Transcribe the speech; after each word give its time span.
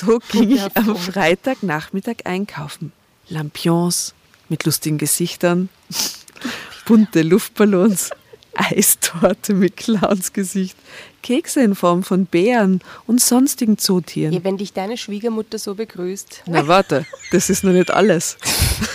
So 0.00 0.18
ging 0.30 0.50
ich 0.52 0.76
am 0.76 0.96
Freitagnachmittag 0.96 2.24
einkaufen. 2.24 2.92
Lampions 3.28 4.14
mit 4.48 4.64
lustigen 4.64 4.96
Gesichtern, 4.96 5.68
bunte 6.86 7.20
Luftballons, 7.20 8.10
Eistorte 8.54 9.52
mit 9.52 9.76
Clownsgesicht, 9.76 10.76
Kekse 11.22 11.62
in 11.62 11.74
Form 11.74 12.02
von 12.02 12.24
Bären 12.24 12.80
und 13.06 13.20
sonstigen 13.20 13.76
Zootieren. 13.76 14.32
Ja, 14.32 14.42
wenn 14.42 14.56
dich 14.56 14.72
deine 14.72 14.96
Schwiegermutter 14.96 15.58
so 15.58 15.74
begrüßt. 15.74 16.44
Na 16.46 16.66
warte, 16.66 17.04
das 17.30 17.50
ist 17.50 17.62
noch 17.62 17.72
nicht 17.72 17.90
alles. 17.90 18.38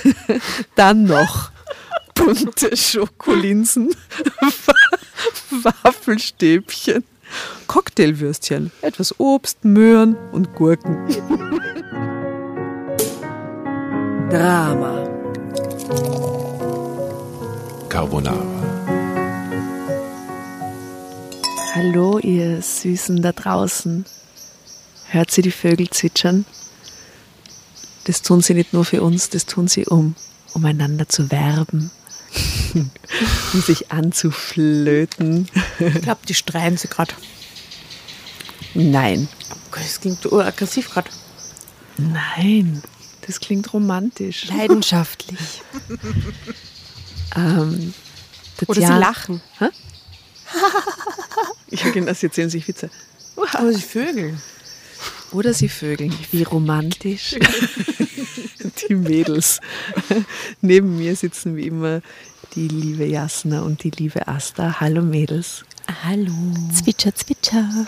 Dann 0.75 1.03
noch 1.03 1.51
bunte 2.15 2.75
Schokolinsen, 2.75 3.95
Waffelstäbchen, 5.51 7.03
Cocktailwürstchen, 7.67 8.71
etwas 8.81 9.19
Obst, 9.19 9.65
Möhren 9.65 10.15
und 10.31 10.53
Gurken. 10.55 10.97
Drama. 14.29 15.07
Carbonara. 17.89 18.55
Hallo, 21.73 22.19
ihr 22.19 22.61
Süßen 22.61 23.21
da 23.21 23.31
draußen. 23.31 24.05
Hört 25.09 25.31
sie 25.31 25.41
die 25.41 25.51
Vögel 25.51 25.89
zwitschern? 25.89 26.45
Das 28.05 28.21
tun 28.21 28.41
sie 28.41 28.53
nicht 28.53 28.73
nur 28.73 28.85
für 28.85 29.01
uns, 29.01 29.29
das 29.29 29.45
tun 29.45 29.67
sie, 29.67 29.85
um, 29.85 30.15
um 30.53 30.65
einander 30.65 31.09
zu 31.09 31.31
werben, 31.31 31.91
um 33.53 33.61
sich 33.61 33.91
anzuflöten. 33.91 35.47
Ich 35.79 36.01
glaube, 36.01 36.21
die 36.27 36.33
streiten 36.33 36.77
sie 36.77 36.87
gerade. 36.87 37.13
Nein, 38.73 39.27
Das 39.71 40.01
klingt 40.01 40.25
aggressiv 40.31 40.89
gerade. 40.89 41.09
nein, 41.97 42.83
das 43.25 43.39
klingt 43.39 43.73
romantisch. 43.73 44.45
Leidenschaftlich. 44.45 45.61
Ähm, 47.35 47.93
Oder 48.67 48.81
sie 48.81 48.93
lachen. 48.93 49.41
Ja, 51.69 51.89
genau, 51.89 52.13
sie 52.13 52.27
erzählen 52.27 52.49
sich 52.49 52.65
Witze. 52.67 52.89
Oder 53.35 53.73
sie 53.73 53.81
vögeln. 53.81 54.41
Oder 55.31 55.53
sie 55.53 55.67
vögeln. 55.67 56.15
Wie 56.31 56.43
romantisch. 56.43 57.35
die 58.87 58.95
Mädels. 58.95 59.59
Neben 60.61 60.97
mir 60.97 61.15
sitzen 61.15 61.57
wie 61.57 61.67
immer 61.67 62.01
die 62.55 62.67
liebe 62.69 63.05
Jasna 63.05 63.61
und 63.61 63.83
die 63.83 63.89
liebe 63.89 64.27
Asta. 64.27 64.79
Hallo 64.79 65.01
Mädels. 65.01 65.65
Hallo. 66.03 66.31
Zwitscher, 66.73 67.13
zwitscher. 67.13 67.85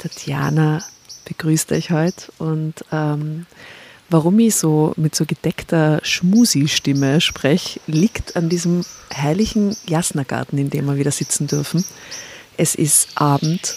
Tatjana 0.00 0.82
begrüßt 1.26 1.70
euch 1.72 1.90
heute 1.90 2.32
und 2.38 2.74
ähm, 2.92 3.46
warum 4.08 4.38
ich 4.38 4.56
so 4.56 4.94
mit 4.96 5.14
so 5.14 5.26
gedeckter 5.26 6.00
Schmusi-Stimme 6.02 7.20
spreche, 7.20 7.80
liegt 7.86 8.36
an 8.36 8.48
diesem 8.48 8.84
herrlichen 9.10 9.76
Jasna-Garten, 9.86 10.56
in 10.56 10.70
dem 10.70 10.86
wir 10.86 10.96
wieder 10.96 11.12
sitzen 11.12 11.46
dürfen. 11.46 11.84
Es 12.56 12.74
ist 12.74 13.10
Abend, 13.16 13.76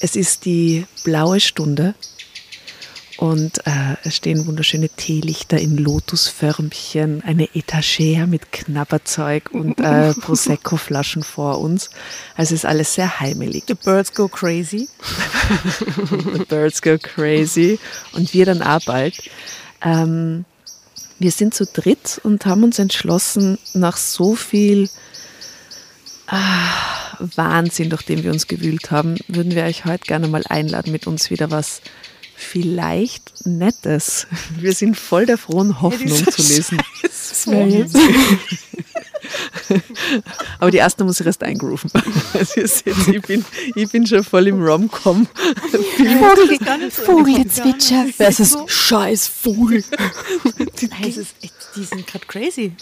es 0.00 0.16
ist 0.16 0.46
die 0.46 0.86
blaue 1.04 1.40
Stunde 1.40 1.94
und 3.16 3.66
äh, 3.66 3.96
es 4.04 4.16
stehen 4.16 4.46
wunderschöne 4.46 4.88
Teelichter 4.90 5.58
in 5.58 5.76
Lotusförmchen, 5.76 7.22
eine 7.24 7.48
Etagere 7.54 8.26
mit 8.26 8.52
Knabberzeug 8.52 9.50
und 9.52 9.80
äh, 9.80 10.12
Prosecco-Flaschen 10.20 11.22
vor 11.22 11.60
uns. 11.60 11.90
Also 12.34 12.54
es 12.54 12.60
ist 12.60 12.66
alles 12.66 12.94
sehr 12.94 13.20
heimelig. 13.20 13.64
The 13.68 13.74
birds 13.74 14.12
go 14.12 14.28
crazy. 14.28 14.88
The 16.34 16.44
Birds 16.48 16.82
Go 16.82 16.98
Crazy 16.98 17.78
und 18.12 18.32
wir 18.34 18.46
dann 18.46 18.62
auch 18.62 18.84
bald. 18.84 19.30
Ähm, 19.82 20.44
wir 21.18 21.30
sind 21.30 21.54
zu 21.54 21.64
dritt 21.66 22.20
und 22.22 22.44
haben 22.46 22.64
uns 22.64 22.78
entschlossen, 22.78 23.58
nach 23.74 23.96
so 23.96 24.34
viel 24.34 24.90
ah, 26.26 27.16
Wahnsinn, 27.18 27.90
durch 27.90 28.02
den 28.02 28.22
wir 28.22 28.32
uns 28.32 28.46
gewühlt 28.46 28.90
haben, 28.90 29.16
würden 29.28 29.54
wir 29.54 29.64
euch 29.64 29.84
heute 29.84 30.04
gerne 30.04 30.28
mal 30.28 30.44
einladen, 30.48 30.92
mit 30.92 31.06
uns 31.06 31.30
wieder 31.30 31.50
was 31.50 31.80
vielleicht 32.36 33.46
Nettes. 33.46 34.26
Wir 34.58 34.72
sind 34.72 34.96
voll 34.96 35.26
der 35.26 35.38
frohen 35.38 35.80
Hoffnung 35.80 36.30
zu 36.30 36.42
lesen. 36.42 36.80
Aber 40.58 40.70
die 40.70 40.78
erste 40.78 41.04
muss 41.04 41.20
ich 41.20 41.26
erst 41.26 41.42
eingrooven. 41.42 41.90
Also 42.34 42.60
ich 43.12 43.22
bin, 43.22 43.44
ich 43.74 43.90
bin 43.90 44.06
schon 44.06 44.22
voll 44.22 44.46
im 44.48 44.62
Rom-Com. 44.62 45.26
Vogel, 45.26 46.90
Vogelgezwitscher 46.90 48.06
versus 48.16 48.56
scheiß 48.66 49.26
Vogel. 49.28 49.82
Die, 50.80 50.88
Das 50.88 51.16
ist, 51.16 51.34
sind 51.74 52.06
gerade 52.06 52.26
crazy. 52.26 52.72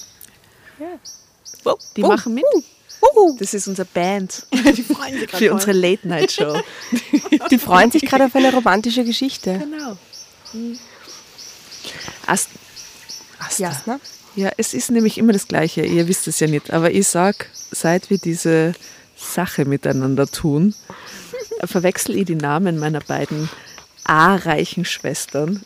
die 1.96 2.02
machen 2.02 2.34
mit. 2.34 2.44
Das 3.38 3.54
ist 3.54 3.66
unsere 3.68 3.86
Band 3.86 4.46
Die 4.52 4.82
freuen 4.82 5.18
sich 5.18 5.30
für 5.36 5.52
unsere 5.52 5.72
Late-Night-Show. 5.72 6.60
Die 7.50 7.58
freuen 7.58 7.90
sich 7.90 8.02
gerade 8.02 8.26
auf 8.26 8.36
eine 8.36 8.52
romantische 8.52 9.04
Geschichte. 9.04 9.58
Genau. 9.58 9.96
Ast 12.26 12.50
Asta. 13.38 13.62
Jasna? 13.62 14.00
Ja, 14.36 14.50
es 14.56 14.74
ist 14.74 14.90
nämlich 14.90 15.18
immer 15.18 15.32
das 15.32 15.48
Gleiche. 15.48 15.84
Ihr 15.84 16.08
wisst 16.08 16.26
es 16.28 16.40
ja 16.40 16.46
nicht. 16.46 16.72
Aber 16.72 16.90
ich 16.90 17.06
sag, 17.06 17.48
seit 17.70 18.10
wir 18.10 18.18
diese 18.18 18.74
Sache 19.16 19.64
miteinander 19.64 20.26
tun, 20.26 20.74
verwechsel 21.64 22.16
ich 22.16 22.26
die 22.26 22.34
Namen 22.34 22.78
meiner 22.78 23.00
beiden 23.00 23.48
A-reichen 24.04 24.84
Schwestern 24.84 25.64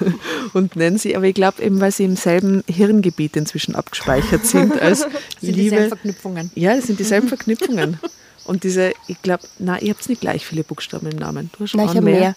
und 0.52 0.76
nenne 0.76 0.98
sie, 0.98 1.16
aber 1.16 1.26
ich 1.26 1.34
glaube 1.34 1.62
eben, 1.62 1.80
weil 1.80 1.92
sie 1.92 2.04
im 2.04 2.16
selben 2.16 2.62
Hirngebiet 2.68 3.36
inzwischen 3.36 3.74
abgespeichert 3.74 4.46
sind 4.46 4.80
als 4.80 5.06
Liebe. 5.40 5.88
Verknüpfungen. 5.88 6.50
Ja, 6.54 6.74
das 6.76 6.86
sind 6.86 6.98
dieselben 6.98 7.28
Verknüpfungen. 7.34 7.98
Und 8.44 8.64
diese, 8.64 8.92
ich 9.08 9.20
glaube, 9.22 9.42
na, 9.58 9.78
ihr 9.80 9.92
habt 9.92 10.08
nicht 10.08 10.20
gleich 10.22 10.46
viele 10.46 10.64
Buchstaben 10.64 11.06
im 11.10 11.18
Namen. 11.18 11.50
Du 11.56 11.64
hast 11.64 11.74
Nein, 11.74 11.86
ich 11.86 11.96
habe 11.96 12.02
mehr. 12.02 12.34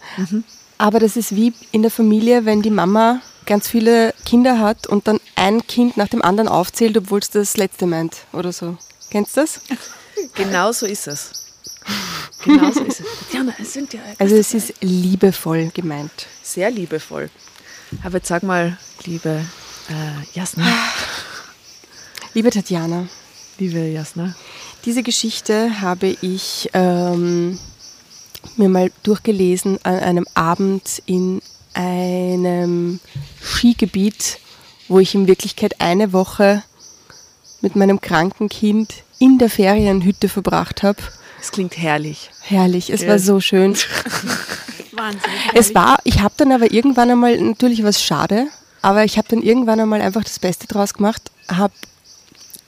Aber 0.77 0.99
das 0.99 1.15
ist 1.15 1.35
wie 1.35 1.53
in 1.71 1.83
der 1.83 1.91
Familie, 1.91 2.43
wenn 2.45 2.61
die 2.61 2.69
Mama 2.71 3.21
ganz 3.45 3.67
viele 3.69 4.13
Kinder 4.25 4.59
hat 4.59 4.87
und 4.87 5.07
dann 5.07 5.19
ein 5.35 5.65
Kind 5.67 5.97
nach 5.97 6.09
dem 6.09 6.21
anderen 6.21 6.47
aufzählt, 6.49 6.97
obwohl 6.97 7.19
es 7.19 7.29
das 7.29 7.55
letzte 7.57 7.85
meint 7.87 8.17
oder 8.33 8.51
so. 8.51 8.77
Kennst 9.09 9.37
du 9.37 9.41
das? 9.41 9.61
Genau 10.35 10.71
so 10.71 10.85
ist 10.85 11.07
es. 11.07 11.31
Genau 12.43 12.71
so 12.71 12.81
ist 12.83 12.99
es. 12.99 13.05
Tatjana, 13.31 13.53
es 13.59 13.73
sind 13.73 13.93
ja 13.93 13.99
Also 14.19 14.35
es 14.35 14.53
ist 14.53 14.73
liebevoll 14.81 15.69
gemeint. 15.73 16.11
sehr 16.43 16.69
liebevoll. 16.71 17.29
Aber 18.03 18.17
jetzt 18.17 18.27
sag 18.27 18.43
mal, 18.43 18.77
liebe 19.05 19.45
äh, 19.89 20.37
Jasna, 20.37 20.65
Liebe 22.33 22.49
Tatjana, 22.49 23.09
liebe 23.57 23.79
Jasna, 23.79 24.33
diese 24.85 25.03
Geschichte 25.03 25.81
habe 25.81 26.15
ich 26.21 26.69
ähm, 26.73 27.59
mir 28.55 28.69
mal 28.69 28.89
durchgelesen 29.03 29.79
an 29.83 29.99
einem 29.99 30.25
Abend 30.33 31.03
in 31.05 31.41
einem 31.73 33.01
Skigebiet, 33.41 34.39
wo 34.87 34.99
ich 34.99 35.13
in 35.13 35.27
Wirklichkeit 35.27 35.81
eine 35.81 36.13
Woche 36.13 36.63
mit 37.59 37.75
meinem 37.75 37.99
kranken 37.99 38.47
Kind 38.47 39.03
in 39.19 39.37
der 39.37 39.49
Ferienhütte 39.49 40.29
verbracht 40.29 40.83
habe. 40.83 41.01
Es 41.41 41.51
klingt 41.51 41.77
herrlich. 41.77 42.29
Herrlich, 42.41 42.89
es 42.89 43.01
Ja. 43.01 43.09
war 43.09 43.19
so 43.19 43.39
schön. 43.39 43.75
Wahnsinn. 44.91 45.21
Es 45.53 45.73
war, 45.73 45.99
ich 46.03 46.19
habe 46.21 46.33
dann 46.37 46.51
aber 46.51 46.71
irgendwann 46.71 47.09
einmal, 47.09 47.39
natürlich 47.39 47.83
was 47.83 48.03
schade, 48.03 48.47
aber 48.81 49.03
ich 49.05 49.17
habe 49.17 49.27
dann 49.29 49.41
irgendwann 49.41 49.79
einmal 49.79 50.01
einfach 50.01 50.23
das 50.23 50.39
Beste 50.39 50.67
draus 50.67 50.93
gemacht, 50.93 51.31
habe 51.49 51.73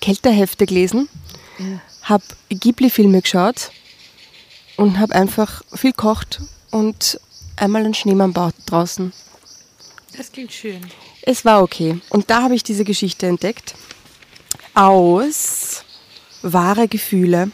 Kältehefte 0.01 0.65
gelesen, 0.65 1.09
habe 2.03 2.23
Ghibli-Filme 2.49 3.21
geschaut 3.21 3.71
und 4.77 4.99
habe 4.99 5.15
einfach 5.15 5.61
viel 5.73 5.91
gekocht 5.91 6.41
und 6.71 7.19
einmal 7.55 7.83
einen 7.83 7.93
Schneemann 7.93 8.33
baut 8.33 8.55
draußen. 8.65 9.13
Das 10.17 10.31
klingt 10.31 10.51
schön. 10.51 10.81
Es 11.23 11.45
war 11.45 11.61
okay. 11.61 11.99
Und 12.09 12.29
da 12.29 12.43
habe 12.43 12.55
ich 12.55 12.63
diese 12.63 12.83
Geschichte 12.83 13.27
entdeckt. 13.27 13.75
Aus 14.73 15.83
wahre 16.41 16.87
Gefühle. 16.87 17.51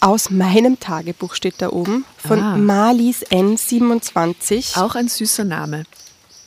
Aus 0.00 0.30
meinem 0.30 0.80
Tagebuch 0.80 1.34
steht 1.34 1.56
da 1.58 1.70
oben. 1.70 2.04
Von 2.16 2.40
Ah. 2.40 2.56
Marlies 2.56 3.26
N27. 3.26 4.80
Auch 4.80 4.94
ein 4.94 5.08
süßer 5.08 5.44
Name. 5.44 5.84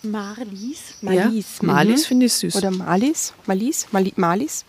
Marlies. 0.01 0.79
Marlies. 1.01 1.45
Ja, 1.61 1.67
Marlies 1.67 2.01
mhm. 2.01 2.07
finde 2.07 2.25
ich 2.25 2.33
süß. 2.33 2.55
Oder 2.55 2.71
Marlies. 2.71 3.33
Marlies. 3.45 3.87
Marlies. 4.15 4.65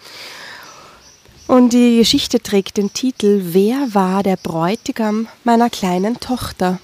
Und 1.47 1.73
die 1.73 1.99
Geschichte 1.99 2.41
trägt 2.41 2.77
den 2.77 2.93
Titel 2.93 3.41
Wer 3.53 3.95
war 3.95 4.23
der 4.23 4.37
Bräutigam 4.37 5.29
meiner 5.45 5.71
kleinen 5.71 6.21
Tochter? 6.21 6.79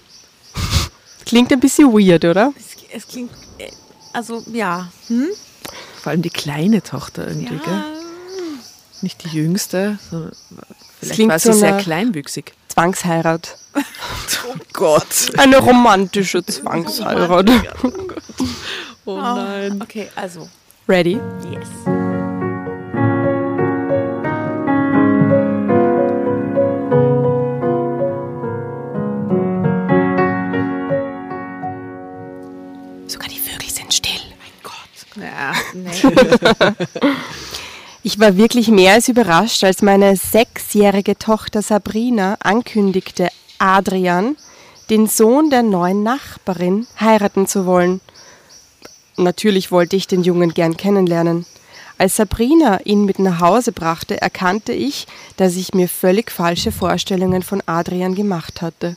Klingt 1.27 1.53
ein 1.53 1.61
bisschen 1.61 1.93
weird, 1.93 2.25
oder? 2.25 2.53
Es, 2.57 2.77
es 2.93 3.07
klingt, 3.09 3.31
äh, 3.59 3.71
also 4.13 4.43
ja. 4.53 4.91
Hm? 5.07 5.29
Vor 6.03 6.11
allem 6.11 6.23
die 6.23 6.31
kleine 6.31 6.83
Tochter 6.83 7.27
irgendwie, 7.29 7.55
Ja. 7.55 7.61
gell? 7.65 7.83
Nicht 9.03 9.25
die 9.25 9.29
jüngste, 9.29 9.99
sondern 10.11 10.33
vielleicht 10.99 11.15
klingt 11.15 11.31
war 11.33 11.39
sie 11.39 11.53
so 11.53 11.59
sehr 11.59 11.79
kleinwüchsig. 11.79 12.53
Zwangsheirat. 12.69 13.57
Oh 14.49 14.55
Gott. 14.73 15.31
Eine 15.39 15.59
romantische 15.59 16.45
Zwangsheirat. 16.45 17.49
Oh 19.05 19.17
Ah, 19.19 19.69
Okay, 19.81 20.09
also, 20.17 20.49
Ready? 20.89 21.21
yes. 21.51 21.69
Ja. 35.75 36.75
Ich 38.03 38.19
war 38.19 38.39
wirklich 38.39 38.69
mehr 38.69 38.95
als 38.95 39.09
überrascht, 39.09 39.63
als 39.63 39.83
meine 39.83 40.17
sechsjährige 40.17 41.19
Tochter 41.19 41.61
Sabrina 41.61 42.39
ankündigte, 42.41 43.29
Adrian, 43.59 44.37
den 44.89 45.07
Sohn 45.07 45.51
der 45.51 45.63
neuen 45.63 46.03
Nachbarin, 46.03 46.87
heiraten 46.99 47.47
zu 47.47 47.67
wollen. 47.67 48.01
Natürlich 49.19 49.71
wollte 49.71 49.97
ich 49.97 50.07
den 50.07 50.23
Jungen 50.23 50.55
gern 50.55 50.79
kennenlernen. 50.79 51.45
Als 51.99 52.17
Sabrina 52.17 52.81
ihn 52.85 53.05
mit 53.05 53.19
nach 53.19 53.41
Hause 53.41 53.73
brachte, 53.73 54.19
erkannte 54.19 54.73
ich, 54.73 55.07
dass 55.37 55.57
ich 55.57 55.75
mir 55.75 55.87
völlig 55.87 56.31
falsche 56.31 56.73
Vorstellungen 56.73 57.43
von 57.43 57.63
Adrian 57.67 58.15
gemacht 58.15 58.63
hatte. 58.63 58.97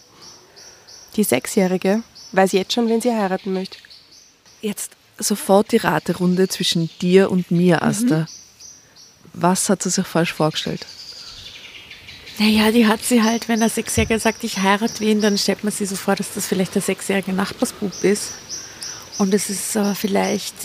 Die 1.18 1.26
Sechsjährige 1.26 2.04
weiß 2.32 2.54
jetzt 2.54 2.72
schon, 2.72 2.88
wen 2.88 3.02
sie 3.02 3.14
heiraten 3.14 3.52
möchte. 3.52 3.78
Jetzt 4.62 4.92
sofort 5.18 5.72
die 5.72 5.78
Raterunde 5.78 6.48
zwischen 6.48 6.90
dir 7.02 7.32
und 7.32 7.52
mir, 7.52 7.84
Asta. 7.84 8.28
Was 9.34 9.70
hat 9.70 9.82
sie 9.82 9.90
sich 9.90 10.06
falsch 10.06 10.34
vorgestellt? 10.34 10.86
Naja, 12.40 12.72
die 12.72 12.88
hat 12.88 13.04
sie 13.04 13.22
halt, 13.22 13.48
wenn 13.48 13.60
der 13.60 13.70
Sechsjährige 13.70 14.20
sagt, 14.20 14.44
ich 14.44 14.60
heirate 14.60 15.00
wen, 15.00 15.22
dann 15.22 15.38
stellt 15.38 15.64
man 15.64 15.72
sich 15.72 15.90
so 15.90 15.96
vor, 15.96 16.16
dass 16.16 16.34
das 16.34 16.48
vielleicht 16.48 16.74
der 16.74 16.82
sechsjährige 16.82 17.34
Nachbarsbub 17.34 18.04
ist. 18.04 18.34
Und 19.20 19.34
es 19.34 19.50
ist 19.50 19.78
aber 19.78 19.94
vielleicht 19.94 20.56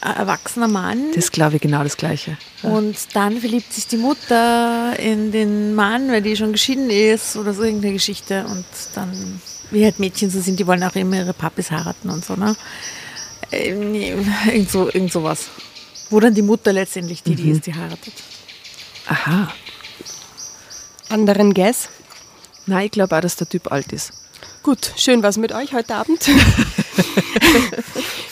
ein 0.00 0.14
erwachsener 0.14 0.68
Mann. 0.68 1.10
Das 1.14 1.32
glaube 1.32 1.56
ich 1.56 1.62
genau 1.62 1.82
das 1.82 1.96
Gleiche. 1.96 2.36
Und 2.62 2.96
dann 3.14 3.40
verliebt 3.40 3.72
sich 3.72 3.88
die 3.88 3.96
Mutter 3.96 4.96
in 4.98 5.32
den 5.32 5.74
Mann, 5.74 6.10
weil 6.12 6.22
die 6.22 6.36
schon 6.36 6.52
geschieden 6.52 6.88
ist 6.88 7.36
oder 7.36 7.52
so 7.52 7.64
irgendeine 7.64 7.94
Geschichte. 7.94 8.44
Und 8.46 8.64
dann, 8.94 9.40
wie 9.72 9.84
halt 9.84 9.98
Mädchen 9.98 10.30
so 10.30 10.40
sind, 10.40 10.60
die 10.60 10.66
wollen 10.68 10.84
auch 10.84 10.94
immer 10.94 11.16
ihre 11.16 11.34
Papis 11.34 11.72
heiraten 11.72 12.10
und 12.10 12.24
so, 12.24 12.36
ne? 12.36 12.54
Ähm, 13.52 13.92
nee, 13.92 14.14
Irgend, 14.46 14.70
so, 14.70 14.86
irgend 14.86 15.12
sowas. 15.12 15.48
Wo 16.10 16.20
dann 16.20 16.34
die 16.34 16.42
Mutter 16.42 16.72
letztendlich 16.72 17.22
die, 17.22 17.34
die 17.34 17.50
ist, 17.50 17.66
die 17.66 17.74
heiratet. 17.74 18.14
Aha. 19.06 19.52
Anderen 21.10 21.54
Guess? 21.54 21.88
Nein, 22.66 22.86
ich 22.86 22.90
glaube 22.90 23.16
auch, 23.16 23.20
dass 23.20 23.36
der 23.36 23.48
Typ 23.48 23.72
alt 23.72 23.92
ist. 23.92 24.12
Gut, 24.62 24.92
schön 24.96 25.22
was 25.22 25.38
mit 25.38 25.52
euch 25.52 25.72
heute 25.72 25.94
Abend. 25.94 26.20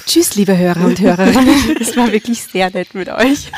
Tschüss, 0.07 0.35
liebe 0.35 0.57
Hörer 0.57 0.85
und 0.85 1.01
Hörerinnen. 1.01 1.77
Es 1.81 1.97
war 1.97 2.13
wirklich 2.13 2.43
sehr 2.43 2.71
nett 2.71 2.95
mit 2.95 3.09
euch. 3.09 3.51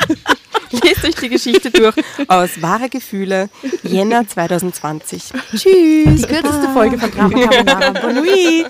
Lest 0.71 1.03
euch 1.03 1.15
die 1.15 1.29
Geschichte 1.29 1.71
durch 1.71 1.95
aus 2.27 2.61
Wahre 2.61 2.89
Gefühle, 2.89 3.49
Jänner 3.83 4.27
2020. 4.27 5.23
Tschüss. 5.51 5.63
Die 5.63 6.21
kürzeste 6.21 6.69
Folge 6.73 6.99
von 6.99 7.11
Drama 7.11 7.47
Carbonara. 7.47 7.91
Bonne 7.99 8.21
nuit. 8.21 8.67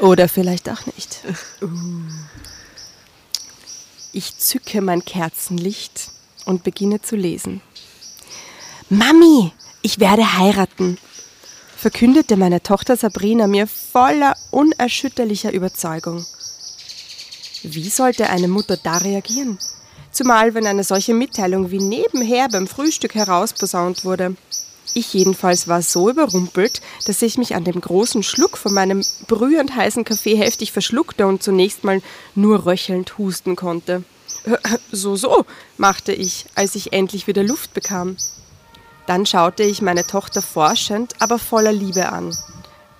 Oder 0.00 0.28
vielleicht 0.28 0.68
auch 0.68 0.86
nicht. 0.86 1.20
Ich 4.12 4.38
zücke 4.38 4.80
mein 4.80 5.04
Kerzenlicht 5.04 6.10
und 6.44 6.64
beginne 6.64 7.00
zu 7.00 7.14
lesen. 7.14 7.60
Mami, 8.88 9.52
ich 9.82 10.00
werde 10.00 10.36
heiraten, 10.36 10.98
verkündete 11.76 12.36
meine 12.36 12.60
Tochter 12.60 12.96
Sabrina 12.96 13.46
mir 13.46 13.68
voller 13.68 14.34
unerschütterlicher 14.50 15.52
Überzeugung. 15.52 16.26
Wie 17.62 17.88
sollte 17.88 18.28
eine 18.30 18.48
Mutter 18.48 18.76
da 18.76 18.98
reagieren? 18.98 19.60
Zumal 20.10 20.54
wenn 20.54 20.66
eine 20.66 20.82
solche 20.82 21.14
Mitteilung 21.14 21.70
wie 21.70 21.78
nebenher 21.78 22.48
beim 22.48 22.66
Frühstück 22.66 23.14
herausposaunt 23.14 24.04
wurde. 24.04 24.34
Ich 24.94 25.14
jedenfalls 25.14 25.68
war 25.68 25.82
so 25.82 26.10
überrumpelt, 26.10 26.80
dass 27.06 27.22
ich 27.22 27.38
mich 27.38 27.54
an 27.54 27.64
dem 27.64 27.80
großen 27.80 28.22
Schluck 28.22 28.56
von 28.58 28.74
meinem 28.74 29.04
brühend 29.28 29.74
heißen 29.74 30.04
Kaffee 30.04 30.36
heftig 30.36 30.72
verschluckte 30.72 31.26
und 31.26 31.42
zunächst 31.42 31.84
mal 31.84 32.02
nur 32.34 32.66
röchelnd 32.66 33.18
husten 33.18 33.56
konnte. 33.56 34.04
So, 34.92 35.14
so, 35.16 35.44
machte 35.76 36.12
ich, 36.12 36.46
als 36.54 36.74
ich 36.74 36.92
endlich 36.92 37.26
wieder 37.26 37.44
Luft 37.44 37.74
bekam. 37.74 38.16
Dann 39.06 39.26
schaute 39.26 39.62
ich 39.62 39.82
meine 39.82 40.06
Tochter 40.06 40.42
forschend, 40.42 41.14
aber 41.20 41.38
voller 41.38 41.72
Liebe 41.72 42.10
an. 42.10 42.36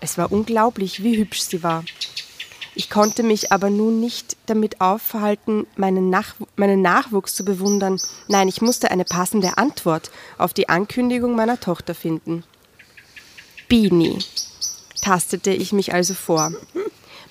Es 0.00 0.18
war 0.18 0.30
unglaublich, 0.30 1.02
wie 1.02 1.16
hübsch 1.16 1.40
sie 1.40 1.62
war. 1.62 1.84
Ich 2.80 2.88
konnte 2.88 3.22
mich 3.22 3.52
aber 3.52 3.68
nun 3.68 4.00
nicht 4.00 4.38
damit 4.46 4.80
aufhalten, 4.80 5.66
meinen, 5.76 6.08
Nach 6.08 6.34
meinen 6.56 6.80
Nachwuchs 6.80 7.34
zu 7.34 7.44
bewundern. 7.44 8.00
Nein, 8.26 8.48
ich 8.48 8.62
musste 8.62 8.90
eine 8.90 9.04
passende 9.04 9.58
Antwort 9.58 10.10
auf 10.38 10.54
die 10.54 10.70
Ankündigung 10.70 11.36
meiner 11.36 11.60
Tochter 11.60 11.94
finden. 11.94 12.42
Bini, 13.68 14.18
tastete 15.02 15.50
ich 15.50 15.74
mich 15.74 15.92
also 15.92 16.14
vor. 16.14 16.52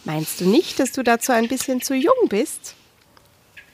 Meinst 0.05 0.39
du 0.39 0.45
nicht, 0.45 0.79
dass 0.79 0.91
du 0.91 1.01
dazu 1.01 1.31
ein 1.31 1.47
bisschen 1.47 1.81
zu 1.81 1.95
jung 1.95 2.29
bist? 2.29 2.75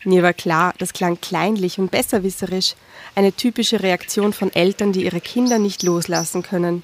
Mir 0.06 0.24
war 0.24 0.32
klar, 0.32 0.74
das 0.78 0.94
klang 0.94 1.20
kleinlich 1.20 1.78
und 1.78 1.92
besserwisserisch, 1.92 2.76
eine 3.16 3.34
typische 3.34 3.84
Reaktion 3.84 4.32
von 4.32 4.50
Eltern, 4.56 4.94
die 4.94 5.04
ihre 5.04 5.20
Kinder 5.20 5.60
nicht 5.60 5.84
loslassen 5.84 6.42
können. 6.42 6.84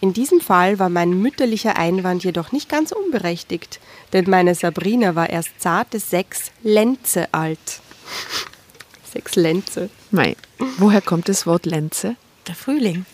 In 0.00 0.12
diesem 0.12 0.40
Fall 0.40 0.78
war 0.78 0.88
mein 0.88 1.10
mütterlicher 1.20 1.76
Einwand 1.76 2.22
jedoch 2.22 2.52
nicht 2.52 2.68
ganz 2.68 2.92
unberechtigt, 2.92 3.80
denn 4.12 4.28
meine 4.28 4.54
Sabrina 4.54 5.14
war 5.14 5.30
erst 5.30 5.58
zarte 5.58 5.98
sechs 5.98 6.50
Lenze 6.62 7.32
alt. 7.32 7.80
Sechs 9.12 9.34
Lenze. 9.34 9.88
Mei, 10.10 10.36
woher 10.76 11.00
kommt 11.00 11.30
das 11.30 11.46
Wort 11.46 11.64
Lenze? 11.64 12.16
Der 12.46 12.54
Frühling. 12.54 13.06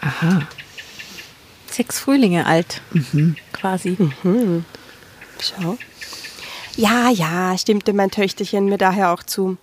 Aha. 0.00 0.48
Sechs 1.70 2.00
Frühlinge 2.00 2.44
alt. 2.44 2.82
Quasi. 3.52 3.96
Schau. 5.40 5.78
Ja, 6.76 7.08
ja, 7.10 7.56
stimmte 7.56 7.92
mein 7.92 8.10
Töchterchen 8.10 8.64
mir 8.64 8.78
daher 8.78 9.12
auch 9.12 9.22
zu. 9.22 9.58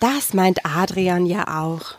Das 0.00 0.32
meint 0.32 0.64
Adrian 0.64 1.26
ja 1.26 1.62
auch. 1.62 1.96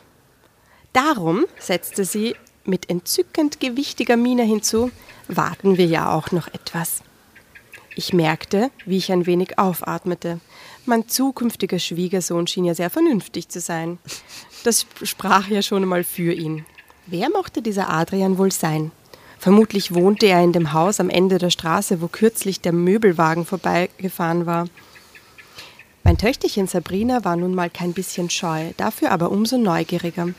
Darum, 0.93 1.45
setzte 1.59 2.03
sie 2.03 2.35
mit 2.67 2.89
entzückend 2.89 3.59
gewichtiger 3.59 4.17
Miene 4.17 4.43
hinzu, 4.43 4.91
warten 5.27 5.77
wir 5.77 5.85
ja 5.85 6.11
auch 6.11 6.31
noch 6.31 6.47
etwas. 6.47 7.01
Ich 7.95 8.13
merkte, 8.13 8.69
wie 8.85 8.97
ich 8.97 9.11
ein 9.11 9.25
wenig 9.25 9.57
aufatmete. 9.57 10.39
Mein 10.85 11.07
zukünftiger 11.07 11.79
Schwiegersohn 11.79 12.45
schien 12.45 12.65
ja 12.65 12.75
sehr 12.75 12.89
vernünftig 12.89 13.49
zu 13.49 13.59
sein. 13.59 13.97
Das 14.63 14.85
sprach 15.01 15.47
ja 15.47 15.61
schon 15.61 15.81
einmal 15.81 16.03
für 16.03 16.31
ihn. 16.31 16.65
Wer 17.07 17.29
mochte 17.29 17.61
dieser 17.61 17.89
Adrian 17.89 18.37
wohl 18.37 18.51
sein? 18.51 18.91
Vermutlich 19.39 19.93
wohnte 19.93 20.27
er 20.27 20.43
in 20.43 20.53
dem 20.53 20.73
Haus 20.73 20.99
am 20.99 21.09
Ende 21.09 21.37
der 21.37 21.49
Straße, 21.49 22.01
wo 22.01 22.07
kürzlich 22.07 22.61
der 22.61 22.73
Möbelwagen 22.73 23.45
vorbeigefahren 23.45 24.45
war. 24.45 24.67
Mein 26.03 26.17
Töchterchen 26.17 26.67
Sabrina 26.67 27.25
war 27.25 27.35
nun 27.35 27.53
mal 27.53 27.69
kein 27.69 27.93
bisschen 27.93 28.29
scheu, 28.29 28.71
dafür 28.77 29.11
aber 29.11 29.31
umso 29.31 29.57
neugieriger. 29.57 30.29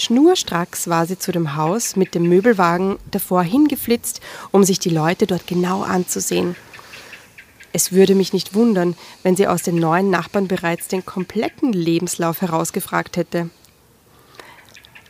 Schnurstracks 0.00 0.88
war 0.88 1.04
sie 1.04 1.18
zu 1.18 1.30
dem 1.30 1.56
Haus 1.56 1.94
mit 1.94 2.14
dem 2.14 2.22
Möbelwagen 2.22 2.98
davor 3.10 3.42
hingeflitzt, 3.42 4.22
um 4.50 4.64
sich 4.64 4.78
die 4.78 4.88
Leute 4.88 5.26
dort 5.26 5.46
genau 5.46 5.82
anzusehen. 5.82 6.56
Es 7.74 7.92
würde 7.92 8.14
mich 8.14 8.32
nicht 8.32 8.54
wundern, 8.54 8.96
wenn 9.22 9.36
sie 9.36 9.46
aus 9.46 9.62
den 9.62 9.76
neuen 9.76 10.08
Nachbarn 10.08 10.48
bereits 10.48 10.88
den 10.88 11.04
kompletten 11.04 11.74
Lebenslauf 11.74 12.40
herausgefragt 12.40 13.18
hätte. 13.18 13.50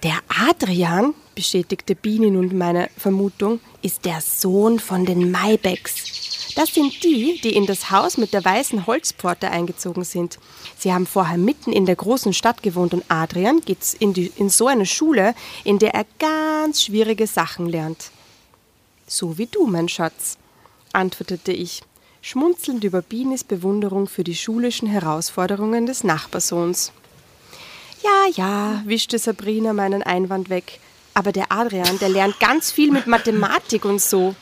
Der 0.02 0.18
Adrian, 0.48 1.14
bestätigte 1.36 1.94
Biene 1.94 2.32
nun 2.32 2.56
meine 2.58 2.90
Vermutung, 2.96 3.60
ist 3.82 4.04
der 4.04 4.20
Sohn 4.20 4.80
von 4.80 5.06
den 5.06 5.30
Maybecks. 5.30 6.29
Das 6.54 6.74
sind 6.74 7.02
die, 7.04 7.40
die 7.42 7.54
in 7.54 7.66
das 7.66 7.90
Haus 7.90 8.16
mit 8.16 8.32
der 8.32 8.44
weißen 8.44 8.86
Holzpforte 8.86 9.50
eingezogen 9.50 10.04
sind. 10.04 10.38
Sie 10.78 10.92
haben 10.92 11.06
vorher 11.06 11.38
mitten 11.38 11.72
in 11.72 11.86
der 11.86 11.96
großen 11.96 12.32
Stadt 12.32 12.62
gewohnt 12.62 12.94
und 12.94 13.04
Adrian 13.08 13.60
geht 13.60 13.78
in, 13.98 14.12
die, 14.12 14.32
in 14.36 14.48
so 14.50 14.66
eine 14.66 14.86
Schule, 14.86 15.34
in 15.64 15.78
der 15.78 15.94
er 15.94 16.06
ganz 16.18 16.82
schwierige 16.82 17.26
Sachen 17.26 17.66
lernt. 17.66 18.10
So 19.06 19.38
wie 19.38 19.46
du, 19.46 19.66
mein 19.66 19.88
Schatz, 19.88 20.38
antwortete 20.92 21.52
ich, 21.52 21.82
schmunzelnd 22.22 22.84
über 22.84 23.02
Bienes 23.02 23.44
Bewunderung 23.44 24.06
für 24.06 24.24
die 24.24 24.36
schulischen 24.36 24.88
Herausforderungen 24.88 25.86
des 25.86 26.04
Nachbarsohns. 26.04 26.92
Ja, 28.02 28.26
ja, 28.34 28.82
wischte 28.86 29.18
Sabrina 29.18 29.72
meinen 29.72 30.02
Einwand 30.02 30.48
weg. 30.48 30.80
Aber 31.12 31.32
der 31.32 31.50
Adrian, 31.50 31.98
der 31.98 32.08
lernt 32.08 32.38
ganz 32.40 32.70
viel 32.70 32.92
mit 32.92 33.06
Mathematik 33.06 33.84
und 33.84 34.00
so. 34.00 34.34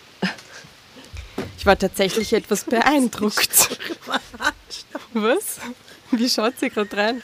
Ich 1.59 1.67
war 1.67 1.77
tatsächlich 1.79 2.33
etwas 2.33 2.65
beeindruckt. 2.71 3.79
Was? 5.13 5.59
Wie 6.13 6.29
schaut 6.29 6.59
sie 6.59 6.71
gerade 6.71 6.97
rein? 6.97 7.23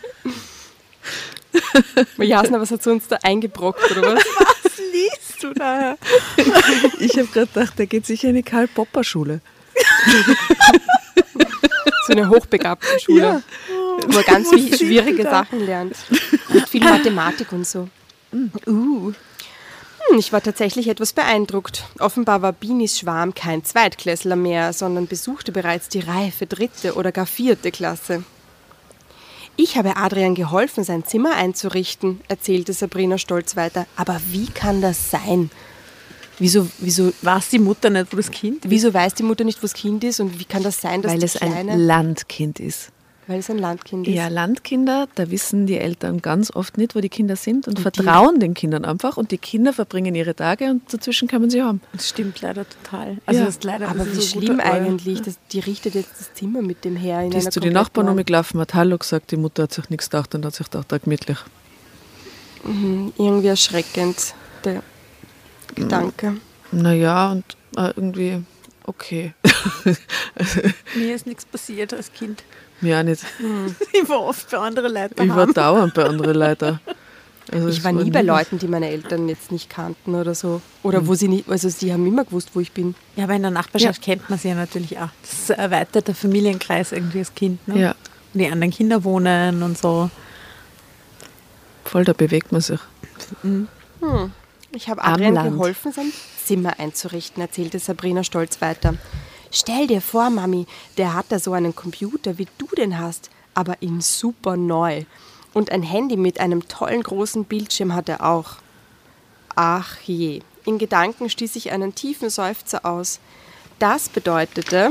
Jasna, 2.18 2.60
was 2.60 2.70
hat 2.72 2.82
sie 2.82 2.90
uns 2.90 3.06
da 3.08 3.16
eingebrockt, 3.22 3.90
oder 3.92 4.14
was? 4.16 4.24
Was 4.64 4.78
liest 4.92 5.40
du 5.42 5.52
da? 5.54 5.96
Ich 6.98 7.12
habe 7.16 7.26
gerade 7.28 7.46
gedacht, 7.46 7.78
der 7.78 7.86
geht 7.86 8.06
sicher 8.06 8.28
in 8.30 8.34
die 8.34 8.42
Karl-Popper-Schule. 8.42 9.40
So 12.06 12.12
eine 12.12 12.28
hochbegabte 12.28 12.98
Schule, 12.98 13.20
Ja. 13.20 13.42
wo 13.68 14.12
man 14.12 14.24
ganz 14.24 14.48
schwierige 14.48 15.22
da? 15.22 15.30
Sachen 15.30 15.64
lernt. 15.64 15.96
Mit 16.52 16.68
viel 16.68 16.82
Mathematik 16.82 17.52
und 17.52 17.64
so. 17.66 17.88
Uh. 18.66 19.12
Hm, 20.14 20.20
Ich 20.20 20.32
war 20.32 20.42
tatsächlich 20.42 20.88
etwas 20.88 21.12
beeindruckt. 21.12 21.84
Offenbar 21.98 22.40
war 22.40 22.52
Binis 22.52 22.98
Schwarm 22.98 23.34
kein 23.34 23.64
Zweitklässler 23.64 24.36
mehr, 24.36 24.72
sondern 24.72 25.06
besuchte 25.08 25.50
bereits 25.50 25.88
die 25.88 26.00
reife 26.00 26.46
dritte 26.46 26.94
oder 26.94 27.10
gar 27.10 27.26
vierte 27.26 27.72
Klasse. 27.72 28.24
Ich 29.56 29.76
habe 29.76 29.96
Adrian 29.96 30.34
geholfen, 30.34 30.82
sein 30.84 31.04
Zimmer 31.04 31.34
einzurichten, 31.34 32.20
erzählte 32.28 32.72
Sabrina 32.72 33.18
stolz 33.18 33.56
weiter. 33.56 33.86
Aber 33.96 34.20
wie 34.30 34.46
kann 34.46 34.80
das 34.80 35.10
sein? 35.10 35.50
Wieso, 36.38 36.68
wieso, 36.78 37.12
Weiß 37.22 37.50
die 37.50 37.60
Mutter 37.60 37.90
nicht, 37.90 38.12
wo 38.12 38.16
das 38.16 38.30
Kind 38.30 38.64
wieso 38.66 38.92
weiß 38.92 39.14
die 39.14 39.22
Mutter 39.22 39.44
nicht, 39.44 39.58
wo 39.58 39.62
das 39.62 39.74
Kind 39.74 40.02
ist? 40.02 40.18
Und 40.20 40.38
wie 40.40 40.44
kann 40.44 40.62
das 40.64 40.80
sein, 40.80 41.02
dass 41.02 41.12
Weil 41.12 41.22
es 41.22 41.36
ein. 41.40 41.68
Landkind 41.86 42.58
ist. 42.58 42.90
Weil 43.26 43.38
es 43.40 43.48
ein 43.50 43.58
Landkind 43.58 44.06
ist. 44.06 44.14
Ja, 44.14 44.28
Landkinder, 44.28 45.08
da 45.14 45.30
wissen 45.30 45.66
die 45.66 45.78
Eltern 45.78 46.20
ganz 46.20 46.54
oft 46.54 46.76
nicht, 46.78 46.94
wo 46.94 47.00
die 47.00 47.08
Kinder 47.08 47.36
sind 47.36 47.66
und, 47.66 47.80
vertrauen 47.80 48.40
den 48.40 48.54
Kindern 48.54 48.84
einfach 48.84 49.16
und 49.16 49.30
die 49.30 49.38
Kinder 49.38 49.72
verbringen 49.72 50.14
ihre 50.14 50.34
Tage 50.34 50.66
und 50.66 50.82
dazwischen 50.92 51.28
kann 51.28 51.40
man 51.40 51.50
sie 51.50 51.62
haben. 51.62 51.80
Das 51.92 52.08
stimmt 52.08 52.40
leider 52.42 52.66
total. 52.68 53.18
Also 53.26 53.40
Ja. 53.40 53.46
das 53.46 53.54
ist 53.56 53.64
leider 53.64 53.88
Aber 53.88 54.06
wie 54.06 54.14
so 54.14 54.20
schlimm 54.20 54.60
eigentlich. 54.60 55.22
Das, 55.22 55.38
die 55.52 55.60
richtet 55.60 55.94
jetzt 55.94 56.20
das 56.20 56.34
Zimmer 56.34 56.62
mit 56.62 56.84
dem 56.84 56.96
her 56.96 57.22
in 57.22 57.30
Die 57.30 57.38
ist 57.38 57.52
zu 57.52 57.60
den 57.60 57.72
Nachbarn 57.72 58.08
umgelaufen, 58.08 58.60
hat 58.60 58.74
Hallo 58.74 58.98
gesagt, 58.98 59.30
die 59.30 59.36
Mutter 59.36 59.64
hat 59.64 59.72
sich 59.72 59.88
nichts 59.90 60.10
gedacht 60.10 60.34
und 60.34 60.44
hat 60.44 60.54
sich 60.54 60.70
gedacht, 60.70 60.90
da 60.90 60.98
gemütlich. 60.98 61.38
Irgendwie 62.64 63.48
erschreckend, 63.48 64.34
der 64.64 64.82
Gedanke. 65.74 66.36
Naja, 66.72 67.32
und 67.32 67.44
äh, 67.76 67.92
irgendwie 67.96 68.42
okay. 68.86 69.34
Mir 70.94 71.14
ist 71.14 71.26
nichts 71.26 71.44
passiert 71.44 71.92
als 71.92 72.12
Kind. 72.12 72.42
Mir 72.84 72.98
auch 72.98 73.02
nicht. 73.02 73.22
Ich 73.92 74.08
war 74.08 74.20
oft 74.20 74.50
bei 74.50 74.58
anderen 74.58 74.92
Leuten 74.92 75.22
Ich 75.24 75.34
war 75.34 75.46
dauernd 75.46 75.94
bei 75.94 76.04
anderen 76.04 76.36
Leuten. 76.36 76.80
Also 77.50 77.68
Ich 77.68 77.82
war 77.82 77.92
nie 77.92 78.10
bei 78.10 78.22
Leuten, 78.22 78.58
die 78.58 78.68
meine 78.68 78.88
Eltern 78.90 79.28
jetzt 79.28 79.50
nicht 79.52 79.70
kannten 79.70 80.14
oder 80.14 80.34
so. 80.34 80.60
Oder 80.82 81.06
wo 81.06 81.14
sie 81.14 81.28
nicht, 81.28 81.48
also 81.48 81.68
sie 81.68 81.92
haben 81.92 82.06
immer 82.06 82.24
gewusst, 82.24 82.50
wo 82.54 82.60
ich 82.60 82.72
bin. 82.72 82.94
Ja, 83.16 83.24
aber 83.24 83.34
in 83.34 83.42
der 83.42 83.50
Nachbarschaft 83.50 84.02
kennt 84.02 84.28
man 84.28 84.38
sie 84.38 84.48
ja 84.48 84.54
natürlich 84.54 84.98
auch. 84.98 85.08
Das 85.22 85.32
ist 85.32 85.50
ein 85.52 85.58
erweiterter 85.58 86.14
Familienkreis 86.14 86.92
irgendwie 86.92 87.18
als 87.20 87.34
Kind. 87.34 87.66
Ne? 87.68 87.80
Ja, 87.80 87.90
Und 88.32 88.40
die 88.40 88.46
anderen 88.48 88.72
Kinder 88.72 89.02
wohnen 89.04 89.62
und 89.62 89.78
so. 89.78 90.10
voll, 91.84 92.04
da 92.04 92.12
bewegt 92.12 92.52
man 92.52 92.60
sich. 92.60 92.80
Ich 94.72 94.88
habe 94.88 95.02
Adrian 95.04 95.34
Land. 95.34 95.52
geholfen, 95.52 95.92
sein 95.92 96.12
Zimmer 96.44 96.78
einzurichten, 96.78 97.40
erzählte 97.42 97.78
Sabrina 97.78 98.24
stolz 98.24 98.60
weiter. 98.60 98.94
Stell 99.56 99.86
dir 99.86 100.00
vor, 100.00 100.30
Mami, 100.30 100.66
der 100.98 101.14
hat 101.14 101.26
da 101.28 101.38
so 101.38 101.52
einen 101.52 101.76
Computer, 101.76 102.38
wie 102.38 102.48
du 102.58 102.66
den 102.76 102.98
hast, 102.98 103.30
aber 103.54 103.80
in 103.82 104.00
super 104.00 104.56
neu. 104.56 105.04
Und 105.52 105.70
ein 105.70 105.84
Handy 105.84 106.16
mit 106.16 106.40
einem 106.40 106.66
tollen 106.66 107.04
großen 107.04 107.44
Bildschirm 107.44 107.94
hat 107.94 108.08
er 108.08 108.26
auch. 108.26 108.56
Ach 109.54 110.00
je, 110.00 110.40
in 110.64 110.78
Gedanken 110.78 111.30
stieß 111.30 111.54
ich 111.54 111.70
einen 111.70 111.94
tiefen 111.94 112.30
Seufzer 112.30 112.84
aus. 112.84 113.20
Das 113.78 114.08
bedeutete, 114.08 114.90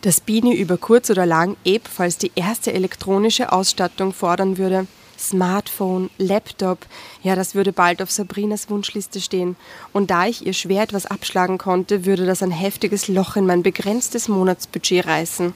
dass 0.00 0.22
Bini 0.22 0.54
über 0.54 0.78
kurz 0.78 1.10
oder 1.10 1.26
lang 1.26 1.58
ebenfalls 1.62 2.16
die 2.16 2.32
erste 2.36 2.72
elektronische 2.72 3.52
Ausstattung 3.52 4.14
fordern 4.14 4.56
würde. 4.56 4.86
Smartphone, 5.18 6.10
Laptop, 6.18 6.86
ja, 7.22 7.34
das 7.34 7.54
würde 7.54 7.72
bald 7.72 8.02
auf 8.02 8.10
Sabrinas 8.10 8.70
Wunschliste 8.70 9.20
stehen. 9.20 9.56
Und 9.92 10.10
da 10.10 10.26
ich 10.26 10.46
ihr 10.46 10.52
schwer 10.52 10.82
etwas 10.82 11.06
abschlagen 11.06 11.58
konnte, 11.58 12.04
würde 12.04 12.26
das 12.26 12.42
ein 12.42 12.50
heftiges 12.50 13.08
Loch 13.08 13.36
in 13.36 13.46
mein 13.46 13.62
begrenztes 13.62 14.28
Monatsbudget 14.28 15.06
reißen. 15.06 15.54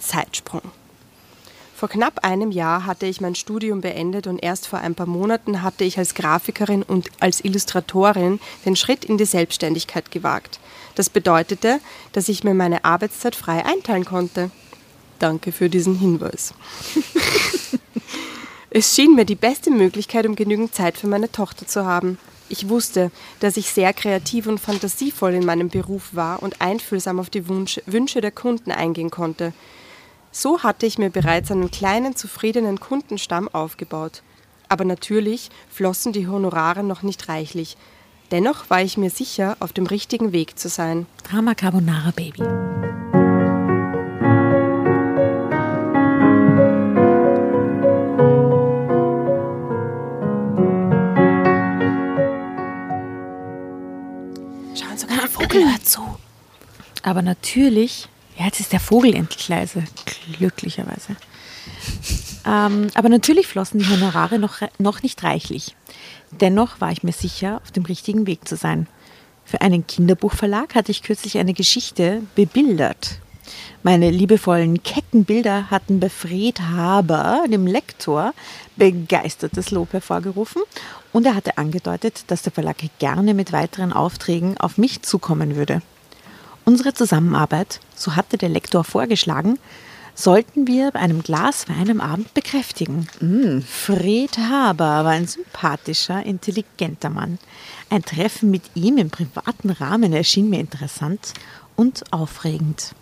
Zeitsprung. 0.00 0.62
Vor 1.78 1.88
knapp 1.88 2.24
einem 2.24 2.50
Jahr 2.50 2.86
hatte 2.86 3.06
ich 3.06 3.20
mein 3.20 3.36
Studium 3.36 3.80
beendet 3.80 4.26
und 4.26 4.42
erst 4.42 4.66
vor 4.66 4.80
ein 4.80 4.96
paar 4.96 5.06
Monaten 5.06 5.62
hatte 5.62 5.84
ich 5.84 5.96
als 5.96 6.14
Grafikerin 6.14 6.82
und 6.82 7.08
als 7.20 7.44
Illustratorin 7.44 8.40
den 8.64 8.74
Schritt 8.74 9.04
in 9.04 9.16
die 9.16 9.24
Selbstständigkeit 9.24 10.10
gewagt. 10.10 10.58
Das 10.96 11.08
bedeutete, 11.08 11.78
dass 12.12 12.28
ich 12.28 12.42
mir 12.42 12.54
meine 12.54 12.84
Arbeitszeit 12.84 13.36
frei 13.36 13.64
einteilen 13.64 14.04
konnte. 14.04 14.50
Danke 15.20 15.52
für 15.52 15.70
diesen 15.70 15.96
Hinweis. 15.96 16.52
es 18.70 18.94
schien 18.94 19.14
mir 19.14 19.24
die 19.24 19.34
beste 19.34 19.70
Möglichkeit, 19.70 20.26
um 20.26 20.36
genügend 20.36 20.74
Zeit 20.74 20.98
für 20.98 21.06
meine 21.06 21.30
Tochter 21.32 21.66
zu 21.66 21.86
haben. 21.86 22.18
Ich 22.50 22.68
wusste, 22.68 23.10
dass 23.40 23.56
ich 23.56 23.70
sehr 23.70 23.92
kreativ 23.92 24.46
und 24.46 24.58
fantasievoll 24.58 25.34
in 25.34 25.44
meinem 25.44 25.68
Beruf 25.68 26.10
war 26.14 26.42
und 26.42 26.60
einfühlsam 26.60 27.18
auf 27.18 27.30
die 27.30 27.48
Wunsch, 27.48 27.80
Wünsche 27.86 28.20
der 28.20 28.30
Kunden 28.30 28.70
eingehen 28.70 29.10
konnte. 29.10 29.52
So 30.32 30.62
hatte 30.62 30.86
ich 30.86 30.98
mir 30.98 31.10
bereits 31.10 31.50
einen 31.50 31.70
kleinen, 31.70 32.16
zufriedenen 32.16 32.80
Kundenstamm 32.80 33.48
aufgebaut. 33.48 34.22
Aber 34.68 34.84
natürlich 34.84 35.50
flossen 35.70 36.12
die 36.12 36.28
Honorare 36.28 36.82
noch 36.82 37.02
nicht 37.02 37.28
reichlich. 37.28 37.76
Dennoch 38.30 38.68
war 38.68 38.82
ich 38.82 38.98
mir 38.98 39.10
sicher, 39.10 39.56
auf 39.60 39.72
dem 39.72 39.86
richtigen 39.86 40.32
Weg 40.32 40.58
zu 40.58 40.68
sein. 40.68 41.06
Drama 41.24 41.54
Carbonara 41.54 42.10
Baby. 42.10 42.42
Vogel 55.58 55.72
hört 55.72 55.86
zu. 55.86 56.00
Aber 57.02 57.22
natürlich, 57.22 58.08
ja, 58.38 58.46
jetzt 58.46 58.60
ist 58.60 58.72
der 58.72 58.80
Vogel 58.80 59.14
endlich 59.14 59.48
leise, 59.48 59.84
glücklicherweise. 60.36 61.16
Ähm, 62.46 62.88
aber 62.94 63.08
natürlich 63.08 63.46
flossen 63.46 63.80
die 63.80 63.88
Honorare 63.88 64.38
noch, 64.38 64.60
noch 64.78 65.02
nicht 65.02 65.22
reichlich. 65.22 65.74
Dennoch 66.30 66.80
war 66.80 66.92
ich 66.92 67.02
mir 67.02 67.12
sicher, 67.12 67.60
auf 67.62 67.72
dem 67.72 67.84
richtigen 67.84 68.26
Weg 68.26 68.46
zu 68.46 68.56
sein. 68.56 68.86
Für 69.44 69.60
einen 69.60 69.86
Kinderbuchverlag 69.86 70.74
hatte 70.74 70.92
ich 70.92 71.02
kürzlich 71.02 71.38
eine 71.38 71.54
Geschichte 71.54 72.22
bebildert. 72.34 73.20
Meine 73.82 74.10
liebevollen, 74.10 74.82
kecken 74.82 75.24
Bilder 75.24 75.70
hatten 75.70 76.00
bei 76.00 76.08
Fred 76.08 76.60
Haber, 76.60 77.44
dem 77.50 77.66
Lektor, 77.66 78.34
begeistertes 78.76 79.70
Lob 79.70 79.92
hervorgerufen 79.92 80.62
und 81.12 81.26
er 81.26 81.34
hatte 81.34 81.58
angedeutet, 81.58 82.24
dass 82.28 82.42
der 82.42 82.52
Verlag 82.52 82.76
gerne 82.98 83.34
mit 83.34 83.52
weiteren 83.52 83.92
Aufträgen 83.92 84.58
auf 84.58 84.78
mich 84.78 85.02
zukommen 85.02 85.56
würde. 85.56 85.82
Unsere 86.64 86.92
Zusammenarbeit, 86.92 87.80
so 87.94 88.14
hatte 88.14 88.36
der 88.36 88.50
Lektor 88.50 88.84
vorgeschlagen, 88.84 89.58
sollten 90.14 90.66
wir 90.66 90.90
bei 90.90 90.98
einem 90.98 91.22
Glas 91.22 91.68
Wein 91.68 91.90
am 91.90 92.00
Abend 92.00 92.34
bekräftigen. 92.34 93.06
Fred 93.66 94.36
Haber 94.36 95.04
war 95.04 95.12
ein 95.12 95.28
sympathischer, 95.28 96.26
intelligenter 96.26 97.08
Mann. 97.08 97.38
Ein 97.88 98.02
Treffen 98.04 98.50
mit 98.50 98.64
ihm 98.74 98.98
im 98.98 99.10
privaten 99.10 99.70
Rahmen 99.70 100.12
erschien 100.12 100.50
mir 100.50 100.58
interessant 100.58 101.34
und 101.76 102.12
aufregend. 102.12 102.94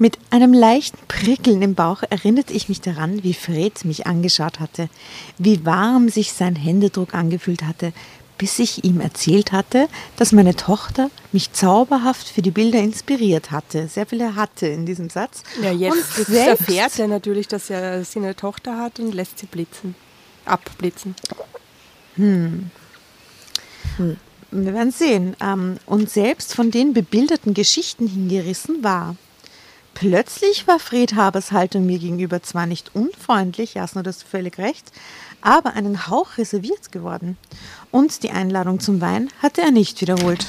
Mit 0.00 0.16
einem 0.30 0.52
leichten 0.52 0.98
Prickeln 1.08 1.60
im 1.60 1.74
Bauch 1.74 2.04
erinnerte 2.08 2.52
ich 2.52 2.68
mich 2.68 2.80
daran, 2.80 3.24
wie 3.24 3.34
Fred 3.34 3.84
mich 3.84 4.06
angeschaut 4.06 4.60
hatte, 4.60 4.88
wie 5.38 5.66
warm 5.66 6.08
sich 6.08 6.32
sein 6.32 6.54
Händedruck 6.54 7.14
angefühlt 7.14 7.62
hatte, 7.64 7.92
bis 8.38 8.60
ich 8.60 8.84
ihm 8.84 9.00
erzählt 9.00 9.50
hatte, 9.50 9.88
dass 10.16 10.30
meine 10.30 10.54
Tochter 10.54 11.10
mich 11.32 11.52
zauberhaft 11.52 12.28
für 12.28 12.42
die 12.42 12.52
Bilder 12.52 12.78
inspiriert 12.78 13.50
hatte. 13.50 13.88
Sehr 13.88 14.06
viele 14.06 14.36
hatte 14.36 14.68
in 14.68 14.86
diesem 14.86 15.10
Satz. 15.10 15.42
Ja, 15.60 15.72
jetzt, 15.72 16.18
Und 16.18 16.28
jetzt 16.28 16.30
erfährt 16.30 16.96
er 17.00 17.08
natürlich, 17.08 17.48
dass 17.48 17.68
er 17.68 18.04
sie 18.04 18.20
eine 18.20 18.36
Tochter 18.36 18.78
hat 18.78 19.00
und 19.00 19.12
lässt 19.12 19.40
sie 19.40 19.46
blitzen. 19.46 19.96
Abblitzen. 20.44 21.16
Wir 22.16 22.64
werden 24.52 24.92
sehen. 24.92 25.36
Ähm, 25.40 25.78
Und 25.86 26.08
selbst 26.08 26.54
von 26.54 26.70
den 26.70 26.94
bebilderten 26.94 27.54
Geschichten 27.54 28.06
hingerissen 28.06 28.84
war. 28.84 29.16
Plötzlich 29.98 30.68
war 30.68 30.78
Fred 30.78 31.16
Habers 31.16 31.50
Haltung 31.50 31.84
mir 31.84 31.98
gegenüber 31.98 32.40
zwar 32.40 32.66
nicht 32.66 32.94
unfreundlich, 32.94 33.74
Jasno, 33.74 34.02
du 34.02 34.10
hast 34.10 34.22
völlig 34.22 34.56
recht, 34.58 34.92
aber 35.40 35.72
einen 35.72 36.06
Hauch 36.06 36.38
reserviert 36.38 36.92
geworden. 36.92 37.36
Und 37.90 38.22
die 38.22 38.30
Einladung 38.30 38.78
zum 38.78 39.00
Wein 39.00 39.28
hatte 39.42 39.60
er 39.60 39.72
nicht 39.72 40.00
wiederholt. 40.00 40.46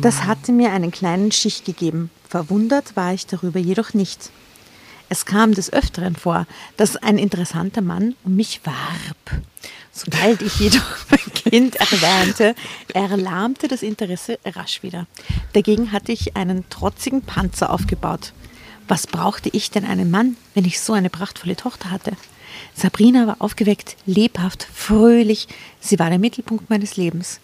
Das 0.00 0.24
hatte 0.24 0.52
mir 0.52 0.72
einen 0.72 0.90
kleinen 0.90 1.32
Stich 1.32 1.64
gegeben. 1.64 2.10
Verwundert 2.26 2.96
war 2.96 3.12
ich 3.12 3.26
darüber 3.26 3.58
jedoch 3.58 3.92
nicht. 3.92 4.30
Es 5.10 5.26
kam 5.26 5.52
des 5.52 5.70
Öfteren 5.70 6.16
vor, 6.16 6.46
dass 6.78 6.96
ein 6.96 7.18
interessanter 7.18 7.82
Mann 7.82 8.14
um 8.24 8.36
mich 8.36 8.62
warb. 8.64 9.42
Sobald 10.04 10.40
ich 10.40 10.58
jedoch 10.58 10.96
mein 11.10 11.34
Kind 11.34 11.76
erwähnte, 11.76 12.54
erlahmte 12.94 13.68
das 13.68 13.82
Interesse 13.82 14.38
rasch 14.46 14.82
wieder. 14.82 15.06
Dagegen 15.52 15.92
hatte 15.92 16.12
ich 16.12 16.36
einen 16.36 16.68
trotzigen 16.70 17.20
Panzer 17.20 17.70
aufgebaut. 17.70 18.32
Was 18.88 19.06
brauchte 19.06 19.50
ich 19.50 19.70
denn 19.70 19.84
einen 19.84 20.10
Mann, 20.10 20.36
wenn 20.54 20.64
ich 20.64 20.80
so 20.80 20.94
eine 20.94 21.10
prachtvolle 21.10 21.54
Tochter 21.54 21.90
hatte? 21.90 22.12
Sabrina 22.74 23.26
war 23.26 23.36
aufgeweckt, 23.40 23.96
lebhaft, 24.06 24.66
fröhlich. 24.72 25.48
Sie 25.80 25.98
war 25.98 26.08
der 26.08 26.18
Mittelpunkt 26.18 26.70
meines 26.70 26.96
Lebens. 26.96 27.38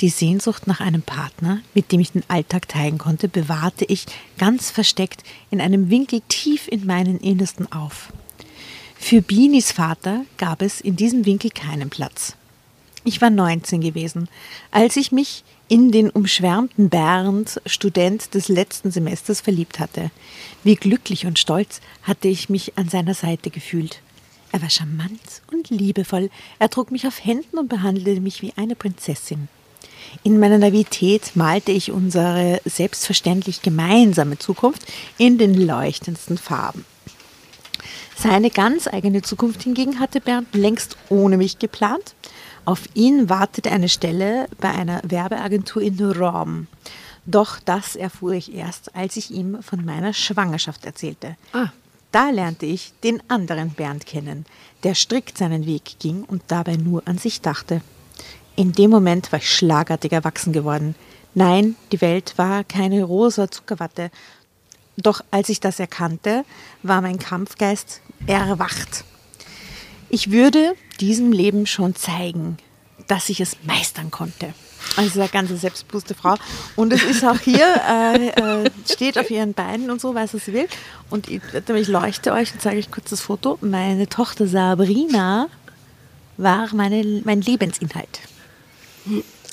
Die 0.00 0.08
Sehnsucht 0.08 0.66
nach 0.66 0.80
einem 0.80 1.02
Partner, 1.02 1.60
mit 1.74 1.92
dem 1.92 2.00
ich 2.00 2.12
den 2.12 2.24
Alltag 2.26 2.66
teilen 2.68 2.98
konnte, 2.98 3.28
bewahrte 3.28 3.84
ich 3.84 4.06
ganz 4.36 4.70
versteckt 4.70 5.22
in 5.50 5.60
einem 5.60 5.90
Winkel 5.90 6.22
tief 6.28 6.66
in 6.66 6.86
meinen 6.86 7.20
Innersten 7.20 7.70
auf. 7.70 8.12
Für 9.02 9.22
Binis 9.22 9.72
Vater 9.72 10.24
gab 10.36 10.62
es 10.62 10.80
in 10.80 10.94
diesem 10.94 11.26
Winkel 11.26 11.50
keinen 11.50 11.90
Platz. 11.90 12.36
Ich 13.02 13.20
war 13.20 13.30
19 13.30 13.80
gewesen, 13.80 14.28
als 14.70 14.96
ich 14.96 15.10
mich 15.10 15.42
in 15.66 15.90
den 15.90 16.10
umschwärmten 16.10 16.90
Bernd, 16.90 17.60
Student 17.66 18.34
des 18.34 18.46
letzten 18.46 18.92
Semesters, 18.92 19.40
verliebt 19.40 19.80
hatte. 19.80 20.12
Wie 20.62 20.76
glücklich 20.76 21.26
und 21.26 21.40
stolz 21.40 21.80
hatte 22.02 22.28
ich 22.28 22.50
mich 22.50 22.78
an 22.78 22.88
seiner 22.88 23.14
Seite 23.14 23.50
gefühlt. 23.50 24.00
Er 24.52 24.62
war 24.62 24.70
charmant 24.70 25.42
und 25.50 25.70
liebevoll, 25.70 26.30
er 26.60 26.70
trug 26.70 26.92
mich 26.92 27.04
auf 27.08 27.24
Händen 27.24 27.58
und 27.58 27.68
behandelte 27.68 28.20
mich 28.20 28.42
wie 28.42 28.52
eine 28.54 28.76
Prinzessin. 28.76 29.48
In 30.22 30.38
meiner 30.38 30.58
Navität 30.58 31.34
malte 31.34 31.72
ich 31.72 31.90
unsere 31.90 32.60
selbstverständlich 32.64 33.62
gemeinsame 33.62 34.38
Zukunft 34.38 34.82
in 35.18 35.36
den 35.36 35.54
leuchtendsten 35.54 36.38
Farben. 36.38 36.84
Seine 38.22 38.50
ganz 38.50 38.86
eigene 38.86 39.22
Zukunft 39.22 39.62
hingegen 39.62 39.98
hatte 39.98 40.20
Bernd 40.20 40.54
längst 40.54 40.98
ohne 41.08 41.38
mich 41.38 41.58
geplant. 41.58 42.14
Auf 42.66 42.82
ihn 42.92 43.30
wartete 43.30 43.70
eine 43.72 43.88
Stelle 43.88 44.46
bei 44.60 44.68
einer 44.68 45.00
Werbeagentur 45.04 45.80
in 45.80 45.98
Rom. 45.98 46.66
Doch 47.24 47.58
das 47.60 47.96
erfuhr 47.96 48.32
ich 48.32 48.54
erst, 48.54 48.94
als 48.94 49.16
ich 49.16 49.30
ihm 49.30 49.62
von 49.62 49.86
meiner 49.86 50.12
Schwangerschaft 50.12 50.84
erzählte. 50.84 51.36
Ah. 51.54 51.68
Da 52.12 52.28
lernte 52.28 52.66
ich 52.66 52.92
den 53.04 53.22
anderen 53.28 53.70
Bernd 53.70 54.04
kennen, 54.04 54.44
der 54.82 54.94
strikt 54.94 55.38
seinen 55.38 55.64
Weg 55.64 55.98
ging 55.98 56.24
und 56.24 56.42
dabei 56.48 56.76
nur 56.76 57.02
an 57.06 57.16
sich 57.16 57.40
dachte. 57.40 57.80
In 58.54 58.72
dem 58.72 58.90
Moment 58.90 59.32
war 59.32 59.38
ich 59.38 59.50
schlagartig 59.50 60.12
erwachsen 60.12 60.52
geworden. 60.52 60.94
Nein, 61.34 61.76
die 61.90 62.02
Welt 62.02 62.34
war 62.36 62.64
keine 62.64 63.02
rosa 63.04 63.50
Zuckerwatte. 63.50 64.10
Doch 65.02 65.22
als 65.30 65.48
ich 65.48 65.60
das 65.60 65.80
erkannte, 65.80 66.44
war 66.82 67.00
mein 67.00 67.18
Kampfgeist 67.18 68.00
erwacht. 68.26 69.04
Ich 70.08 70.30
würde 70.30 70.74
diesem 71.00 71.32
Leben 71.32 71.66
schon 71.66 71.94
zeigen, 71.94 72.58
dass 73.06 73.28
ich 73.28 73.40
es 73.40 73.56
meistern 73.64 74.10
konnte. 74.10 74.52
Also 74.96 75.20
eine 75.20 75.28
ganz 75.28 75.50
selbstbewusste 75.60 76.14
Frau. 76.14 76.34
Und 76.74 76.92
es 76.92 77.04
ist 77.04 77.24
auch 77.24 77.38
hier, 77.38 77.80
äh, 77.88 78.28
äh, 78.28 78.70
steht 78.90 79.18
auf 79.18 79.30
ihren 79.30 79.54
Beinen 79.54 79.90
und 79.90 80.00
so, 80.00 80.14
weiß, 80.14 80.34
was 80.34 80.46
sie 80.46 80.52
will. 80.52 80.68
Und 81.10 81.28
ich, 81.28 81.40
ich 81.52 81.88
leuchte 81.88 82.32
euch 82.32 82.52
und 82.52 82.60
zeige 82.60 82.78
euch 82.78 82.90
kurz 82.90 83.10
das 83.10 83.20
Foto. 83.20 83.58
Meine 83.60 84.08
Tochter 84.08 84.46
Sabrina 84.46 85.48
war 86.36 86.74
meine, 86.74 87.22
mein 87.24 87.40
Lebensinhalt. 87.40 88.20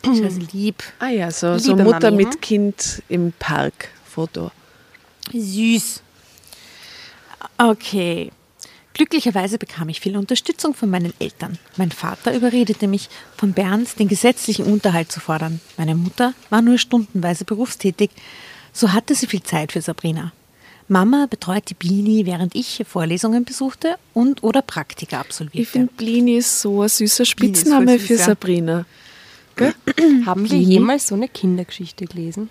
Ich 0.03 0.23
also 0.23 0.39
lieb. 0.53 0.83
Ah 0.99 1.09
ja, 1.09 1.31
so, 1.31 1.57
so 1.57 1.75
Mutter 1.75 2.11
Mami, 2.11 2.25
mit 2.25 2.35
hm? 2.35 2.41
Kind 2.41 3.03
im 3.09 3.33
Park 3.37 3.89
Foto. 4.05 4.51
Süß. 5.31 6.01
Okay. 7.57 8.31
Glücklicherweise 8.93 9.59
bekam 9.59 9.89
ich 9.89 9.99
viel 9.99 10.17
Unterstützung 10.17 10.73
von 10.73 10.89
meinen 10.89 11.13
Eltern. 11.19 11.59
Mein 11.77 11.91
Vater 11.91 12.33
überredete 12.33 12.87
mich, 12.87 13.09
von 13.37 13.53
Bernd 13.53 13.99
den 13.99 14.07
gesetzlichen 14.07 14.65
Unterhalt 14.65 15.11
zu 15.11 15.19
fordern. 15.19 15.61
Meine 15.77 15.93
Mutter 15.93 16.33
war 16.49 16.63
nur 16.63 16.79
stundenweise 16.79 17.45
berufstätig. 17.45 18.09
So 18.73 18.93
hatte 18.93 19.13
sie 19.13 19.27
viel 19.27 19.43
Zeit 19.43 19.71
für 19.71 19.81
Sabrina. 19.81 20.33
Mama 20.87 21.27
betreute 21.29 21.75
Blini, 21.75 22.25
während 22.25 22.55
ich 22.55 22.83
Vorlesungen 22.87 23.43
besuchte 23.43 23.97
und 24.13 24.41
oder 24.41 24.61
Praktika 24.61 25.19
absolvierte. 25.19 25.61
Ich 25.61 25.69
finde 25.69 25.93
Blini 25.95 26.37
ist 26.37 26.61
so 26.61 26.81
ein 26.81 26.89
süßer 26.89 27.25
Spitzname 27.25 27.99
süß, 27.99 28.07
für 28.07 28.17
Sabrina. 28.17 28.85
Gell? 29.57 29.75
Haben 30.25 30.49
wir 30.49 30.57
jemals 30.57 31.07
so 31.07 31.15
eine 31.15 31.27
Kindergeschichte 31.27 32.05
gelesen? 32.05 32.49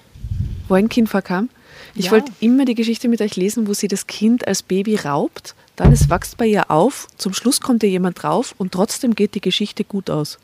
Wo 0.69 0.75
ein 0.75 0.89
Kind 0.89 1.09
vorkam? 1.09 1.49
Ich 1.97 2.07
ja. 2.07 2.11
wollte 2.13 2.31
immer 2.41 2.65
die 2.65 2.75
Geschichte 2.75 3.09
mit 3.09 3.21
euch 3.23 3.37
lesen, 3.37 3.67
wo 3.67 3.75
sie 3.75 3.89
das 3.89 4.07
Kind 4.07 4.47
als 4.47 4.63
Baby 4.63 4.97
raubt, 4.97 5.55
dann 5.77 5.93
es 5.93 6.11
wächst 6.11 6.37
bei 6.37 6.47
ihr 6.47 6.71
auf, 6.71 7.09
zum 7.17 7.33
Schluss 7.33 7.61
kommt 7.61 7.83
ihr 7.83 7.89
jemand 7.89 8.23
drauf 8.23 8.55
und 8.59 8.73
trotzdem 8.73 9.15
geht 9.15 9.35
die 9.35 9.41
Geschichte 9.41 9.83
gut 9.85 10.11
aus. 10.11 10.39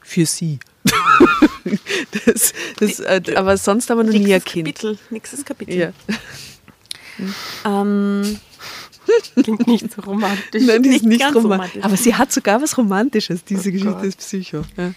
Für 0.00 0.26
sie. 0.26 0.58
das, 2.26 2.52
das, 2.78 3.00
äh, 3.00 3.20
aber 3.36 3.56
sonst 3.56 3.90
haben 3.90 3.98
wir 3.98 4.04
noch 4.04 4.12
nie 4.12 4.34
ein 4.34 4.42
Kind. 4.42 4.66
Kapitel, 4.66 4.98
nächstes 5.10 5.44
Kapitel. 5.44 5.74
Ja. 5.76 5.92
ähm, 7.64 8.38
Klingt 9.34 9.66
nicht 9.66 9.92
so 9.92 10.02
romantisch. 10.02 10.62
Nein, 10.66 10.82
die 10.82 10.90
ist 10.90 11.04
nicht, 11.04 11.22
nicht 11.22 11.34
romantisch. 11.34 11.82
Aber 11.82 11.96
sie 11.96 12.14
hat 12.14 12.32
sogar 12.32 12.60
was 12.60 12.76
Romantisches, 12.76 13.44
diese 13.44 13.68
oh 13.68 13.72
Geschichte 13.72 13.92
Gott. 13.92 14.04
ist 14.04 14.18
Psycho. 14.18 14.62
Ja. 14.76 14.92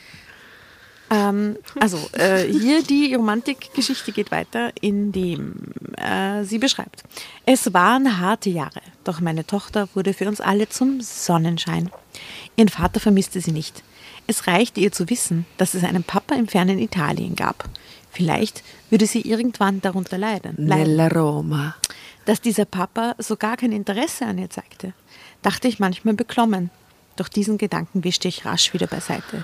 Ähm, 1.12 1.58
also, 1.80 1.98
äh, 2.14 2.44
hier 2.48 2.82
die 2.84 3.14
Romantikgeschichte 3.14 4.14
geht 4.14 4.32
weiter, 4.32 4.72
indem 4.80 5.74
äh, 5.98 6.44
sie 6.46 6.58
beschreibt. 6.58 7.04
Es 7.46 7.74
waren 7.74 8.20
harte 8.20 8.50
Jahre, 8.50 8.82
doch 9.04 9.20
meine 9.20 9.46
Tochter 9.46 9.90
wurde 9.94 10.14
für 10.14 10.28
uns 10.28 10.40
alle 10.40 10.70
zum 10.70 11.02
Sonnenschein. 11.02 11.92
Ihren 12.56 12.70
Vater 12.70 13.02
vermisste 13.02 13.42
sie 13.42 13.52
nicht. 13.52 13.84
Es 14.26 14.48
reichte 14.48 14.80
ihr 14.80 14.94
zu 14.94 15.10
wissen, 15.10 15.46
dass 15.58 15.74
es 15.74 15.84
einen 15.84 16.04
Papa 16.04 16.36
im 16.36 16.48
fernen 16.48 16.80
Italien 16.80 17.36
gab. 17.36 17.68
Vielleicht 18.10 18.64
würde 18.90 19.06
sie 19.06 19.22
irgendwann 19.22 19.82
darunter 19.82 20.18
leiden. 20.18 20.56
Nella 20.58 21.10
Roma. 21.10 21.76
Dass 22.26 22.40
dieser 22.40 22.66
Papa 22.66 23.16
so 23.18 23.36
gar 23.36 23.58
kein 23.58 23.72
Interesse 23.74 24.26
an 24.26 24.38
ihr 24.38 24.50
zeigte, 24.50 24.94
dachte 25.42 25.68
ich 25.68 25.80
manchmal 25.80 26.14
beklommen. 26.14 26.70
Doch 27.18 27.28
diesen 27.28 27.58
Gedanken 27.58 28.04
wischte 28.04 28.28
ich 28.28 28.46
rasch 28.46 28.74
wieder 28.74 28.88
beiseite. 28.88 29.44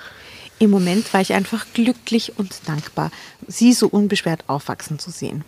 Im 0.60 0.72
Moment 0.72 1.13
war 1.13 1.22
ich 1.22 1.34
einfach 1.34 1.65
glücklich 1.74 2.34
und 2.38 2.67
dankbar, 2.67 3.12
sie 3.48 3.74
so 3.74 3.88
unbeschwert 3.88 4.43
aufwachsen 4.48 4.98
zu 4.98 5.12
sehen. 5.12 5.43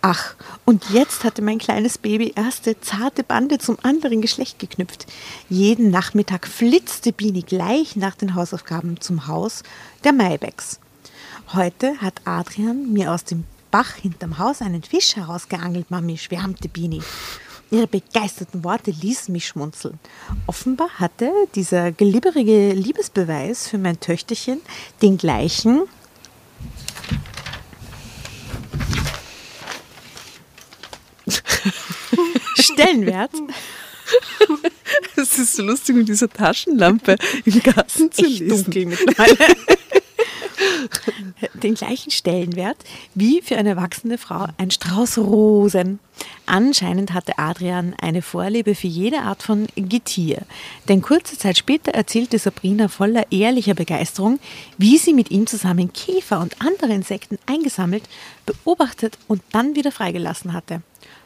Ach, 0.00 0.34
und 0.64 0.90
jetzt 0.90 1.22
hatte 1.22 1.42
mein 1.42 1.58
kleines 1.58 1.96
Baby 1.96 2.32
erste 2.34 2.80
zarte 2.80 3.22
Bande 3.22 3.58
zum 3.58 3.78
anderen 3.82 4.20
Geschlecht 4.20 4.58
geknüpft. 4.58 5.06
Jeden 5.48 5.90
Nachmittag 5.90 6.48
flitzte 6.48 7.12
Bini 7.12 7.42
gleich 7.42 7.94
nach 7.94 8.16
den 8.16 8.34
Hausaufgaben 8.34 9.00
zum 9.00 9.28
Haus 9.28 9.62
der 10.02 10.12
Maybecks. 10.12 10.80
Heute 11.52 12.00
hat 12.00 12.20
Adrian 12.24 12.92
mir 12.92 13.12
aus 13.12 13.24
dem 13.24 13.44
Bach 13.70 13.94
hinterm 13.94 14.38
Haus 14.38 14.60
einen 14.60 14.82
Fisch 14.82 15.16
herausgeangelt, 15.16 15.90
Mami, 15.90 16.18
schwärmte 16.18 16.68
Bini. 16.68 17.00
Ihre 17.72 17.86
begeisterten 17.86 18.62
Worte 18.64 18.90
ließen 18.90 19.32
mich 19.32 19.46
schmunzeln. 19.46 19.98
Offenbar 20.46 20.90
hatte 20.98 21.32
dieser 21.54 21.90
glibberige 21.90 22.74
Liebesbeweis 22.74 23.66
für 23.66 23.78
mein 23.78 23.98
Töchterchen 23.98 24.60
den 25.00 25.16
gleichen 25.16 25.84
Stellenwert. 32.60 33.30
Es 35.16 35.38
ist 35.38 35.56
so 35.56 35.62
lustig, 35.62 35.96
mit 35.96 36.08
dieser 36.08 36.28
Taschenlampe 36.28 37.16
im 37.46 37.62
Garten 37.62 38.12
zu 38.12 38.22
Echt 38.22 38.40
lesen. 38.40 38.64
dunkel 38.64 38.84
mittlerweile. 38.86 39.36
den 41.54 41.74
gleichen 41.74 42.10
Stellenwert 42.10 42.76
wie 43.14 43.42
für 43.42 43.56
eine 43.56 43.70
erwachsene 43.70 44.18
Frau 44.18 44.46
ein 44.58 44.70
Strauß 44.70 45.18
Rosen. 45.18 45.98
Anscheinend 46.46 47.12
hatte 47.12 47.38
Adrian 47.38 47.94
eine 48.00 48.22
Vorliebe 48.22 48.74
für 48.74 48.86
jede 48.86 49.20
Art 49.20 49.42
von 49.42 49.66
Getier. 49.76 50.42
Denn 50.88 51.02
kurze 51.02 51.38
Zeit 51.38 51.58
später 51.58 51.92
erzählte 51.92 52.38
Sabrina 52.38 52.88
voller 52.88 53.30
ehrlicher 53.30 53.74
Begeisterung, 53.74 54.38
wie 54.78 54.98
sie 54.98 55.14
mit 55.14 55.30
ihm 55.30 55.46
zusammen 55.46 55.92
Käfer 55.92 56.40
und 56.40 56.60
andere 56.60 56.92
Insekten 56.92 57.38
eingesammelt, 57.46 58.04
beobachtet 58.46 59.18
und 59.28 59.42
dann 59.52 59.74
wieder 59.76 59.92
freigelassen 59.92 60.52
hatte. 60.52 60.82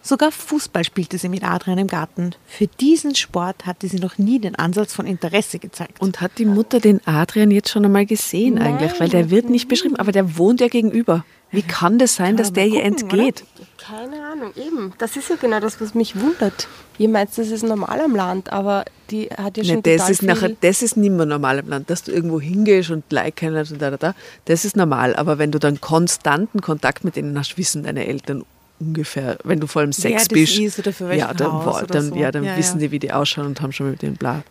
Sogar 0.06 0.30
Fußball 0.30 0.84
spielte 0.84 1.18
sie 1.18 1.28
mit 1.28 1.42
Adrian 1.42 1.78
im 1.78 1.88
Garten. 1.88 2.30
Für 2.46 2.68
diesen 2.68 3.16
Sport 3.16 3.66
hatte 3.66 3.88
sie 3.88 3.98
noch 3.98 4.18
nie 4.18 4.38
den 4.38 4.54
Ansatz 4.54 4.94
von 4.94 5.04
Interesse 5.04 5.58
gezeigt. 5.58 6.00
Und 6.00 6.20
hat 6.20 6.38
die 6.38 6.44
Mutter 6.44 6.78
den 6.78 7.04
Adrian 7.08 7.50
jetzt 7.50 7.70
schon 7.70 7.84
einmal 7.84 8.06
gesehen 8.06 8.54
Nein. 8.54 8.74
eigentlich? 8.74 9.00
Weil 9.00 9.08
der 9.08 9.30
wird 9.30 9.50
nicht 9.50 9.66
beschrieben, 9.66 9.96
aber 9.96 10.12
der 10.12 10.38
wohnt 10.38 10.60
ja 10.60 10.68
gegenüber. 10.68 11.24
Wie 11.50 11.62
kann 11.62 11.98
das 11.98 12.14
sein, 12.14 12.28
kann 12.28 12.36
dass 12.36 12.52
der 12.52 12.68
ihr 12.68 12.84
entgeht? 12.84 13.42
Oder? 13.56 13.66
Keine 13.78 14.24
Ahnung, 14.24 14.52
eben. 14.54 14.92
Das 14.98 15.16
ist 15.16 15.28
ja 15.28 15.34
genau 15.34 15.58
das, 15.58 15.80
was 15.80 15.96
mich 15.96 16.14
wundert. 16.20 16.68
Ihr 16.98 17.08
meint, 17.08 17.30
das 17.36 17.48
ist 17.48 17.64
normal 17.64 18.00
am 18.00 18.14
Land, 18.14 18.52
aber 18.52 18.84
die 19.10 19.26
hat 19.26 19.56
ja 19.56 19.64
schon 19.64 19.74
nee, 19.84 19.96
das 19.96 20.08
ist 20.08 20.22
nachher, 20.22 20.50
Das 20.60 20.82
ist 20.82 20.96
nicht 20.96 21.10
mehr 21.10 21.26
normal 21.26 21.58
am 21.58 21.68
Land, 21.68 21.90
dass 21.90 22.04
du 22.04 22.12
irgendwo 22.12 22.40
hingehst 22.40 22.90
und 22.90 23.10
Like 23.10 23.34
kennst 23.34 23.72
und 23.72 23.82
da, 23.82 23.90
da, 23.90 23.96
da. 23.96 24.14
Das 24.44 24.64
ist 24.64 24.76
normal. 24.76 25.16
Aber 25.16 25.38
wenn 25.38 25.50
du 25.50 25.58
dann 25.58 25.80
konstanten 25.80 26.60
Kontakt 26.60 27.02
mit 27.02 27.16
denen 27.16 27.36
hast, 27.36 27.58
wissen 27.58 27.82
deine 27.82 28.06
Eltern 28.06 28.44
ungefähr, 28.78 29.38
wenn 29.44 29.60
du 29.60 29.66
vor 29.66 29.80
allem 29.80 29.92
Sex 29.92 30.22
ja, 30.22 30.28
bist, 30.30 30.58
ist 30.58 30.78
oder 30.78 30.92
für 30.92 31.14
ja, 31.14 31.32
dann, 31.32 31.52
Haus 31.52 31.84
dann, 31.88 32.10
so. 32.10 32.16
ja, 32.16 32.30
dann 32.30 32.44
ja, 32.44 32.56
wissen 32.56 32.80
ja. 32.80 32.86
die, 32.86 32.90
wie 32.92 32.98
die 32.98 33.12
ausschauen 33.12 33.46
und 33.46 33.60
haben 33.60 33.72
schon 33.72 33.90
mit 33.90 34.02
denen 34.02 34.16
bla. 34.16 34.42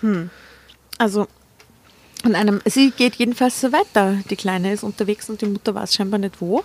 Hm. 0.00 0.30
Also 0.98 1.26
an 2.24 2.34
einem, 2.34 2.60
sie 2.64 2.90
geht 2.90 3.16
jedenfalls 3.16 3.60
so 3.60 3.72
weiter. 3.72 4.18
Die 4.30 4.36
Kleine 4.36 4.72
ist 4.72 4.82
unterwegs 4.82 5.30
und 5.30 5.40
die 5.40 5.46
Mutter 5.46 5.74
weiß 5.74 5.94
scheinbar 5.94 6.18
nicht 6.18 6.40
wo. 6.40 6.64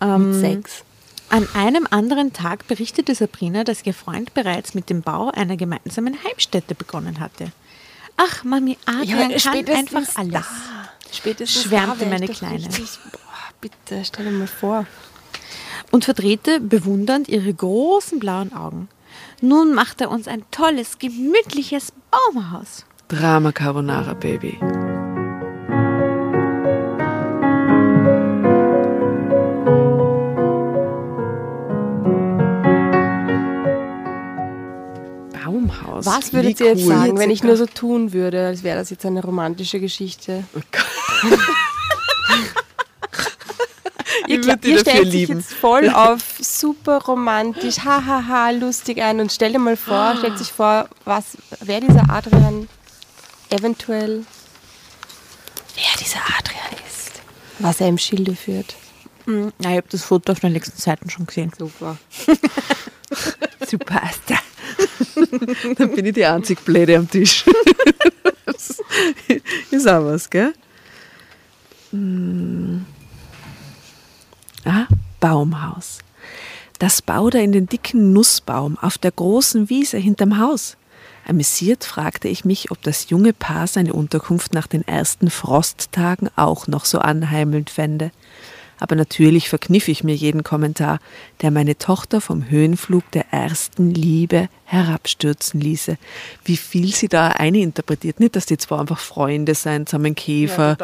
Ähm, 0.00 0.30
Mit 0.30 0.40
Sex. 0.40 0.84
An 1.28 1.46
einem 1.54 1.86
anderen 1.90 2.32
Tag 2.32 2.66
berichtete 2.68 3.14
Sabrina, 3.14 3.64
dass 3.64 3.84
ihr 3.84 3.94
Freund 3.94 4.32
bereits 4.34 4.74
mit 4.74 4.90
dem 4.90 5.02
Bau 5.02 5.30
einer 5.30 5.56
gemeinsamen 5.56 6.16
Heimstätte 6.24 6.74
begonnen 6.74 7.18
hatte. 7.18 7.50
Ach, 8.16 8.44
Mami, 8.44 8.78
Adrian 8.86 9.36
kann 9.36 9.68
einfach 9.68 10.16
alles. 10.16 10.46
Spätestens 11.12 11.64
Schwärmte 11.64 12.04
da 12.04 12.10
wär 12.10 12.20
ich 12.20 12.20
meine 12.20 12.32
Kleine. 12.32 12.66
richtig- 12.66 12.98
Boah, 13.10 13.20
bitte, 13.60 14.04
stell 14.04 14.24
dir 14.26 14.30
mal 14.30 14.46
vor. 14.46 14.86
Und 15.96 16.04
verdrehte 16.04 16.60
bewundernd 16.60 17.26
ihre 17.26 17.54
großen 17.54 18.18
blauen 18.18 18.52
Augen. 18.52 18.88
Nun 19.40 19.72
macht 19.72 20.02
er 20.02 20.10
uns 20.10 20.28
ein 20.28 20.44
tolles, 20.50 20.98
gemütliches 20.98 21.90
Baumhaus. 22.10 22.84
Drama 23.08 23.50
Carbonara, 23.50 24.12
Baby. 24.12 24.58
Baumhaus. 35.32 36.04
Was 36.04 36.34
würdet 36.34 36.60
Wie 36.60 36.64
ihr 36.64 36.70
jetzt 36.72 36.82
cool. 36.82 36.88
sagen, 36.88 37.18
wenn 37.18 37.30
ich 37.30 37.42
nur 37.42 37.56
so 37.56 37.64
tun 37.64 38.12
würde, 38.12 38.48
als 38.48 38.62
wäre 38.62 38.76
das 38.76 38.90
jetzt 38.90 39.06
eine 39.06 39.22
romantische 39.22 39.80
Geschichte? 39.80 40.44
Oh 40.54 40.60
Gott. 40.70 41.38
Ihr, 44.28 44.40
die 44.56 44.70
ihr 44.70 44.78
stellt 44.80 45.04
sich 45.04 45.12
lieben. 45.12 45.38
jetzt 45.40 45.52
voll 45.54 45.88
auf 45.94 46.20
super 46.40 46.98
romantisch, 47.02 47.78
hahaha, 47.80 48.50
lustig 48.50 49.00
ein 49.02 49.20
und 49.20 49.32
stellt 49.32 49.54
dir 49.54 49.58
mal 49.58 49.76
vor, 49.76 50.14
stellt 50.18 50.38
sich 50.38 50.52
vor, 50.52 50.88
was, 51.04 51.36
wer 51.60 51.80
dieser 51.80 52.08
Adrian 52.10 52.68
eventuell, 53.50 54.24
wer 55.74 55.98
dieser 56.00 56.20
Adrian 56.38 56.86
ist, 56.88 57.12
was 57.58 57.80
er 57.80 57.88
im 57.88 57.98
Schilde 57.98 58.34
führt. 58.34 58.74
Hm, 59.26 59.52
Ja, 59.62 59.70
ich 59.70 59.76
habe 59.76 59.88
das 59.90 60.04
Foto 60.04 60.32
auf 60.32 60.40
den 60.40 60.52
nächsten 60.52 60.80
Seiten 60.80 61.10
schon 61.10 61.26
gesehen. 61.26 61.52
Super. 61.56 61.96
Super. 63.68 64.02
Dann 65.76 65.90
bin 65.94 66.06
ich 66.06 66.14
die 66.14 66.24
einzig 66.24 66.60
Blöde 66.64 66.96
am 66.96 67.08
Tisch. 67.10 67.44
Ist 69.70 69.88
auch 69.88 70.04
was, 70.04 70.28
gell? 70.30 70.52
Hm. 71.90 72.84
Ah, 74.66 74.88
Baumhaus. 75.20 76.00
Das 76.80 77.00
baut 77.00 77.36
er 77.36 77.42
in 77.42 77.52
den 77.52 77.66
dicken 77.66 78.12
Nussbaum 78.12 78.76
auf 78.78 78.98
der 78.98 79.12
großen 79.12 79.70
Wiese 79.70 79.96
hinterm 79.96 80.38
Haus. 80.38 80.76
Amüsiert 81.26 81.84
fragte 81.84 82.26
ich 82.28 82.44
mich, 82.44 82.70
ob 82.72 82.82
das 82.82 83.08
junge 83.08 83.32
Paar 83.32 83.68
seine 83.68 83.92
Unterkunft 83.92 84.54
nach 84.54 84.66
den 84.66 84.86
ersten 84.86 85.30
Frosttagen 85.30 86.28
auch 86.34 86.66
noch 86.66 86.84
so 86.84 86.98
anheimelnd 86.98 87.70
fände. 87.70 88.10
Aber 88.78 88.96
natürlich 88.96 89.48
verkniff 89.48 89.88
ich 89.88 90.04
mir 90.04 90.14
jeden 90.14 90.42
Kommentar, 90.44 90.98
der 91.42 91.50
meine 91.50 91.78
Tochter 91.78 92.20
vom 92.20 92.48
Höhenflug 92.50 93.10
der 93.12 93.32
ersten 93.32 93.90
Liebe 93.90 94.48
herabstürzen 94.64 95.60
ließe. 95.60 95.96
Wie 96.44 96.56
viel 96.56 96.94
sie 96.94 97.08
da 97.08 97.28
eininterpretiert. 97.28 98.20
Nicht, 98.20 98.36
dass 98.36 98.46
die 98.46 98.58
zwei 98.58 98.78
einfach 98.78 98.98
Freunde 98.98 99.54
sein, 99.54 99.86
zusammen 99.86 100.14
Käfer, 100.14 100.76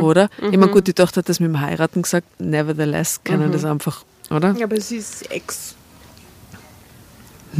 oder? 0.00 0.28
Ich 0.38 0.56
meine, 0.56 0.72
gut, 0.72 0.86
die 0.86 0.94
Tochter 0.94 1.18
hat 1.18 1.28
das 1.28 1.40
mit 1.40 1.48
dem 1.48 1.60
Heiraten 1.60 2.02
gesagt, 2.02 2.40
nevertheless 2.40 3.22
können 3.24 3.52
das 3.52 3.64
einfach, 3.64 4.04
oder? 4.30 4.54
Ja, 4.56 4.66
aber 4.66 4.80
sie 4.80 4.96
ist 4.96 5.30
Ex. 5.30 5.74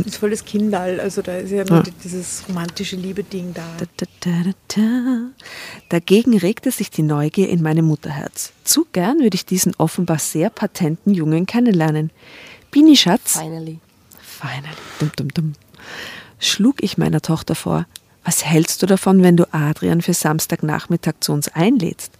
Ist 0.05 0.17
voll 0.17 0.31
das 0.31 0.45
Kindal, 0.45 1.01
also 1.01 1.23
da 1.23 1.37
ist 1.37 1.51
ja 1.51 1.65
nur 1.65 1.79
Ja. 1.79 1.93
dieses 2.03 2.43
romantische 2.49 2.97
Liebe-Ding 2.97 3.55
da. 3.55 3.63
Da, 3.79 3.87
da, 3.97 4.07
da, 4.21 4.43
da, 4.43 4.53
da. 4.81 5.21
Dagegen 5.89 6.37
regte 6.37 6.71
sich 6.71 6.91
die 6.91 7.03
Neugier 7.03 7.49
in 7.49 7.63
meinem 7.63 7.85
Mutterherz. 7.87 8.53
Zu 8.65 8.87
gern 8.93 9.21
würde 9.21 9.35
ich 9.35 9.47
diesen 9.47 9.75
offenbar 9.77 10.19
sehr 10.19 10.51
patenten 10.51 11.15
Jungen 11.15 11.47
kennenlernen. 11.47 12.11
Bini 12.71 12.97
Schatz, 12.97 13.39
Finally. 13.39 13.79
Finally. 14.21 14.77
Dum, 14.99 15.13
dum, 15.17 15.29
dum. 15.35 15.53
Schlug 16.39 16.83
ich 16.83 16.99
meiner 16.99 17.21
Tochter 17.23 17.55
vor, 17.55 17.87
was 18.25 18.45
hältst 18.45 18.83
du 18.83 18.87
davon, 18.87 19.23
wenn 19.23 19.37
du 19.37 19.45
Adrian 19.53 20.03
für 20.03 20.15
Samstagnachmittag 20.15 21.15
zu 21.21 21.33
uns 21.33 21.49
einlädst? 21.49 22.13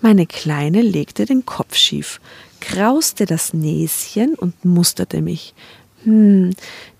Meine 0.00 0.26
Kleine 0.26 0.82
legte 0.82 1.26
den 1.26 1.44
Kopf 1.46 1.76
schief, 1.76 2.20
krauste 2.60 3.24
das 3.26 3.52
Näschen 3.52 4.34
und 4.34 4.64
musterte 4.64 5.20
mich. 5.20 5.54
Hm, 6.04 6.50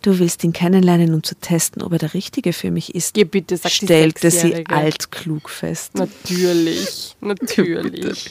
du 0.02 0.18
willst 0.18 0.44
ihn 0.44 0.52
kennenlernen, 0.52 1.14
um 1.14 1.22
zu 1.22 1.34
testen, 1.34 1.82
ob 1.82 1.92
er 1.92 1.98
der 1.98 2.14
Richtige 2.14 2.52
für 2.52 2.70
mich 2.70 2.94
ist, 2.94 3.14
Geh 3.14 3.24
bitte, 3.24 3.56
sagt 3.56 3.82
die 3.82 3.86
stellte 3.86 4.30
sie 4.30 4.66
altklug 4.66 5.50
fest. 5.50 5.94
Natürlich, 5.94 7.16
natürlich. 7.20 8.30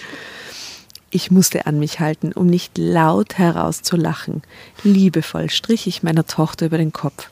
Ich 1.14 1.30
musste 1.30 1.66
an 1.66 1.78
mich 1.78 2.00
halten, 2.00 2.32
um 2.32 2.48
nicht 2.48 2.78
laut 2.78 3.38
herauszulachen. 3.38 4.44
Liebevoll 4.84 5.50
strich 5.50 5.86
ich 5.86 6.04
meiner 6.04 6.26
Tochter 6.26 6.68
über 6.68 6.78
den 6.78 6.94
Kopf. 6.94 7.30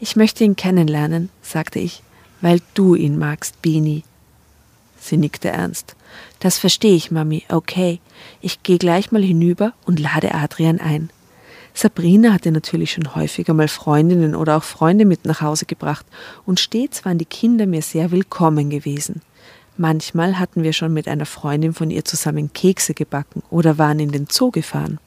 Ich 0.00 0.16
möchte 0.16 0.44
ihn 0.44 0.56
kennenlernen, 0.56 1.28
sagte 1.42 1.78
ich, 1.78 2.02
weil 2.40 2.60
du 2.72 2.94
ihn 2.94 3.18
magst, 3.18 3.60
Bini. 3.60 4.04
Sie 4.98 5.18
nickte 5.18 5.48
ernst. 5.48 5.94
Das 6.40 6.58
verstehe 6.58 6.94
ich, 6.94 7.10
Mami. 7.10 7.44
Okay. 7.48 8.00
Ich 8.40 8.62
gehe 8.62 8.78
gleich 8.78 9.12
mal 9.12 9.22
hinüber 9.22 9.74
und 9.84 10.00
lade 10.00 10.34
Adrian 10.34 10.80
ein. 10.80 11.10
Sabrina 11.80 12.32
hatte 12.32 12.50
natürlich 12.50 12.90
schon 12.90 13.14
häufiger 13.14 13.54
mal 13.54 13.68
Freundinnen 13.68 14.34
oder 14.34 14.56
auch 14.56 14.64
Freunde 14.64 15.04
mit 15.04 15.24
nach 15.26 15.42
Hause 15.42 15.64
gebracht 15.64 16.04
und 16.44 16.58
stets 16.58 17.04
waren 17.04 17.18
die 17.18 17.24
Kinder 17.24 17.66
mir 17.66 17.82
sehr 17.82 18.10
willkommen 18.10 18.68
gewesen. 18.68 19.22
Manchmal 19.76 20.40
hatten 20.40 20.64
wir 20.64 20.72
schon 20.72 20.92
mit 20.92 21.06
einer 21.06 21.24
Freundin 21.24 21.72
von 21.72 21.92
ihr 21.92 22.04
zusammen 22.04 22.52
Kekse 22.52 22.94
gebacken 22.94 23.44
oder 23.48 23.78
waren 23.78 24.00
in 24.00 24.10
den 24.10 24.26
Zoo 24.28 24.50
gefahren. 24.50 24.98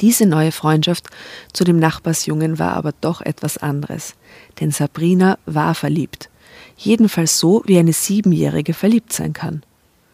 Diese 0.00 0.24
neue 0.24 0.52
Freundschaft 0.52 1.08
zu 1.52 1.64
dem 1.64 1.78
Nachbarsjungen 1.78 2.58
war 2.58 2.72
aber 2.72 2.94
doch 3.02 3.20
etwas 3.20 3.58
anderes, 3.58 4.14
denn 4.58 4.70
Sabrina 4.70 5.38
war 5.44 5.74
verliebt. 5.74 6.30
Jedenfalls 6.78 7.38
so, 7.38 7.62
wie 7.66 7.78
eine 7.78 7.92
Siebenjährige 7.92 8.72
verliebt 8.72 9.12
sein 9.12 9.34
kann. 9.34 9.62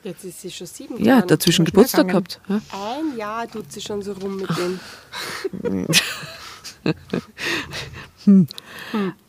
Jetzt 0.04 0.24
ist 0.24 0.40
sie 0.40 0.50
schon 0.50 0.66
sieben 0.66 0.96
Ja, 1.04 1.16
geworden. 1.16 1.28
dazwischen 1.28 1.64
Geburtstag 1.64 2.08
gehabt. 2.08 2.40
Ja. 2.48 2.60
Ein 2.72 3.16
Jahr 3.16 3.48
tut 3.50 3.72
sie 3.72 3.80
schon 3.80 4.00
so 4.02 4.12
rum 4.12 4.36
mit 4.36 4.48
dem. 4.56 5.86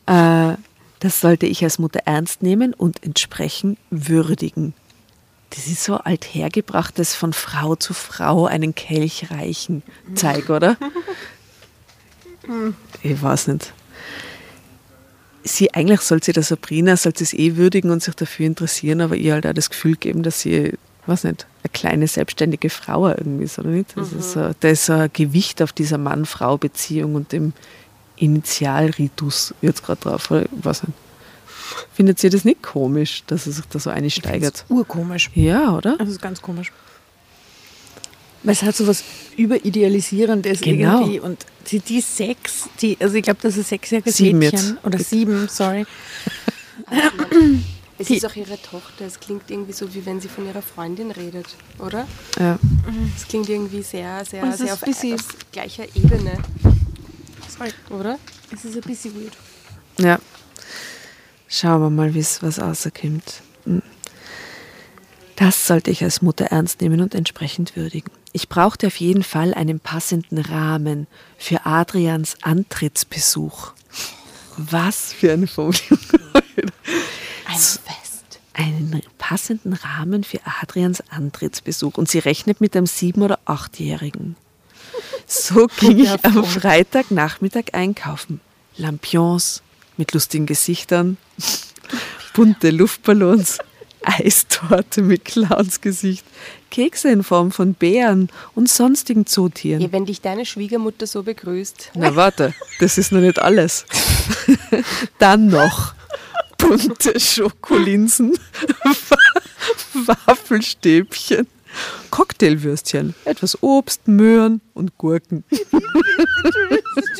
Äh, 0.06 0.56
das 0.98 1.20
sollte 1.20 1.46
ich 1.46 1.62
als 1.64 1.78
Mutter 1.78 2.00
ernst 2.04 2.42
nehmen 2.42 2.74
und 2.74 3.02
entsprechend 3.02 3.78
würdigen. 3.90 4.74
Das 5.50 5.66
ist 5.66 5.82
so 5.84 5.96
althergebrachtes 5.96 7.14
von 7.14 7.32
Frau 7.32 7.76
zu 7.76 7.94
Frau 7.94 8.44
einen 8.46 8.74
Kelch 8.74 9.30
reichen 9.30 9.82
Zeig, 10.14 10.50
oder? 10.50 10.76
Ich 13.02 13.22
weiß 13.22 13.48
nicht. 13.48 13.72
Sie, 15.42 15.72
eigentlich 15.72 16.00
soll 16.02 16.22
sie 16.22 16.32
der 16.32 16.42
Sabrina, 16.42 16.96
soll 16.96 17.16
sie 17.16 17.24
es 17.24 17.32
eh 17.32 17.56
würdigen 17.56 17.90
und 17.90 18.02
sich 18.02 18.14
dafür 18.14 18.46
interessieren, 18.46 19.00
aber 19.00 19.16
ihr 19.16 19.32
halt 19.32 19.46
auch 19.46 19.54
das 19.54 19.70
Gefühl 19.70 19.96
geben, 19.96 20.22
dass 20.22 20.40
sie, 20.40 20.74
weiß 21.06 21.24
nicht, 21.24 21.46
eine 21.62 21.70
kleine 21.72 22.06
selbstständige 22.08 22.68
Frau 22.70 23.08
irgendwie 23.08 23.44
ist, 23.44 23.58
oder 23.58 23.70
nicht? 23.70 23.96
Das 23.96 24.12
ist, 24.12 24.32
so- 24.32 24.50
da 24.60 24.68
ist 24.68 24.90
ein 24.90 25.08
Gewicht 25.12 25.62
auf 25.62 25.72
dieser 25.72 25.96
Mann-Frau-Beziehung 25.98 27.14
und 27.14 27.32
dem 27.32 27.52
Initialritus 28.16 29.54
jetzt 29.62 29.82
gerade 29.84 30.00
drauf, 30.00 30.30
oder? 30.30 30.42
Ich 30.42 30.64
weiß 30.64 30.84
nicht. 30.84 30.94
Findet 31.94 32.22
ihr 32.24 32.30
das 32.30 32.44
nicht 32.44 32.62
komisch, 32.62 33.22
dass 33.26 33.46
er 33.46 33.52
sich 33.52 33.64
da 33.66 33.78
so 33.78 33.90
einsteigert? 33.90 34.64
Urkomisch. 34.68 35.30
Ja, 35.34 35.74
oder? 35.76 35.96
Das 35.98 36.08
ist 36.08 36.20
ganz 36.20 36.42
komisch. 36.42 36.72
Weil 38.42 38.52
es 38.54 38.62
hat 38.62 38.74
so 38.74 38.86
was 38.86 39.02
Überidealisierendes 39.36 40.60
Genau. 40.62 41.00
irgendwie. 41.00 41.20
Und 41.20 41.44
die, 41.70 41.80
die 41.80 42.00
sechs, 42.00 42.68
die, 42.80 42.96
also 43.00 43.14
ich 43.16 43.22
glaube, 43.22 43.38
das 43.42 43.56
ist 43.56 43.66
ein 43.66 43.78
sechsjähriges 43.78 44.16
Sieben 44.16 44.38
Mädchen. 44.38 44.58
jetzt. 44.76 44.84
oder 44.86 44.98
sieben, 44.98 45.48
sorry. 45.48 45.84
Es 47.98 48.06
Die- 48.06 48.16
ist 48.16 48.24
auch 48.24 48.34
ihre 48.34 48.60
Tochter. 48.60 49.04
Es 49.04 49.20
klingt 49.20 49.50
irgendwie 49.50 49.72
so, 49.74 49.92
wie 49.94 50.04
wenn 50.06 50.20
sie 50.22 50.28
von 50.28 50.46
ihrer 50.46 50.62
Freundin 50.62 51.10
redet, 51.10 51.46
oder? 51.78 52.08
Ja. 52.38 52.58
Es 53.16 53.28
klingt 53.28 53.48
irgendwie 53.50 53.82
sehr, 53.82 54.24
sehr, 54.24 54.42
Und 54.42 54.50
es 54.50 54.58
sehr 54.58 54.72
auf, 54.72 54.82
auf 54.82 55.36
gleicher 55.52 55.84
Ebene, 55.94 56.38
Sorry. 57.58 57.70
oder? 57.90 58.18
Es 58.54 58.64
ist 58.64 58.74
ein 58.74 58.80
bisschen 58.82 59.14
weird. 59.14 59.36
Ja. 59.98 60.18
Schauen 61.46 61.82
wir 61.82 61.90
mal, 61.90 62.14
wie's 62.14 62.42
was 62.42 62.58
rauskommt. 62.58 63.42
Hm. 63.64 63.82
Das 65.40 65.66
sollte 65.66 65.90
ich 65.90 66.04
als 66.04 66.20
Mutter 66.20 66.44
ernst 66.44 66.82
nehmen 66.82 67.00
und 67.00 67.14
entsprechend 67.14 67.74
würdigen. 67.74 68.10
Ich 68.32 68.50
brauchte 68.50 68.88
auf 68.88 68.96
jeden 68.96 69.22
Fall 69.22 69.54
einen 69.54 69.80
passenden 69.80 70.36
Rahmen 70.36 71.06
für 71.38 71.64
Adrians 71.64 72.36
Antrittsbesuch. 72.42 73.72
Was 74.58 75.14
für 75.14 75.32
eine 75.32 75.46
Formulierung. 75.46 75.98
Ein 77.46 77.56
Fest. 77.56 78.38
Einen 78.52 79.00
passenden 79.16 79.72
Rahmen 79.72 80.24
für 80.24 80.40
Adrians 80.60 81.02
Antrittsbesuch. 81.08 81.96
Und 81.96 82.10
sie 82.10 82.18
rechnet 82.18 82.60
mit 82.60 82.76
einem 82.76 82.86
Sieben- 82.86 83.22
oder 83.22 83.38
Achtjährigen. 83.46 84.36
So 85.26 85.68
ging 85.78 86.00
ich 86.00 86.22
am 86.22 86.44
Freitagnachmittag 86.44 87.72
einkaufen. 87.72 88.42
Lampions 88.76 89.62
mit 89.96 90.12
lustigen 90.12 90.44
Gesichtern. 90.44 91.16
bunte 92.34 92.70
Luftballons, 92.70 93.58
Eistorte 94.02 95.02
mit 95.02 95.24
Clownsgesicht, 95.24 96.24
Kekse 96.70 97.10
in 97.10 97.22
Form 97.22 97.52
von 97.52 97.74
Bären 97.74 98.28
und 98.54 98.68
sonstigen 98.68 99.26
Zootieren. 99.26 99.82
Ja, 99.82 99.92
wenn 99.92 100.06
dich 100.06 100.20
deine 100.20 100.46
Schwiegermutter 100.46 101.06
so 101.06 101.22
begrüßt. 101.22 101.92
Na 101.94 102.14
warte, 102.16 102.54
das 102.78 102.98
ist 102.98 103.12
noch 103.12 103.20
nicht 103.20 103.38
alles. 103.38 103.86
Dann 105.18 105.48
noch 105.48 105.94
bunte 106.56 107.18
Schokolinsen, 107.18 108.38
Waffelstäbchen, 109.94 111.46
Cocktailwürstchen, 112.10 113.14
etwas 113.24 113.62
Obst, 113.62 114.08
Möhren 114.08 114.60
und 114.74 114.96
Gurken. 114.98 115.44
Ist 115.50 115.70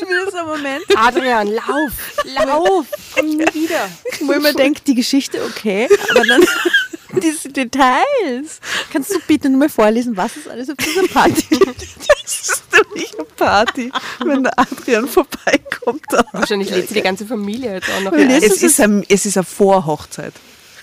wieder 0.01 0.31
so 0.31 0.37
ein 0.37 0.45
Moment, 0.45 0.83
Adrian, 0.95 1.47
lauf, 1.47 2.15
lauf, 2.45 2.85
komm 3.15 3.27
nie 3.27 3.45
wieder. 3.53 3.89
wo 4.21 4.33
ich 4.33 4.41
mir 4.41 4.53
denke, 4.53 4.81
die 4.85 4.95
Geschichte 4.95 5.43
okay, 5.45 5.87
aber 6.09 6.25
dann 6.25 6.43
diese 7.21 7.49
Details. 7.49 8.59
Kannst 8.91 9.11
du 9.11 9.19
bitte 9.27 9.49
nur 9.49 9.59
mal 9.59 9.69
vorlesen, 9.69 10.15
was 10.15 10.35
es 10.37 10.47
alles 10.47 10.69
auf 10.69 10.77
dieser 10.77 11.07
Party 11.07 11.43
gibt? 11.49 11.87
Das 12.23 12.49
ist 12.49 12.63
nämlich 12.71 13.13
eine 13.13 13.25
Party, 13.25 13.91
wenn 14.23 14.43
der 14.43 14.57
Adrian 14.57 15.07
vorbeikommt. 15.07 16.05
Wahrscheinlich 16.31 16.69
lädt 16.69 16.87
sie 16.87 16.93
die 16.93 17.01
ganze 17.01 17.25
Familie 17.25 17.73
jetzt 17.73 17.89
auch 17.89 18.01
noch 18.01 18.13
ein. 18.13 18.29
Es 18.29 18.63
ist, 18.63 18.79
ein, 18.79 19.03
es 19.09 19.25
ist 19.25 19.37
eine 19.37 19.43
Vorhochzeit. 19.43 20.33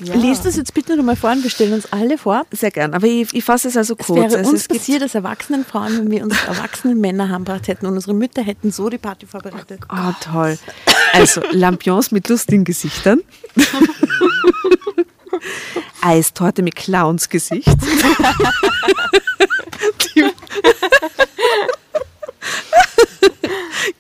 Ja. 0.01 0.15
Lest 0.15 0.45
das 0.45 0.55
jetzt 0.57 0.75
bitte 0.75 0.97
nochmal 0.97 1.17
vor 1.17 1.31
und 1.33 1.43
wir 1.43 1.51
stellen 1.51 1.73
uns 1.73 1.93
alle 1.93 2.19
vor. 2.19 2.47
Sehr 2.53 2.71
gern, 2.71 2.95
aber 2.95 3.07
ich, 3.07 3.35
ich 3.35 3.43
fasse 3.43 3.67
es 3.69 3.77
also 3.77 3.97
Es 3.99 4.07
kurz. 4.07 4.17
wäre 4.31 4.37
Also 4.39 4.51
uns 4.51 4.61
es 4.63 4.69
passiert 4.69 5.03
als 5.03 5.15
erwachsenen 5.17 5.65
Frauen, 5.65 5.99
wenn 5.99 6.11
wir 6.11 6.23
uns 6.23 6.37
erwachsenen 6.47 7.01
Männer 7.01 7.29
heimgebracht 7.29 7.67
hätten 7.67 7.87
und 7.87 7.95
unsere 7.95 8.15
Mütter 8.15 8.43
hätten 8.43 8.71
so 8.71 8.89
die 8.89 8.99
Party 8.99 9.27
vorbereitet. 9.27 9.81
Oh, 9.91 10.13
toll. 10.21 10.57
Also 11.13 11.43
Lampions 11.51 12.11
mit 12.13 12.29
lustigen 12.29 12.65
Gesichtern. 12.65 13.21
Eistorte 16.01 16.63
mit 16.63 16.77
Clownsgesicht. 16.77 17.67
Die- 20.15 20.31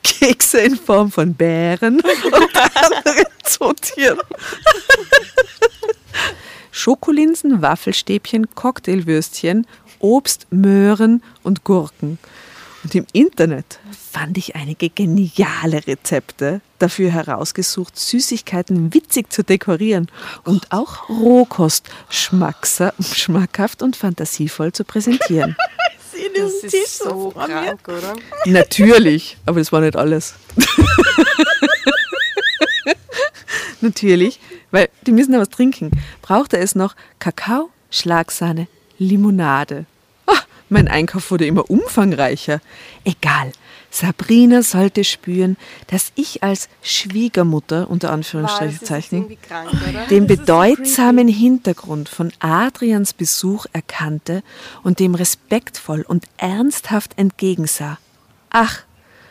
Kekse 0.02 0.58
in 0.60 0.76
Form 0.76 1.10
von 1.12 1.34
Bären 1.34 1.96
und 2.00 2.56
anderen 2.56 3.24
Zootieren. 3.44 4.18
Schokolinsen, 6.78 7.60
Waffelstäbchen, 7.60 8.54
Cocktailwürstchen, 8.54 9.66
Obst, 9.98 10.46
Möhren 10.50 11.24
und 11.42 11.64
Gurken. 11.64 12.18
Und 12.84 12.94
im 12.94 13.04
Internet 13.12 13.80
fand 14.12 14.38
ich 14.38 14.54
einige 14.54 14.88
geniale 14.88 15.84
Rezepte 15.88 16.60
dafür 16.78 17.10
herausgesucht, 17.10 17.98
Süßigkeiten 17.98 18.94
witzig 18.94 19.32
zu 19.32 19.42
dekorieren 19.42 20.08
und 20.44 20.70
auch 20.70 21.08
Rohkost 21.08 21.88
schmackhaft 22.10 23.82
und 23.82 23.96
fantasievoll 23.96 24.72
zu 24.72 24.84
präsentieren. 24.84 25.56
Das 26.34 26.52
diesen 26.52 26.70
Tisch 26.70 26.84
ist 26.84 26.98
so 26.98 27.30
krank, 27.30 27.80
oder? 27.86 28.14
Natürlich, 28.44 29.36
aber 29.46 29.60
das 29.60 29.70
war 29.70 29.80
nicht 29.80 29.96
alles. 29.96 30.34
Natürlich, 33.80 34.40
weil 34.70 34.88
die 35.06 35.12
müssen 35.12 35.32
ja 35.32 35.40
was 35.40 35.50
trinken. 35.50 35.90
Brauchte 36.22 36.58
es 36.58 36.74
noch 36.74 36.94
Kakao, 37.18 37.70
Schlagsahne, 37.90 38.68
Limonade. 38.98 39.86
Ah, 40.26 40.42
mein 40.68 40.88
Einkauf 40.88 41.30
wurde 41.30 41.46
immer 41.46 41.70
umfangreicher. 41.70 42.60
Egal, 43.04 43.52
Sabrina 43.90 44.62
sollte 44.62 45.02
spüren, 45.04 45.56
dass 45.86 46.12
ich 46.14 46.42
als 46.42 46.68
Schwiegermutter, 46.82 47.88
unter 47.88 48.12
Anführungszeichen, 48.12 49.36
den 50.10 50.28
so 50.28 50.36
bedeutsamen 50.36 51.28
Hintergrund 51.28 52.08
von 52.08 52.32
Adrians 52.38 53.14
Besuch 53.14 53.66
erkannte 53.72 54.42
und 54.82 54.98
dem 54.98 55.14
respektvoll 55.14 56.02
und 56.02 56.26
ernsthaft 56.36 57.12
entgegensah. 57.16 57.98
Ach, 58.50 58.82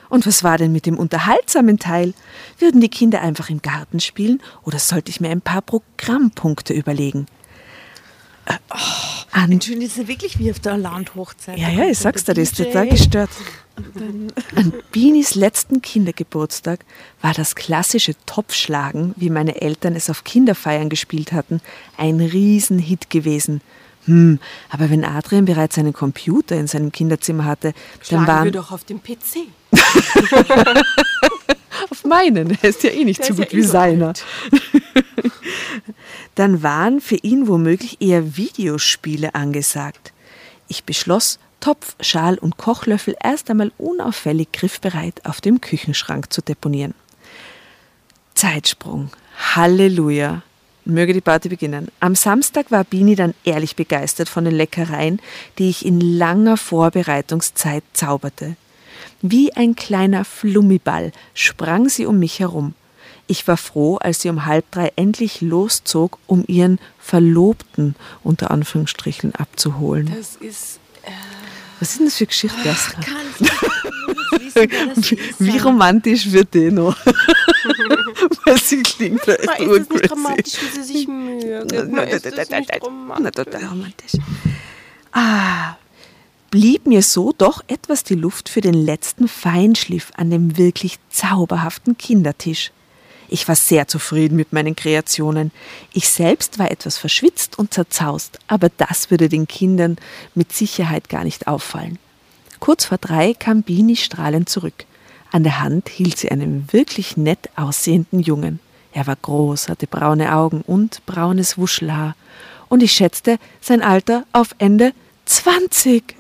und 0.10 0.26
was 0.26 0.44
war 0.44 0.58
denn 0.58 0.72
mit 0.72 0.86
dem 0.86 0.98
unterhaltsamen 0.98 1.80
Teil? 1.80 2.14
Würden 2.60 2.82
die 2.82 2.90
Kinder 2.90 3.22
einfach 3.22 3.50
im 3.50 3.62
Garten 3.62 4.00
spielen 4.00 4.42
oder 4.64 4.80
sollte 4.80 5.10
ich 5.10 5.22
mir 5.22 5.30
ein 5.30 5.42
paar 5.42 5.62
Programmpunkte 5.62 6.74
überlegen? 6.74 7.28
Äh, 8.46 8.54
oh, 8.74 9.40
Entschuldigung, 9.52 9.82
das 9.82 9.92
ist 9.92 9.98
ja 9.98 10.08
wirklich 10.08 10.40
wie 10.40 10.50
auf 10.52 10.60
der 10.60 10.78
Landhochzeit. 10.78 11.58
ja, 11.58 11.70
ja, 11.70 11.90
ich 11.90 12.00
sag's 12.00 12.24
dir, 12.24 12.34
das 12.34 12.52
ist 12.52 12.58
total 12.58 12.88
gestört. 12.88 13.30
An 14.56 14.74
Binis 14.92 15.36
letzten 15.36 15.82
Kindergeburtstag 15.82 16.84
war 17.22 17.34
das 17.34 17.56
klassische 17.56 18.16
Topfschlagen, 18.26 19.14
wie 19.18 19.30
meine 19.30 19.62
Eltern 19.62 19.96
es 19.96 20.10
auf 20.10 20.24
Kinderfeiern 20.24 20.90
gespielt 20.90 21.32
hatten, 21.32 21.62
ein 21.98 22.20
Riesenhit 22.20 23.10
gewesen. 23.10 23.62
Hm, 24.08 24.40
aber 24.70 24.90
wenn 24.90 25.04
Adrian 25.04 25.46
bereits 25.46 25.78
einen 25.78 25.94
Computer 25.94 26.56
in 26.56 26.68
seinem 26.68 26.92
Kinderzimmer 26.92 27.46
hatte, 27.46 27.74
dann 27.74 27.76
Schlagen 28.02 28.26
wir 28.26 28.34
waren 28.34 28.52
doch 28.54 28.72
auf 28.72 28.86
dem 28.86 29.02
PC. 29.04 29.48
auf 31.90 32.04
meinen, 32.06 32.58
er 32.62 32.70
ist 32.70 32.84
ja 32.84 32.90
eh 32.92 33.04
nicht 33.04 33.20
Der 33.20 33.26
so 33.28 33.34
ja 33.34 33.40
gut 33.44 33.54
eh 33.54 33.58
wie 33.58 33.64
so 33.64 33.72
seiner. 33.72 34.14
dann 36.36 36.64
waren 36.64 37.02
für 37.02 37.18
ihn 37.18 37.48
womöglich 37.48 38.02
eher 38.02 38.38
Videospiele 38.38 39.36
angesagt. 39.36 40.14
Ich 40.70 40.86
beschloss, 40.86 41.40
Topf, 41.60 41.96
Schal 42.00 42.38
und 42.38 42.58
Kochlöffel 42.58 43.16
erst 43.22 43.50
einmal 43.50 43.72
unauffällig 43.78 44.52
griffbereit 44.54 45.26
auf 45.26 45.42
dem 45.42 45.60
Küchenschrank 45.60 46.32
zu 46.32 46.42
deponieren. 46.42 46.94
Zeitsprung. 48.36 49.10
Halleluja. 49.56 50.44
Möge 50.88 51.14
die 51.14 51.22
Party 51.22 51.50
beginnen. 51.50 51.90
Am 52.00 52.16
Samstag 52.16 52.72
war 52.72 52.84
Bini 52.84 53.16
dann 53.16 53.34
ehrlich 53.44 53.76
begeistert 53.76 54.30
von 54.30 54.46
den 54.46 54.56
Leckereien, 54.56 55.22
die 55.58 55.70
ich 55.70 55.86
in 55.86 56.00
langer 56.00 56.58
Vorbereitungszeit 56.58 57.84
zauberte. 57.94 58.56
Wie 59.22 59.54
ein 59.54 59.76
kleiner 59.76 60.24
Flummiball 60.26 61.12
sprang 61.34 61.90
sie 61.90 62.06
um 62.06 62.20
mich 62.20 62.40
herum. 62.40 62.74
Ich 63.28 63.48
war 63.48 63.58
froh, 63.58 63.98
als 63.98 64.22
sie 64.22 64.30
um 64.30 64.46
halb 64.46 64.72
drei 64.72 64.94
endlich 64.96 65.42
loszog, 65.42 66.18
um 66.28 66.46
ihren 66.48 66.80
Verlobten 66.98 67.96
unter 68.24 68.52
Anführungsstrichen 68.52 69.36
abzuholen. 69.36 70.14
Das 70.16 70.38
ist. 70.38 70.80
Was 71.80 71.92
ist 71.92 72.00
denn 72.00 72.08
das 72.08 72.16
für 72.16 72.26
Geschichte, 72.26 72.58
Jasna? 72.64 73.00
Wie, 75.40 75.58
romantisch 75.58 76.32
wird 76.32 76.54
die 76.54 76.72
noch? 76.72 76.96
Weil 78.46 78.58
sie 78.58 78.84
klingt 78.84 79.28
echt 79.28 79.46
Ma, 79.46 79.54
ist 79.54 79.82
es 79.82 79.90
nicht 79.90 80.10
dramatisch, 80.10 80.54
wie 80.62 80.82
sie 80.82 80.84
sich? 80.84 81.08
Na, 81.08 81.64
na, 81.86 82.04
ist 82.04 82.26
na, 82.26 82.32
na, 82.50 82.60
nicht 82.60 82.72
na, 82.72 82.80
na, 82.80 82.86
romantisch? 82.86 83.32
total 83.44 83.66
romantisch. 83.66 84.12
Ah, 85.12 85.78
blieb 86.52 86.86
mir 86.88 87.02
so 87.02 87.34
doch 87.38 87.64
etwas 87.68 88.04
die 88.04 88.16
Luft 88.16 88.50
für 88.50 88.62
den 88.62 88.74
letzten 88.74 89.28
Feinschliff 89.28 90.12
an 90.16 90.30
dem 90.30 90.58
wirklich 90.58 90.98
zauberhaften 91.10 91.98
Kindertisch. 91.98 92.72
Ich 93.30 93.48
war 93.48 93.56
sehr 93.56 93.88
zufrieden 93.88 94.36
mit 94.36 94.54
meinen 94.54 94.76
Kreationen. 94.76 95.52
Ich 95.92 96.10
selbst 96.10 96.60
war 96.60 96.72
etwas 96.72 96.98
verschwitzt 96.98 97.60
und 97.60 97.74
zerzaust, 97.74 98.40
aber 98.48 98.70
das 98.78 99.12
würde 99.12 99.28
den 99.28 99.48
Kindern 99.48 99.98
mit 100.34 100.54
Sicherheit 100.54 101.10
gar 101.10 101.24
nicht 101.24 101.48
auffallen. 101.48 102.00
Kurz 102.60 102.86
vor 102.86 102.98
drei 102.98 103.34
kam 103.34 103.64
Bini 103.64 103.96
strahlend 103.96 104.50
zurück. 104.50 104.86
An 105.32 105.44
der 105.44 105.60
Hand 105.62 105.90
hielt 105.90 106.18
sie 106.18 106.32
einen 106.32 106.68
wirklich 106.72 107.18
nett 107.18 107.50
aussehenden 107.56 108.20
Jungen. 108.20 108.60
Er 108.94 109.08
war 109.08 109.16
groß, 109.16 109.70
hatte 109.70 109.88
braune 109.88 110.34
Augen 110.34 110.64
und 110.66 111.06
braunes 111.06 111.58
Wuschelhaar. 111.58 112.16
Und 112.70 112.82
ich 112.82 112.92
schätzte 112.94 113.38
sein 113.62 113.82
Alter 113.82 114.26
auf 114.34 114.56
Ende 114.58 114.94
20. 115.26 116.16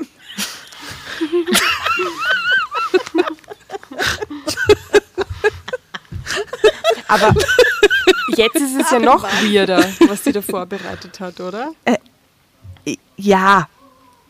Aber 7.08 7.34
jetzt 8.36 8.56
ist 8.56 8.76
es 8.80 8.91
ja 8.91 9.00
noch 9.00 9.23
weirder, 9.23 9.84
was 10.08 10.23
sie 10.23 10.34
da 10.34 10.41
vorbereitet 10.41 11.19
hat, 11.19 11.39
oder? 11.39 11.71
Ja, 13.15 13.67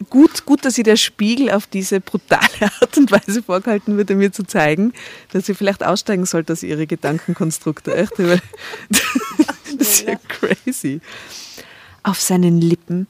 gut, 0.10 0.46
gut, 0.46 0.65
dass 0.65 0.76
sie 0.76 0.84
der 0.84 0.96
Spiegel 0.96 1.52
auf 1.52 1.67
diese 1.67 2.00
brutale 2.00 2.41
Art 2.82 2.98
und 2.98 3.12
Weise 3.12 3.43
vorgehalten 3.43 3.98
wird, 3.98 4.12
um 4.12 4.17
mir 4.17 4.32
zu 4.32 4.43
zeigen, 4.43 4.93
dass 5.32 5.46
sie 5.46 5.54
vielleicht 5.54 5.84
aussteigen 5.84 6.26
sollte 6.26 6.54
aus 6.54 6.63
ihre 6.63 6.88
Gedankenkonstrukte. 6.88 7.96
Echt, 7.96 8.13
das 8.89 9.02
ist 9.78 10.08
ja 10.08 10.15
crazy. 10.28 11.02
Auf 12.04 12.20
seinen 12.20 12.62
Lippen 12.62 13.08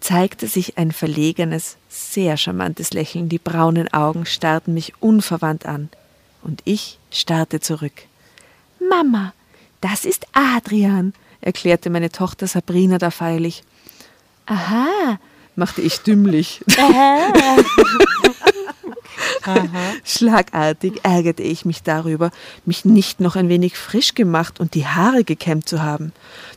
zeigte 0.00 0.46
sich 0.46 0.78
ein 0.78 0.92
verlegenes, 0.92 1.76
sehr 1.88 2.36
charmantes 2.36 2.92
Lächeln. 2.92 3.28
Die 3.28 3.38
braunen 3.38 3.92
Augen 3.92 4.26
starrten 4.26 4.74
mich 4.74 4.94
unverwandt 5.00 5.66
an. 5.66 5.90
Und 6.42 6.62
ich 6.64 6.98
starrte 7.10 7.60
zurück. 7.60 7.92
Mama, 8.88 9.34
das 9.80 10.04
ist 10.04 10.26
Adrian, 10.32 11.12
erklärte 11.40 11.90
meine 11.90 12.10
Tochter 12.10 12.46
Sabrina 12.46 12.98
da 12.98 13.10
feierlich. 13.10 13.64
Aha, 14.46 15.18
machte 15.58 15.82
ich 15.82 16.00
dümmlich. 16.00 16.64
Schlagartig 20.04 21.00
ärgerte 21.02 21.42
ich 21.42 21.64
mich 21.64 21.82
darüber, 21.82 22.30
mich 22.64 22.84
nicht 22.84 23.20
noch 23.20 23.36
ein 23.36 23.48
wenig 23.48 23.76
frisch 23.76 24.14
gemacht 24.14 24.60
und 24.60 24.74
die 24.74 24.86
Haare 24.86 25.24
gekämmt 25.24 25.68
zu 25.68 25.82
haben. 25.82 26.12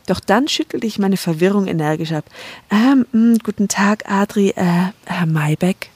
Doch 0.06 0.20
dann 0.20 0.48
schüttelte 0.48 0.86
ich 0.86 0.98
meine 0.98 1.16
Verwirrung 1.16 1.66
energisch 1.66 2.12
ab. 2.12 2.24
Ähm, 2.70 3.06
mh, 3.12 3.38
guten 3.42 3.68
Tag, 3.68 4.08
Adri, 4.08 4.50
äh, 4.50 4.92
Herr 5.04 5.26
Maybeck. 5.26 5.90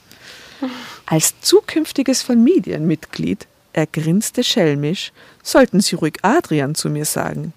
Als 1.07 1.41
zukünftiges 1.41 2.23
Familienmitglied, 2.23 3.47
er 3.73 3.87
grinste 3.87 4.43
schelmisch, 4.43 5.13
sollten 5.43 5.81
Sie 5.81 5.95
ruhig 5.95 6.15
Adrian 6.23 6.75
zu 6.75 6.91
mir 6.91 7.05
sagen. 7.05 7.53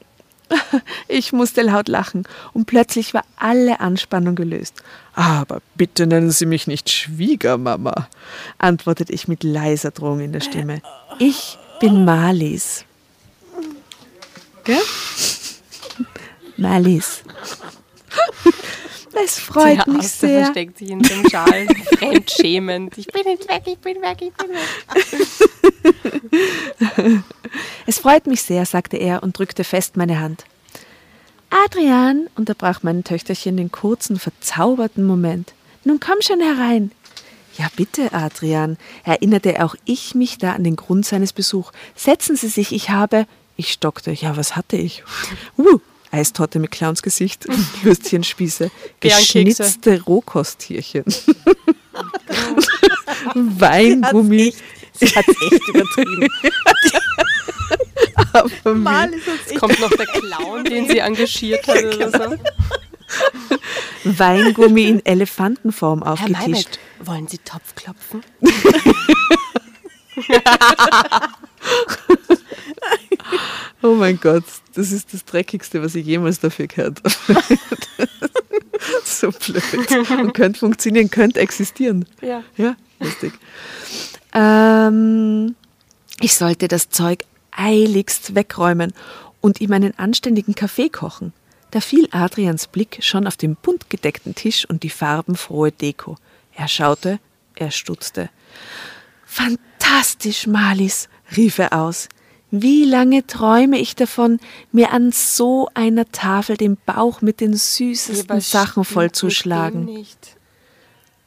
Ich 1.08 1.34
musste 1.34 1.62
laut 1.62 1.88
lachen 1.88 2.28
und 2.54 2.66
plötzlich 2.66 3.14
war 3.14 3.24
alle 3.38 3.80
Anspannung 3.80 4.36
gelöst. 4.36 4.76
Aber 5.16 5.62
bitte 5.76 6.08
nennen 6.08 6.32
Sie 6.32 6.46
mich 6.46 6.68
nicht 6.68 6.90
Schwiegermama, 6.90 8.08
antwortete 8.58 9.12
ich 9.14 9.28
mit 9.28 9.44
leiser 9.44 9.92
Drohung 9.92 10.20
in 10.20 10.32
der 10.32 10.42
Stimme. 10.42 10.82
Ich 11.18 11.58
bin 11.80 12.06
Marlies. 12.06 12.86
Gell? 14.64 14.78
Marlies. 16.58 17.24
Es 19.24 19.40
freut 19.40 19.86
Der 19.86 19.94
mich 19.94 20.06
Aster 20.06 20.28
sehr. 20.28 20.44
versteckt 20.46 20.78
sich 20.78 20.90
in 20.90 21.00
dem 21.00 21.30
Schal, 21.30 21.68
fremdschämend. 21.98 22.98
Ich 22.98 23.08
bin 23.08 23.24
jetzt 23.26 23.48
weg, 23.50 23.64
ich 23.66 23.78
bin 23.80 24.02
weg, 24.02 24.18
ich 24.22 24.34
bin 24.34 24.50
weg. 27.00 27.24
Es 27.86 28.00
freut 28.00 28.28
mich 28.28 28.42
sehr, 28.44 28.66
sagte 28.66 28.98
er 28.98 29.24
und 29.24 29.38
drückte 29.38 29.64
fest 29.64 29.98
meine 29.98 30.20
Hand. 30.20 30.46
Adrian, 31.66 32.28
unterbrach 32.36 32.84
mein 32.84 33.04
Töchterchen 33.04 33.58
den 33.58 33.72
kurzen, 33.72 34.20
verzauberten 34.20 35.04
Moment. 35.06 35.54
Nun 35.84 36.00
komm 36.00 36.22
schon 36.22 36.42
herein. 36.42 36.92
Ja, 37.58 37.68
bitte, 37.76 38.14
Adrian, 38.14 38.78
erinnerte 39.04 39.64
auch 39.66 39.76
ich 39.86 40.14
mich 40.16 40.38
da 40.38 40.54
an 40.54 40.64
den 40.64 40.76
Grund 40.76 41.06
seines 41.06 41.34
Besuchs. 41.34 41.72
Setzen 41.96 42.36
Sie 42.36 42.48
sich, 42.48 42.72
ich 42.72 42.90
habe. 42.90 43.26
Ich 43.58 43.72
stockte. 43.72 44.12
Ja, 44.12 44.38
was 44.38 44.56
hatte 44.56 44.78
ich? 44.78 45.04
Uh, 45.58 45.80
Eistorte 46.12 46.60
mit 46.60 46.72
Clownsgesicht, 46.72 47.46
Würstchenspieße, 47.84 48.72
geschnitzte 49.00 50.02
Rohkosttierchen, 50.02 51.06
Weingummi. 53.36 54.54
Sie 54.94 55.08
hat 55.08 55.26
echt 55.28 55.68
übertrieben. 55.68 56.28
Aber 58.34 58.76
Mal 58.76 59.14
ist 59.14 59.28
es 59.48 59.60
kommt 59.60 59.80
noch 59.80 59.90
der 59.90 60.06
Clown, 60.06 60.64
den 60.66 60.88
sie 60.88 61.00
engagiert 61.00 61.66
hat 61.68 61.96
oder 61.96 62.12
so. 62.12 62.38
Weingummi 64.04 64.84
in 64.84 65.06
Elefantenform 65.06 66.04
Herr 66.04 66.14
aufgetischt. 66.14 66.48
Maybert, 66.48 66.80
wollen 67.02 67.28
Sie 67.28 67.38
Topf 67.40 67.76
klopfen? 67.76 68.24
Oh 73.82 73.96
mein 73.96 74.20
Gott, 74.20 74.44
das 74.74 74.92
ist 74.92 75.14
das 75.14 75.24
Dreckigste, 75.26 75.82
was 75.82 75.96
ich 75.96 76.06
jemals 76.06 76.40
dafür 76.40 76.68
gehört 76.68 77.02
habe. 77.04 77.40
so 79.06 79.32
blöd. 79.32 79.64
Und 80.10 80.34
könnte 80.34 80.60
funktionieren, 80.60 81.10
könnte 81.10 81.40
existieren. 81.40 82.06
Ja. 82.22 82.44
Ja, 82.58 82.76
lustig. 83.00 83.34
Ähm, 84.34 85.56
ich 86.20 86.36
sollte 86.36 86.68
das 86.68 86.90
Zeug 86.90 87.24
eiligst 87.52 88.36
wegräumen 88.36 88.94
und 89.42 89.62
ihm 89.62 89.72
einen 89.72 89.98
anständigen 89.98 90.56
Kaffee 90.56 90.90
kochen. 90.90 91.34
Da 91.72 91.82
fiel 91.82 92.08
Adrians 92.12 92.68
Blick 92.68 93.00
schon 93.02 93.28
auf 93.28 93.38
den 93.38 93.56
bunt 93.56 93.90
gedeckten 93.90 94.36
Tisch 94.36 94.66
und 94.68 94.84
die 94.84 94.90
farbenfrohe 94.90 95.72
Deko. 95.72 96.18
Er 96.54 96.68
schaute, 96.68 97.20
er 97.56 97.72
stutzte. 97.72 98.30
Fantastisch, 99.26 100.48
Malis, 100.48 101.10
rief 101.36 101.60
er 101.60 101.74
aus. 101.74 102.10
Wie 102.52 102.84
lange 102.84 103.28
träume 103.28 103.78
ich 103.78 103.96
davon, 103.96 104.40
mir 104.72 104.92
an 104.92 105.12
so 105.12 105.70
einer 105.76 106.12
Tafel 106.12 106.58
den 106.58 106.78
Bauch 106.86 107.22
mit 107.22 107.42
den 107.42 107.56
süßesten 107.56 108.30
Aber 108.30 108.42
Sachen 108.42 108.84
vollzuschlagen. 108.84 109.86
Nicht. 109.86 110.36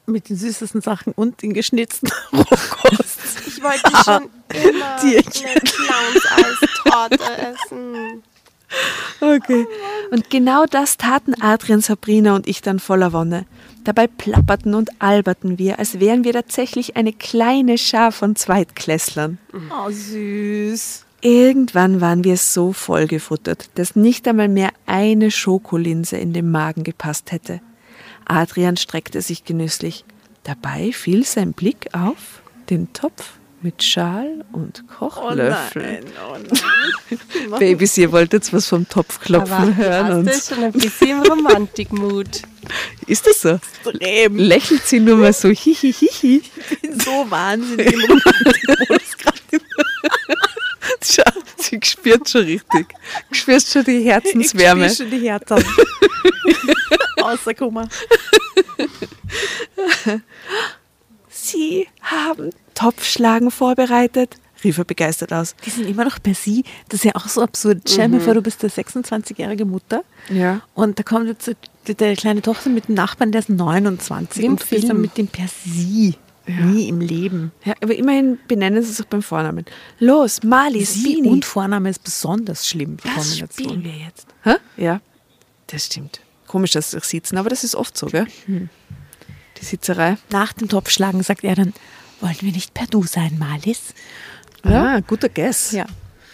Mit 0.07 0.29
den 0.29 0.37
süßesten 0.37 0.81
Sachen 0.81 1.13
und 1.13 1.43
den 1.43 1.55
geschnitzten 1.55 2.11
Rohkost. 2.33 3.21
Ich 3.47 3.63
wollte 3.63 3.91
schon 4.05 4.29
immer 4.73 4.97
Tierchen. 4.97 5.47
eine 5.49 5.61
Clowns-Eistorte 5.61 7.25
essen. 7.55 8.23
Okay. 9.21 9.67
Und 10.11 10.31
genau 10.31 10.65
das 10.65 10.97
taten 10.97 11.41
Adrian, 11.41 11.83
Sabrina 11.83 12.35
und 12.35 12.49
ich 12.49 12.63
dann 12.63 12.81
voller 12.81 13.13
Wonne. 13.13 13.47
Dabei 13.85 14.07
plapperten 14.07 14.75
und 14.75 14.91
alberten 15.01 15.59
wir, 15.59 15.79
als 15.79 16.01
wären 16.01 16.25
wir 16.25 16.33
tatsächlich 16.33 16.97
eine 16.97 17.13
kleine 17.13 17.79
Schar 17.79 18.13
von 18.13 18.35
Zweitklässlern. 18.35 19.39
Oh, 19.53 19.91
süß. 19.91 21.05
Irgendwann 21.23 22.01
waren 22.01 22.25
wir 22.25 22.37
so 22.37 22.73
vollgefuttert, 22.73 23.71
dass 23.77 23.95
nicht 23.95 24.27
einmal 24.27 24.49
mehr 24.49 24.71
eine 24.87 25.31
Schokolinse 25.31 26.17
in 26.17 26.33
den 26.33 26.51
Magen 26.51 26.83
gepasst 26.83 27.31
hätte. 27.31 27.61
Adrian 28.27 28.77
streckte 28.77 29.23
sich 29.23 29.45
genüsslich. 29.45 30.05
Dabei 30.43 30.93
fiel 30.93 31.25
sein 31.25 31.53
Blick 31.53 31.89
auf 31.93 32.43
den 32.71 32.93
Topf 32.93 33.35
mit 33.63 33.85
Schal 33.85 34.45
und 34.51 34.83
Oh 35.01 35.09
Kochlöffel. 35.09 35.83
nein, 35.83 36.05
oh 36.29 36.37
nein. 36.37 37.59
Babys, 37.61 37.97
ihr 37.97 38.11
wollt 38.11 38.33
jetzt 38.33 38.53
was 38.53 38.67
vom 38.67 38.89
Topfklopfen 38.89 39.55
Aber 39.55 39.77
hören. 39.77 40.13
Und 40.19 40.27
das 40.27 40.39
ist 40.39 40.49
schon 40.55 40.65
ein 40.65 40.73
bisschen 40.73 41.25
Romantikmut. 41.25 42.43
ist 43.07 43.27
das 43.29 43.43
so? 43.43 43.61
Extrem. 43.85 44.37
Lächelt 44.37 44.85
sie 44.87 44.99
nur 44.99 45.17
mal 45.19 45.33
so 45.33 45.49
hihihihi. 45.51 46.43
Ich 46.71 46.81
bin 46.81 46.99
so 46.99 47.31
wahnsinnig 47.31 47.95
im. 47.95 48.21
Schau, 51.11 51.23
sie 51.57 51.79
spürt 51.83 52.29
schon 52.29 52.43
richtig. 52.45 52.87
Du 53.29 53.35
spürst 53.35 53.73
schon 53.73 53.85
die 53.85 54.03
Herzenswärme. 54.03 54.87
Ich 54.87 54.95
spür 54.95 55.07
schon 55.11 55.19
die 55.21 55.29
Herzen. 55.29 55.65
Außer 57.23 57.55
Kummer. 57.55 57.89
Sie 61.29 61.89
haben 62.03 62.51
Topfschlagen 62.75 63.51
vorbereitet, 63.51 64.37
rief 64.65 64.79
er 64.79 64.85
begeistert 64.85 65.33
aus. 65.33 65.55
Die 65.65 65.71
sind 65.71 65.89
immer 65.89 66.05
noch 66.05 66.19
bei 66.19 66.35
sie. 66.35 66.65
Das 66.89 67.01
ist 67.01 67.05
ja 67.05 67.13
auch 67.15 67.29
so 67.29 67.43
absurd. 67.43 67.83
Stell 67.89 68.09
dir 68.11 68.21
vor, 68.21 68.35
du 68.35 68.43
bist 68.43 68.63
eine 68.63 68.71
26-jährige 68.73 69.65
Mutter 69.65 70.05
Ja. 70.31 70.61
und 70.75 70.99
da 70.99 71.03
kommt 71.03 71.27
jetzt 71.27 71.47
die, 71.89 71.95
die 71.95 72.15
kleine 72.15 72.43
Tochter 72.43 72.71
mit 72.71 72.89
dem 72.89 72.95
Nachbarn, 72.95 73.33
der 73.33 73.41
ist 73.41 73.49
29 73.49 74.43
Wie 74.43 74.47
im 74.47 74.53
und 74.53 74.59
bist 74.61 74.73
dann 74.85 74.91
Film. 74.91 75.01
mit 75.01 75.17
dem 75.19 75.27
per 75.29 75.47
sie. 75.49 76.17
Nie 76.47 76.89
im 76.89 77.01
Leben. 77.01 77.53
ja. 77.65 77.75
Aber 77.81 77.95
immerhin 77.95 78.39
benennen 78.49 78.83
sie 78.83 78.91
es 78.91 79.01
auch 79.01 79.05
beim 79.07 79.23
Vornamen. 79.23 79.65
Los, 79.99 80.43
Mali, 80.43 80.85
Sie 80.85 81.13
Spini. 81.13 81.29
und 81.29 81.45
Vorname 81.45 81.89
ist 81.91 82.03
besonders 82.03 82.69
schlimm, 82.69 82.97
die 82.97 83.03
das 83.09 83.15
Kombination. 83.15 83.49
spielen 83.49 83.85
wir 83.85 83.93
jetzt. 84.07 84.27
Hä? 84.43 84.55
Ja, 84.77 85.01
das 85.69 85.87
stimmt. 85.87 86.21
Komisch, 86.47 86.73
dass 86.73 86.91
sie 86.91 86.99
sich 86.99 87.05
sitzen, 87.09 87.39
aber 87.39 87.49
das 87.49 87.65
ist 87.65 87.75
oft 87.75 87.97
so, 87.97 88.07
gell? 88.07 88.27
Die 88.49 89.65
Sitzerei. 89.65 90.17
Nach 90.31 90.53
dem 90.53 90.69
Topfschlagen 90.69 91.23
sagt 91.23 91.45
er 91.45 91.55
dann, 91.55 91.73
wollen 92.21 92.37
wir 92.41 92.53
nicht 92.53 92.75
per 92.75 92.87
Du 92.87 93.05
sein, 93.05 93.39
Malis? 93.39 93.95
Ah, 94.65 95.01
guter 95.01 95.29
Guess. 95.29 95.73
Ja. 95.73 95.87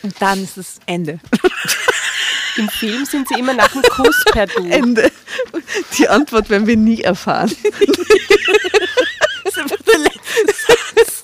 Und 0.03 0.14
dann 0.21 0.42
ist 0.42 0.57
das 0.57 0.81
Ende. 0.87 1.21
Im 2.57 2.68
Film 2.68 3.05
sind 3.05 3.29
sie 3.29 3.38
immer 3.38 3.55
nach 3.55 3.71
dem 3.71 3.83
Kuss 3.83 4.25
per 4.33 4.47
Du. 4.47 4.64
Ende. 4.68 5.12
Die 5.97 6.09
Antwort 6.09 6.51
werden 6.51 6.66
wir 6.66 6.77
nie 6.77 7.01
erfahren. 7.03 7.51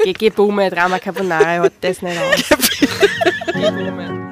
Letzte 0.05 0.27
GG 0.27 0.37
Bume, 0.37 0.71
Drama 0.71 0.99
Carbonara 0.99 1.63
hat 1.63 1.73
das 1.81 2.03
nicht 2.03 2.19
aus. 2.19 2.45
GG 3.53 3.71
Bume. 3.71 4.25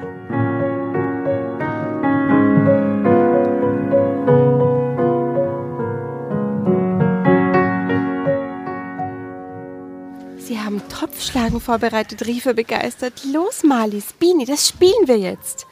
Sie 10.36 10.60
haben 10.60 10.82
Topfschlagen 10.88 11.60
vorbereitet, 11.60 12.26
rief 12.26 12.44
er 12.44 12.52
begeistert. 12.52 13.22
Los, 13.32 13.62
Marlies, 13.62 14.12
Bini, 14.12 14.44
das 14.44 14.68
spielen 14.68 15.06
wir 15.06 15.18
jetzt. 15.18 15.66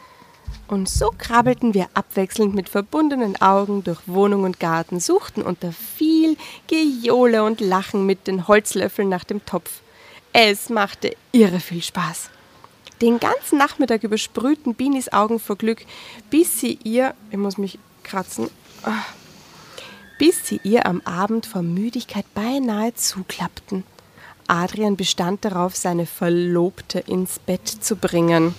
Und 0.66 0.88
so 0.88 1.10
krabbelten 1.18 1.74
wir 1.74 1.88
abwechselnd 1.92 2.54
mit 2.54 2.70
verbundenen 2.70 3.38
Augen 3.42 3.84
durch 3.84 4.00
Wohnung 4.06 4.44
und 4.44 4.60
Garten, 4.60 5.00
suchten 5.00 5.42
unter 5.42 5.72
viel 5.72 6.38
Gejohle 6.68 7.44
und 7.44 7.60
Lachen 7.60 8.06
mit 8.06 8.26
den 8.26 8.48
Holzlöffeln 8.48 9.08
nach 9.10 9.24
dem 9.24 9.44
Topf. 9.44 9.82
Es 10.32 10.68
machte 10.68 11.16
irre 11.32 11.58
viel 11.58 11.82
Spaß. 11.82 12.30
Den 13.00 13.18
ganzen 13.18 13.58
Nachmittag 13.58 14.04
übersprühten 14.04 14.74
Binis 14.74 15.12
Augen 15.12 15.40
vor 15.40 15.56
Glück, 15.56 15.84
bis 16.30 16.60
sie 16.60 16.78
ihr, 16.84 17.14
ich 17.30 17.36
muss 17.36 17.58
mich 17.58 17.78
kratzen, 18.04 18.48
ah, 18.84 19.04
bis 20.18 20.46
sie 20.46 20.60
ihr 20.62 20.86
am 20.86 21.00
Abend 21.04 21.46
vor 21.46 21.62
Müdigkeit 21.62 22.26
beinahe 22.34 22.94
zuklappten. 22.94 23.84
Adrian 24.46 24.96
bestand 24.96 25.44
darauf, 25.44 25.74
seine 25.76 26.06
Verlobte 26.06 27.00
ins 27.00 27.38
Bett 27.38 27.66
zu 27.66 27.96
bringen. 27.96 28.54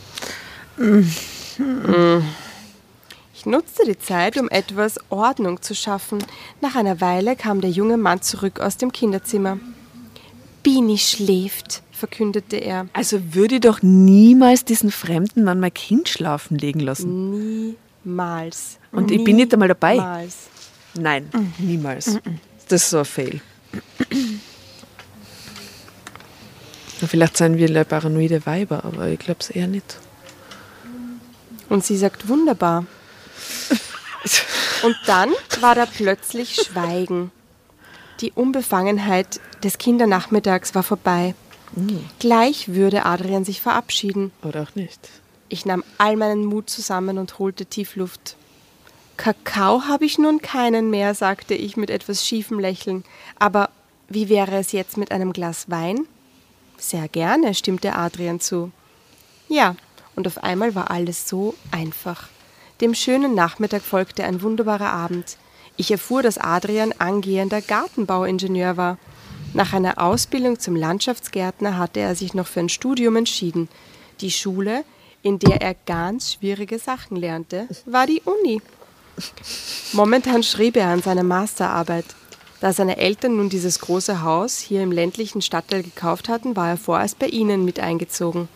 Ich 3.33 3.45
nutzte 3.45 3.85
die 3.85 3.99
Zeit, 3.99 4.37
um 4.37 4.49
etwas 4.49 4.99
Ordnung 5.09 5.61
zu 5.61 5.75
schaffen. 5.75 6.23
Nach 6.61 6.75
einer 6.75 6.99
Weile 6.99 7.35
kam 7.35 7.61
der 7.61 7.69
junge 7.69 7.97
Mann 7.97 8.21
zurück 8.21 8.59
aus 8.59 8.77
dem 8.77 8.91
Kinderzimmer. 8.91 9.59
Bini 10.63 10.97
schläft, 10.97 11.81
verkündete 11.91 12.57
er. 12.57 12.87
Also 12.93 13.33
würde 13.33 13.55
ich 13.55 13.61
doch 13.61 13.81
niemals 13.81 14.65
diesen 14.65 14.91
fremden 14.91 15.43
Mann 15.43 15.59
mein 15.59 15.73
Kind 15.73 16.09
schlafen 16.09 16.57
legen 16.57 16.79
lassen. 16.79 17.75
Niemals. 18.03 18.77
Und 18.91 19.11
ich 19.11 19.23
bin 19.23 19.37
nicht 19.37 19.53
einmal 19.53 19.69
dabei. 19.69 19.93
Niemals. 19.93 20.35
Nein, 20.93 21.29
niemals. 21.57 22.19
Das 22.67 22.83
ist 22.83 22.89
so 22.89 22.99
ein 22.99 23.05
Fail. 23.05 23.41
Vielleicht 27.07 27.37
seien 27.37 27.57
wir 27.57 27.83
paranoide 27.83 28.45
Weiber, 28.45 28.85
aber 28.85 29.07
ich 29.07 29.19
glaube 29.19 29.39
es 29.39 29.49
eher 29.49 29.67
nicht. 29.67 29.97
Und 31.69 31.83
sie 31.83 31.97
sagt, 31.97 32.27
wunderbar. 32.27 32.85
Und 34.83 34.97
dann 35.05 35.31
war 35.61 35.75
da 35.75 35.85
plötzlich 35.85 36.55
Schweigen. 36.55 37.31
Die 38.21 38.31
Unbefangenheit 38.31 39.39
des 39.63 39.77
Kindernachmittags 39.77 40.75
war 40.75 40.83
vorbei. 40.83 41.33
Gleich 42.19 42.69
würde 42.69 43.05
Adrian 43.05 43.45
sich 43.45 43.61
verabschieden. 43.61 44.31
Oder 44.43 44.63
auch 44.63 44.75
nicht. 44.75 45.09
Ich 45.49 45.65
nahm 45.65 45.83
all 45.97 46.15
meinen 46.17 46.45
Mut 46.45 46.69
zusammen 46.69 47.17
und 47.17 47.39
holte 47.39 47.65
tief 47.65 47.95
Luft. 47.95 48.35
Kakao 49.17 49.83
habe 49.87 50.05
ich 50.05 50.17
nun 50.17 50.41
keinen 50.41 50.89
mehr, 50.89 51.15
sagte 51.15 51.53
ich 51.53 51.77
mit 51.77 51.89
etwas 51.89 52.25
schiefem 52.25 52.59
Lächeln. 52.59 53.03
Aber 53.39 53.69
wie 54.07 54.29
wäre 54.29 54.55
es 54.57 54.71
jetzt 54.71 54.97
mit 54.97 55.11
einem 55.11 55.33
Glas 55.33 55.69
Wein? 55.69 56.07
Sehr 56.77 57.07
gerne, 57.07 57.53
stimmte 57.53 57.95
Adrian 57.95 58.39
zu. 58.39 58.71
Ja, 59.47 59.75
und 60.15 60.27
auf 60.27 60.43
einmal 60.43 60.75
war 60.75 60.91
alles 60.91 61.27
so 61.27 61.55
einfach. 61.71 62.27
Dem 62.81 62.95
schönen 62.95 63.35
Nachmittag 63.35 63.81
folgte 63.81 64.23
ein 64.23 64.41
wunderbarer 64.41 64.91
Abend. 64.91 65.37
Ich 65.77 65.91
erfuhr, 65.91 66.21
dass 66.21 66.37
Adrian 66.37 66.93
angehender 66.97 67.61
Gartenbauingenieur 67.61 68.77
war. 68.77 68.97
Nach 69.53 69.73
einer 69.73 70.01
Ausbildung 70.01 70.59
zum 70.59 70.75
Landschaftsgärtner 70.75 71.77
hatte 71.77 71.99
er 71.99 72.15
sich 72.15 72.33
noch 72.33 72.47
für 72.47 72.61
ein 72.61 72.69
Studium 72.69 73.15
entschieden. 73.15 73.67
Die 74.21 74.31
Schule, 74.31 74.83
in 75.23 75.39
der 75.39 75.61
er 75.61 75.75
ganz 75.85 76.33
schwierige 76.33 76.79
Sachen 76.79 77.17
lernte, 77.17 77.67
war 77.85 78.07
die 78.07 78.21
Uni. 78.23 78.61
Momentan 79.93 80.43
schrieb 80.43 80.77
er 80.77 80.87
an 80.87 81.01
seiner 81.01 81.23
Masterarbeit. 81.23 82.05
Da 82.61 82.73
seine 82.73 82.97
Eltern 82.97 83.37
nun 83.37 83.49
dieses 83.49 83.79
große 83.79 84.21
Haus 84.21 84.59
hier 84.59 84.83
im 84.83 84.91
ländlichen 84.91 85.41
Stadtteil 85.41 85.81
gekauft 85.81 86.29
hatten, 86.29 86.55
war 86.55 86.69
er 86.69 86.77
vorerst 86.77 87.17
bei 87.17 87.27
ihnen 87.27 87.65
mit 87.65 87.79
eingezogen. 87.79 88.47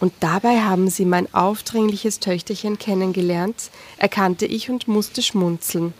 Und 0.00 0.12
dabei 0.20 0.60
haben 0.60 0.90
sie 0.90 1.04
mein 1.04 1.32
aufdringliches 1.32 2.20
Töchterchen 2.20 2.78
kennengelernt, 2.78 3.70
erkannte 3.96 4.46
ich 4.46 4.68
und 4.68 4.86
musste 4.86 5.22
schmunzeln. 5.22 5.94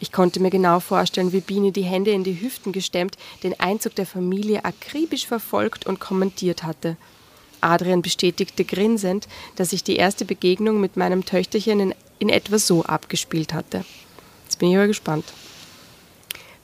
Ich 0.00 0.12
konnte 0.12 0.40
mir 0.40 0.50
genau 0.50 0.80
vorstellen, 0.80 1.32
wie 1.32 1.42
Biene 1.42 1.72
die 1.72 1.82
Hände 1.82 2.10
in 2.10 2.24
die 2.24 2.40
Hüften 2.40 2.72
gestemmt 2.72 3.18
den 3.42 3.60
Einzug 3.60 3.94
der 3.94 4.06
Familie 4.06 4.64
akribisch 4.64 5.26
verfolgt 5.26 5.86
und 5.86 6.00
kommentiert 6.00 6.62
hatte. 6.62 6.96
Adrian 7.60 8.00
bestätigte 8.00 8.64
grinsend, 8.64 9.28
dass 9.56 9.70
sich 9.70 9.84
die 9.84 9.96
erste 9.96 10.24
Begegnung 10.24 10.80
mit 10.80 10.96
meinem 10.96 11.26
Töchterchen 11.26 11.80
in, 11.80 11.94
in 12.18 12.30
etwa 12.30 12.58
so 12.58 12.82
abgespielt 12.84 13.52
hatte. 13.52 13.84
Jetzt 14.44 14.58
bin 14.58 14.70
ich 14.70 14.76
aber 14.76 14.86
gespannt. 14.86 15.26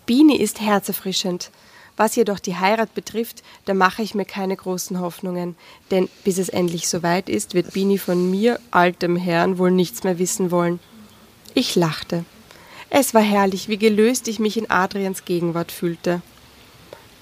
Biene 0.07 0.39
ist 0.39 0.63
herzerfrischend. 0.63 1.51
Was 1.99 2.17
jedoch 2.17 2.39
die 2.39 2.57
Heirat 2.57 2.95
betrifft, 2.95 3.43
da 3.65 3.75
mache 3.75 4.03
ich 4.03 4.15
mir 4.15 4.27
keine 4.27 4.57
großen 4.57 5.01
Hoffnungen, 5.01 5.57
denn 5.91 6.09
bis 6.25 6.39
es 6.39 6.49
endlich 6.49 6.89
soweit 6.89 7.29
ist, 7.29 7.55
wird 7.55 7.73
Bini 7.73 7.99
von 7.99 8.31
mir, 8.31 8.61
altem 8.71 9.17
Herrn, 9.17 9.59
wohl 9.59 9.71
nichts 9.71 10.05
mehr 10.05 10.19
wissen 10.19 10.51
wollen. 10.51 10.79
Ich 11.55 11.75
lachte. 11.75 12.25
Es 12.91 13.15
war 13.15 13.23
herrlich, 13.23 13.69
wie 13.69 13.79
gelöst 13.79 14.29
ich 14.29 14.39
mich 14.39 14.57
in 14.57 14.71
Adrians 14.71 15.25
Gegenwart 15.25 15.73
fühlte. 15.73 16.23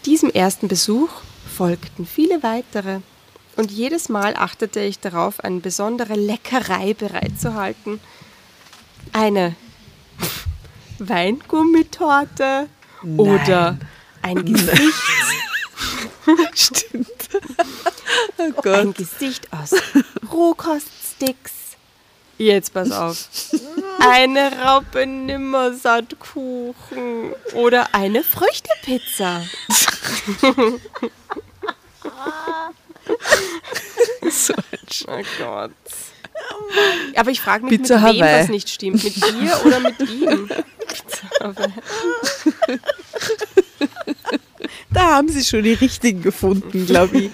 Diesem 0.04 0.30
ersten 0.30 0.68
Besuch 0.68 1.10
folgten 1.56 2.06
viele 2.06 2.42
weitere, 2.42 3.00
und 3.56 3.70
jedes 3.70 4.08
Mal 4.08 4.34
achtete 4.36 4.80
ich 4.80 4.98
darauf, 4.98 5.40
eine 5.40 5.60
besondere 5.60 6.14
Leckerei 6.14 6.94
bereitzuhalten. 6.94 8.00
Eine 9.12 9.54
Weingummitorte 10.98 12.68
oder 13.16 13.78
ein 14.22 14.44
Gesicht, 14.44 14.94
Stimmt. 16.54 17.06
oh 18.38 18.70
ein. 18.70 18.94
Gesicht 18.94 19.52
aus 19.52 19.74
Rohkoststicks. 20.32 21.63
Jetzt 22.38 22.72
pass 22.74 22.90
auf. 22.90 23.28
Eine 24.00 24.52
Raupe 24.60 25.06
Nimmersattkuchen 25.06 27.32
oder 27.54 27.94
eine 27.94 28.22
Früchtepizza. 28.22 29.42
So 34.30 34.54
ein 34.54 34.62
Sch 34.90 35.04
Oh 35.06 35.20
Gott. 35.38 35.70
Aber 37.16 37.30
ich 37.30 37.40
frage 37.40 37.64
mich, 37.64 37.78
Pizza 37.78 37.98
mit 37.98 38.04
wem 38.14 38.22
Hawaii. 38.22 38.38
das 38.40 38.48
nicht 38.48 38.68
stimmt. 38.70 39.04
Mit 39.04 39.16
dir 39.16 39.60
oder 39.64 39.80
mit 39.80 40.00
ihm? 40.00 40.48
Pizza. 40.88 41.54
Da 44.90 45.00
haben 45.14 45.28
sie 45.28 45.44
schon 45.44 45.62
die 45.62 45.74
richtigen 45.74 46.22
gefunden, 46.22 46.86
glaube 46.86 47.18
ich. 47.18 47.30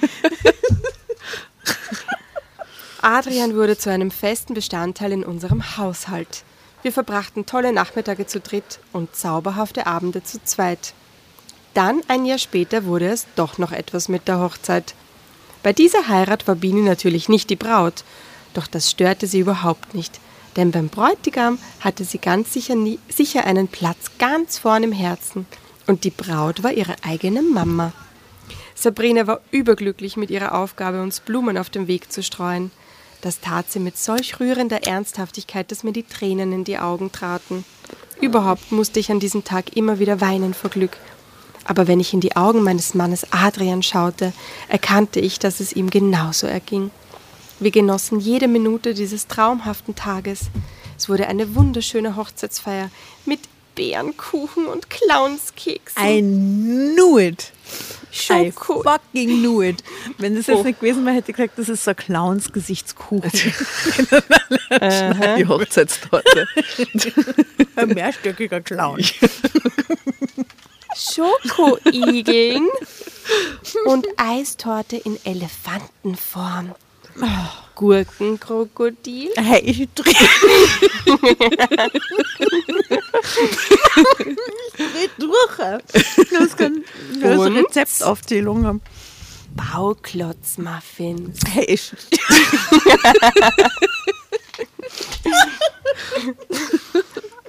Adrian 3.03 3.55
wurde 3.55 3.79
zu 3.79 3.91
einem 3.91 4.11
festen 4.11 4.53
Bestandteil 4.53 5.13
in 5.13 5.25
unserem 5.25 5.79
Haushalt. 5.79 6.45
Wir 6.83 6.93
verbrachten 6.93 7.47
tolle 7.47 7.73
Nachmittage 7.73 8.27
zu 8.27 8.41
dritt 8.41 8.79
und 8.93 9.17
zauberhafte 9.17 9.87
Abende 9.87 10.23
zu 10.23 10.43
zweit. 10.45 10.93
Dann, 11.73 12.03
ein 12.09 12.27
Jahr 12.27 12.39
später, 12.39 12.85
wurde 12.85 13.09
es 13.09 13.27
doch 13.37 13.57
noch 13.57 13.73
etwas 13.73 14.09
mit 14.09 14.29
der 14.29 14.41
Hochzeit. 14.41 14.95
Bei 15.63 15.73
dieser 15.73 16.09
Heirat 16.09 16.47
war 16.47 16.57
Bini 16.57 16.83
natürlich 16.83 17.29
nicht 17.29 17.49
die 17.49 17.57
Braut, 17.57 18.05
doch 18.53 18.67
das 18.67 18.91
störte 18.91 19.27
sie 19.27 19.41
überhaupt 19.41 19.95
nicht, 19.95 20.21
denn 20.57 20.71
beim 20.71 20.89
Bräutigam 20.89 21.59
hatte 21.81 22.05
sie 22.05 22.19
ganz 22.19 22.53
sicher, 22.53 22.75
nie, 22.75 22.99
sicher 23.09 23.45
einen 23.45 23.69
Platz 23.69 24.11
ganz 24.19 24.59
vorn 24.59 24.83
im 24.83 24.93
Herzen 24.93 25.47
und 25.87 26.05
die 26.05 26.11
Braut 26.11 26.63
war 26.63 26.73
ihre 26.73 26.97
eigene 27.03 27.43
Mama. 27.43 27.93
Sabrina 28.75 29.27
war 29.27 29.41
überglücklich 29.51 30.17
mit 30.17 30.31
ihrer 30.31 30.55
Aufgabe, 30.55 31.03
uns 31.03 31.21
Blumen 31.21 31.59
auf 31.59 31.71
dem 31.71 31.87
Weg 31.87 32.11
zu 32.11 32.23
streuen. 32.23 32.71
Das 33.21 33.41
tat 33.41 33.71
sie 33.71 33.81
mit 33.81 33.99
solch 33.99 34.41
rührender 34.41 34.87
Ernsthaftigkeit, 34.87 35.71
dass 35.71 35.83
mir 35.83 35.93
die 35.93 36.05
Tränen 36.05 36.53
in 36.53 36.65
die 36.65 36.79
Augen 36.79 37.13
traten. 37.13 37.65
Überhaupt 38.21 38.73
musste 38.73 39.01
ich 39.01 39.11
an 39.11 39.21
diesem 39.21 39.45
Tag 39.45 39.77
immer 39.77 39.99
wieder 39.99 40.21
weinen 40.21 40.55
vor 40.55 40.71
Glück. 40.71 40.97
Aber 41.65 41.87
wenn 41.87 42.01
ich 42.01 42.15
in 42.15 42.21
die 42.21 42.37
Augen 42.37 42.63
meines 42.63 42.95
Mannes 42.95 43.27
Adrian 43.31 43.83
schaute, 43.83 44.33
erkannte 44.69 45.21
ich, 45.21 45.39
dass 45.39 45.61
es 45.61 45.73
ihm 45.73 45.91
genauso 45.91 46.47
erging. 46.47 46.91
Wir 47.59 47.71
genossen 47.71 48.21
jede 48.21 48.49
Minute 48.49 48.95
dieses 48.95 49.27
traumhaften 49.27 49.95
Tages. 49.95 50.47
Es 50.97 51.09
wurde 51.09 51.29
eine 51.29 51.55
wunderschöne 51.55 52.17
Hochzeitsfeier 52.17 52.91
mit 53.27 53.41
Bärenkuchen 53.75 54.67
und 54.67 54.91
Clownskeksen. 54.91 56.03
I 56.03 56.21
knew 56.23 57.19
it. 57.19 57.53
I 58.13 58.51
Schoko. 58.53 58.83
fucking 58.83 59.41
knew 59.41 59.63
it. 59.63 59.83
Wenn 60.19 60.35
das 60.37 60.47
jetzt 60.49 60.59
Oh. 60.59 60.63
nicht 60.65 60.81
gewesen 60.81 61.05
wäre, 61.07 61.17
hätte 61.17 61.31
ich 61.31 61.37
gesagt, 61.37 61.59
das 61.59 61.69
ist 61.69 61.85
so 61.85 61.91
ein 61.93 61.97
Clowns-Gesichtskuchen. 61.97 63.31
Die 65.39 65.47
Hochzeitstorte. 65.47 66.47
ein 67.77 67.89
mehrstöckiger 67.89 68.61
Clown. 68.61 69.03
Schokoigeln 70.97 72.69
und 73.87 74.07
Eistorte 74.17 74.97
in 74.97 75.19
Elefantenform. 75.25 76.75
Gurkenkrokodil, 77.75 79.31
Hey, 79.37 79.61
ich 79.61 79.89
dreh. 79.95 80.11
ich 80.15 80.17
dreh 84.77 85.09
durch. 85.19 85.57
Das 86.31 86.57
kann 86.57 86.85
das? 87.23 87.41
Rezeptaufzählung 87.41 88.67
haben. 88.67 88.81
Bauklotzmuffins, 89.55 91.41
Hey, 91.53 91.65
ich. 91.65 91.93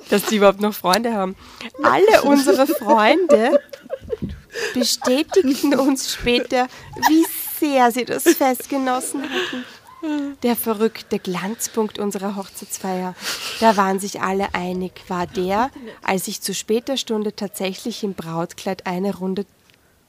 dass 0.09 0.24
die 0.26 0.38
überhaupt 0.38 0.62
noch 0.62 0.74
Freunde 0.74 1.14
haben. 1.14 1.36
Alle 1.84 2.24
unsere 2.24 2.68
Freunde 2.68 3.59
bestätigten 4.74 5.76
uns 5.76 6.14
später, 6.14 6.68
wie 7.07 7.26
sehr 7.62 7.91
sie 7.91 8.05
das 8.05 8.24
Fest 8.38 8.70
genossen 8.70 9.24
hatten. 9.24 9.64
Der 10.41 10.55
verrückte 10.55 11.20
Glanzpunkt 11.20 11.99
unserer 11.99 12.36
Hochzeitsfeier, 12.36 13.14
da 13.59 13.78
waren 13.78 13.99
sich 13.99 14.20
alle 14.20 14.55
einig, 14.55 15.03
war 15.09 15.28
der, 15.28 15.70
als 16.01 16.28
ich 16.28 16.41
zu 16.41 16.55
später 16.55 16.97
Stunde 16.97 17.36
tatsächlich 17.36 18.03
im 18.03 18.16
Brautkleid 18.16 18.88
eine 18.88 19.16
Runde 19.16 19.45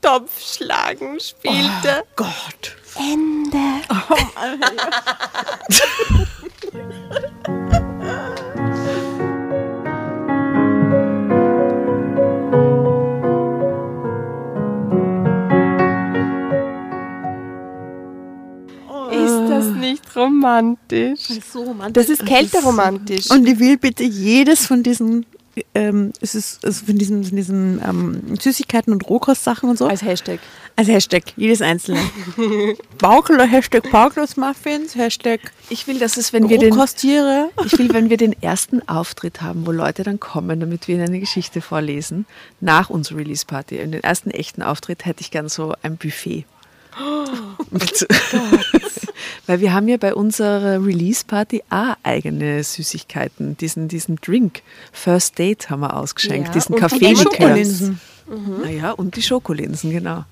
Topfschlagen 0.00 1.20
spielte. 1.20 2.05
Gott. 2.16 2.76
Ende. 2.96 3.59
romantisch. 20.24 21.20
So 21.52 21.62
romantisch. 21.62 22.06
Das 22.06 22.08
ist 22.08 22.26
kälteromantisch. 22.26 23.30
Und 23.30 23.46
ich 23.46 23.58
will 23.58 23.76
bitte 23.76 24.04
jedes 24.04 24.66
von 24.66 24.82
diesen, 24.82 25.26
ähm, 25.74 26.12
es 26.20 26.34
ist, 26.34 26.64
also 26.64 26.86
von 26.86 26.96
diesen, 26.96 27.24
von 27.24 27.36
diesen 27.36 27.80
ähm, 27.86 28.36
Süßigkeiten 28.38 28.92
und 28.92 29.08
Rohkostsachen 29.08 29.68
und 29.68 29.78
so, 29.78 29.84
als, 29.86 30.02
als 30.02 30.08
Hashtag. 30.08 30.40
Hashtag, 30.78 31.24
jedes 31.36 31.60
einzelne. 31.60 32.00
Baukel, 32.98 33.40
Hashtag 33.46 33.90
Bauklotz-Muffins, 33.90 34.94
Hashtag 34.94 35.40
Ich 35.68 35.86
will, 35.86 35.98
dass 35.98 36.16
es, 36.16 36.32
wenn 36.32 36.48
wir 36.48 36.58
den, 36.58 36.72
Rohkostiere. 36.72 37.50
ich 37.64 37.78
will, 37.78 37.92
wenn 37.92 38.10
wir 38.10 38.16
den 38.16 38.40
ersten 38.42 38.86
Auftritt 38.88 39.42
haben, 39.42 39.66
wo 39.66 39.72
Leute 39.72 40.02
dann 40.02 40.18
kommen, 40.18 40.60
damit 40.60 40.88
wir 40.88 40.96
ihnen 40.96 41.08
eine 41.08 41.20
Geschichte 41.20 41.60
vorlesen, 41.60 42.26
nach 42.60 42.90
unserer 42.90 43.18
Release-Party. 43.18 43.80
Und 43.82 43.92
den 43.92 44.02
ersten 44.02 44.30
echten 44.30 44.62
Auftritt 44.62 45.04
hätte 45.04 45.20
ich 45.20 45.30
gern 45.30 45.48
so 45.48 45.74
ein 45.82 45.96
Buffet. 45.96 46.46
Mit- 47.70 48.06
Weil 49.46 49.60
wir 49.60 49.72
haben 49.72 49.88
ja 49.88 49.96
bei 49.96 50.14
unserer 50.14 50.84
Release-Party 50.84 51.62
auch 51.70 51.96
eigene 52.02 52.62
Süßigkeiten. 52.62 53.56
Diesen, 53.56 53.88
diesen 53.88 54.16
Drink, 54.16 54.62
First 54.92 55.38
Date 55.38 55.70
haben 55.70 55.80
wir 55.80 55.96
ausgeschenkt, 55.96 56.48
Ja, 56.48 56.54
diesen 56.54 56.74
und 56.74 56.76
die 56.76 56.80
Kaffee-Likör. 56.80 57.32
Schokolinsen. 57.32 58.00
Naja, 58.62 58.92
und 58.92 59.16
die 59.16 59.22
Schokolinsen, 59.22 59.90
genau. 59.90 60.24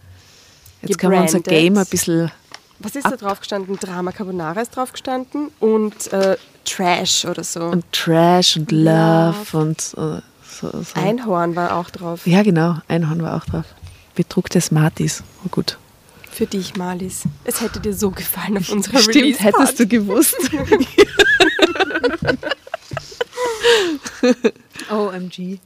Jetzt 0.82 0.98
kann 0.98 1.10
man 1.10 1.22
unser 1.22 1.38
Gebrandet. 1.38 1.62
Game 1.62 1.76
ein 1.76 1.86
bisschen 1.86 2.30
Was 2.78 2.96
ist 2.96 3.04
da 3.04 3.16
drauf 3.16 3.40
gestanden? 3.40 3.76
Drama 3.78 4.12
Carbonara 4.12 4.60
ist 4.60 4.74
drauf 4.74 4.92
gestanden 4.92 5.50
und 5.60 6.10
äh, 6.12 6.36
Trash 6.64 7.24
oder 7.26 7.44
so. 7.44 7.64
und 7.64 7.84
Trash 7.92 8.56
und 8.56 8.72
Love 8.72 9.34
und 9.52 9.78
äh, 9.98 10.20
so, 10.42 10.70
so. 10.70 10.84
Einhorn 10.94 11.56
war 11.56 11.76
auch 11.76 11.90
drauf. 11.90 12.26
Ja, 12.26 12.42
genau, 12.42 12.76
Einhorn 12.88 13.22
war 13.22 13.36
auch 13.36 13.44
drauf. 13.44 13.64
Bedruckte 14.14 14.60
Smarties. 14.60 15.22
Oh 15.44 15.48
gut. 15.50 15.78
Für 16.40 16.46
dich, 16.46 16.74
Marlies. 16.74 17.24
Es 17.44 17.60
hätte 17.60 17.80
dir 17.80 17.92
so 17.92 18.10
gefallen 18.10 18.56
auf 18.56 18.70
unserer 18.72 19.00
Stimmt, 19.00 19.16
Release 19.16 19.44
hättest 19.44 19.78
du 19.78 19.86
gewusst. 19.86 20.38
OMG. 24.90 25.58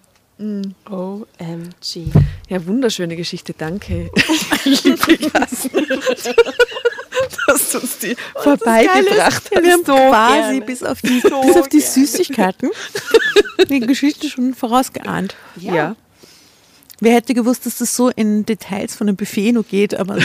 OMG. 0.91 2.11
Ja, 2.49 2.67
wunderschöne 2.67 3.15
Geschichte, 3.15 3.55
danke. 3.57 4.11
Liebe 4.65 5.31
dass 7.47 7.71
du 7.71 7.79
uns 7.79 7.99
die 7.99 8.17
vorbeigebracht 8.35 9.53
Wir 9.53 9.59
haben 9.59 9.67
hast. 9.69 9.87
so 9.87 9.95
quasi 9.95 10.43
gerne. 10.55 10.61
bis 10.63 10.83
auf 10.83 11.01
die, 11.03 11.21
bis 11.21 11.57
auf 11.57 11.69
die 11.69 11.81
Süßigkeiten 11.81 12.71
die 13.69 13.79
Geschichte 13.79 14.29
schon 14.29 14.55
vorausgeahnt. 14.55 15.37
Ja. 15.55 15.95
Wer 17.01 17.15
hätte 17.15 17.35
gewusst, 17.35 17.67
dass 17.67 17.79
das 17.79 17.95
so 17.97 18.09
in 18.11 18.47
Details 18.47 18.95
von 18.95 19.09
einem 19.09 19.17
Buffet 19.17 19.53
noch 19.53 19.67
geht, 19.67 19.95
aber 19.95 20.17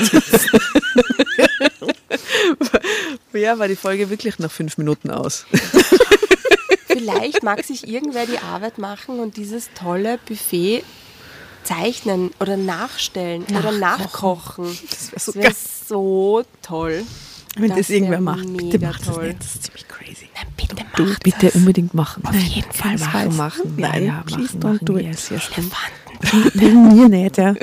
ja, 3.33 3.57
war 3.59 3.67
die 3.67 3.75
Folge 3.75 4.09
wirklich 4.09 4.39
nach 4.39 4.51
fünf 4.51 4.77
Minuten 4.77 5.09
aus. 5.11 5.45
Vielleicht 6.87 7.43
mag 7.43 7.63
sich 7.63 7.87
irgendwer 7.87 8.25
die 8.25 8.39
Arbeit 8.39 8.77
machen 8.77 9.19
und 9.19 9.37
dieses 9.37 9.69
tolle 9.73 10.17
Buffet 10.27 10.83
zeichnen 11.63 12.31
oder 12.39 12.57
nachstellen 12.57 13.45
oder 13.57 13.71
nachkochen. 13.71 14.65
das 14.89 15.11
wäre 15.11 15.19
so 15.19 15.31
Das 15.33 15.43
geil. 15.43 15.53
so 15.87 16.43
toll. 16.61 17.03
Wenn 17.57 17.69
Das 17.69 17.77
das, 17.79 17.89
irgendwer 17.89 18.17
wär 18.17 18.21
macht. 18.21 18.57
Bitte 18.57 18.79
macht 18.79 19.01
das 19.07 19.15
toll. 19.15 19.27
nicht, 19.27 19.39
das 19.39 19.55
ist 19.55 19.63
ziemlich 19.63 19.87
crazy. 19.87 20.29
Nein, 20.35 20.45
bitte 20.55 20.75
Du, 20.95 21.03
macht 21.05 21.23
bitte 21.23 21.45
das. 21.47 21.55
unbedingt 21.55 21.93
machen. 21.93 22.23
Auf 22.25 22.35
jeden 22.35 22.71
Fall 22.71 22.97
machen, 22.97 23.37
machen. 23.37 23.75
Ja, 23.77 23.97
ja, 23.97 24.23
please 24.25 24.57
machen, 24.57 24.59
don't 24.61 24.73
machen. 24.73 24.85
do 24.85 24.97
it. 24.97 25.05
Yes, 25.05 25.29
yes. 25.29 25.49
Wegen 26.53 26.95
mir 26.95 27.09
nicht, 27.09 27.37
ja. 27.37 27.55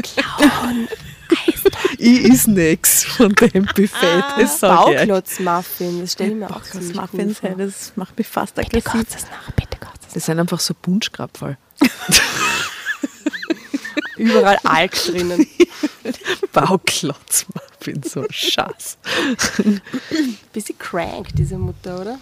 Ich 1.99 2.25
is 2.25 2.47
nix 2.47 3.05
von 3.05 3.35
dem 3.35 3.65
Buffet, 3.65 4.23
das 4.39 4.57
ich 4.57 4.63
euch. 4.63 4.97
Bauklotz-Muffin, 4.97 6.01
das 6.01 6.13
stelle 6.13 6.31
ich 6.31 6.37
mir 6.37 6.51
auch 6.51 6.61
Das 6.61 6.71
ziemlich 6.71 6.97
cool 6.97 7.03
Muffins, 7.03 7.39
vor. 7.39 7.51
das 7.57 7.93
macht 7.97 8.19
mich 8.19 8.29
fast 8.29 8.55
Bitte 8.55 8.79
aggressiv. 8.79 8.93
kocht 8.93 9.07
es 9.17 9.25
nach, 9.31 9.51
bitte 9.53 9.79
kocht 9.79 10.01
Das 10.15 10.27
sind 10.27 10.39
einfach 10.39 10.61
so 10.61 10.75
Punschkrapferl. 10.75 11.57
Überall 14.17 14.59
Alk 14.65 14.93
drinnen. 14.93 15.47
Bauklotz-Muffin, 16.53 18.03
so 18.03 18.25
Schatz. 18.31 18.97
Bisschen 20.53 20.79
crank, 20.79 21.29
diese 21.35 21.59
Mutter, 21.59 22.01
oder? 22.01 22.19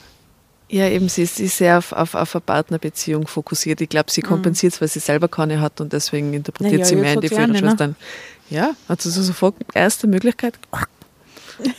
Ja, 0.75 0.89
eben, 0.89 1.09
sie 1.09 1.23
ist, 1.23 1.37
sehr 1.37 1.79
auf, 1.79 1.93
auf, 1.93 2.17
auf 2.17 2.35
eine 2.35 2.41
Partnerbeziehung 2.41 3.29
fokussiert. 3.29 3.81
Ich 3.81 3.89
glaube, 3.89 4.11
sie 4.11 4.23
kompensiert 4.23 4.73
es, 4.73 4.81
weil 4.81 4.89
sie 4.89 4.99
selber 4.99 5.29
keine 5.29 5.61
hat 5.61 5.81
und 5.81 5.93
deswegen 5.93 6.35
interpretiert 6.35 6.81
Naja, 6.81 6.85
sie 6.85 6.97
mehr 6.97 7.13
in 7.13 7.21
die 7.21 7.29
ja 7.29 7.37
eine, 7.37 7.53
ne? 7.53 7.59
Führerschwestern. 7.61 7.97
Ja, 8.51 8.75
also 8.89 9.09
so 9.09 9.23
sofort 9.23 9.55
erste 9.73 10.09
Möglichkeit. 10.09 10.59
Ich 11.63 11.71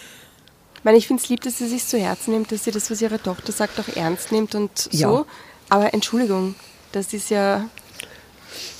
meine, 0.85 0.97
ich 0.97 1.07
finde 1.07 1.21
es 1.21 1.27
lieb, 1.27 1.41
dass 1.41 1.57
sie 1.57 1.67
sich 1.67 1.85
zu 1.85 1.97
Herzen 1.99 2.31
nimmt, 2.31 2.53
dass 2.53 2.63
sie 2.63 2.71
das, 2.71 2.89
was 2.89 3.01
ihre 3.01 3.21
Tochter 3.21 3.51
sagt, 3.51 3.77
auch 3.81 3.97
ernst 3.97 4.31
nimmt 4.31 4.55
und 4.55 4.77
so. 4.77 4.89
Ja. 4.97 5.25
Aber 5.67 5.93
Entschuldigung, 5.93 6.55
das 6.93 7.11
ist 7.11 7.29
ja. 7.29 7.69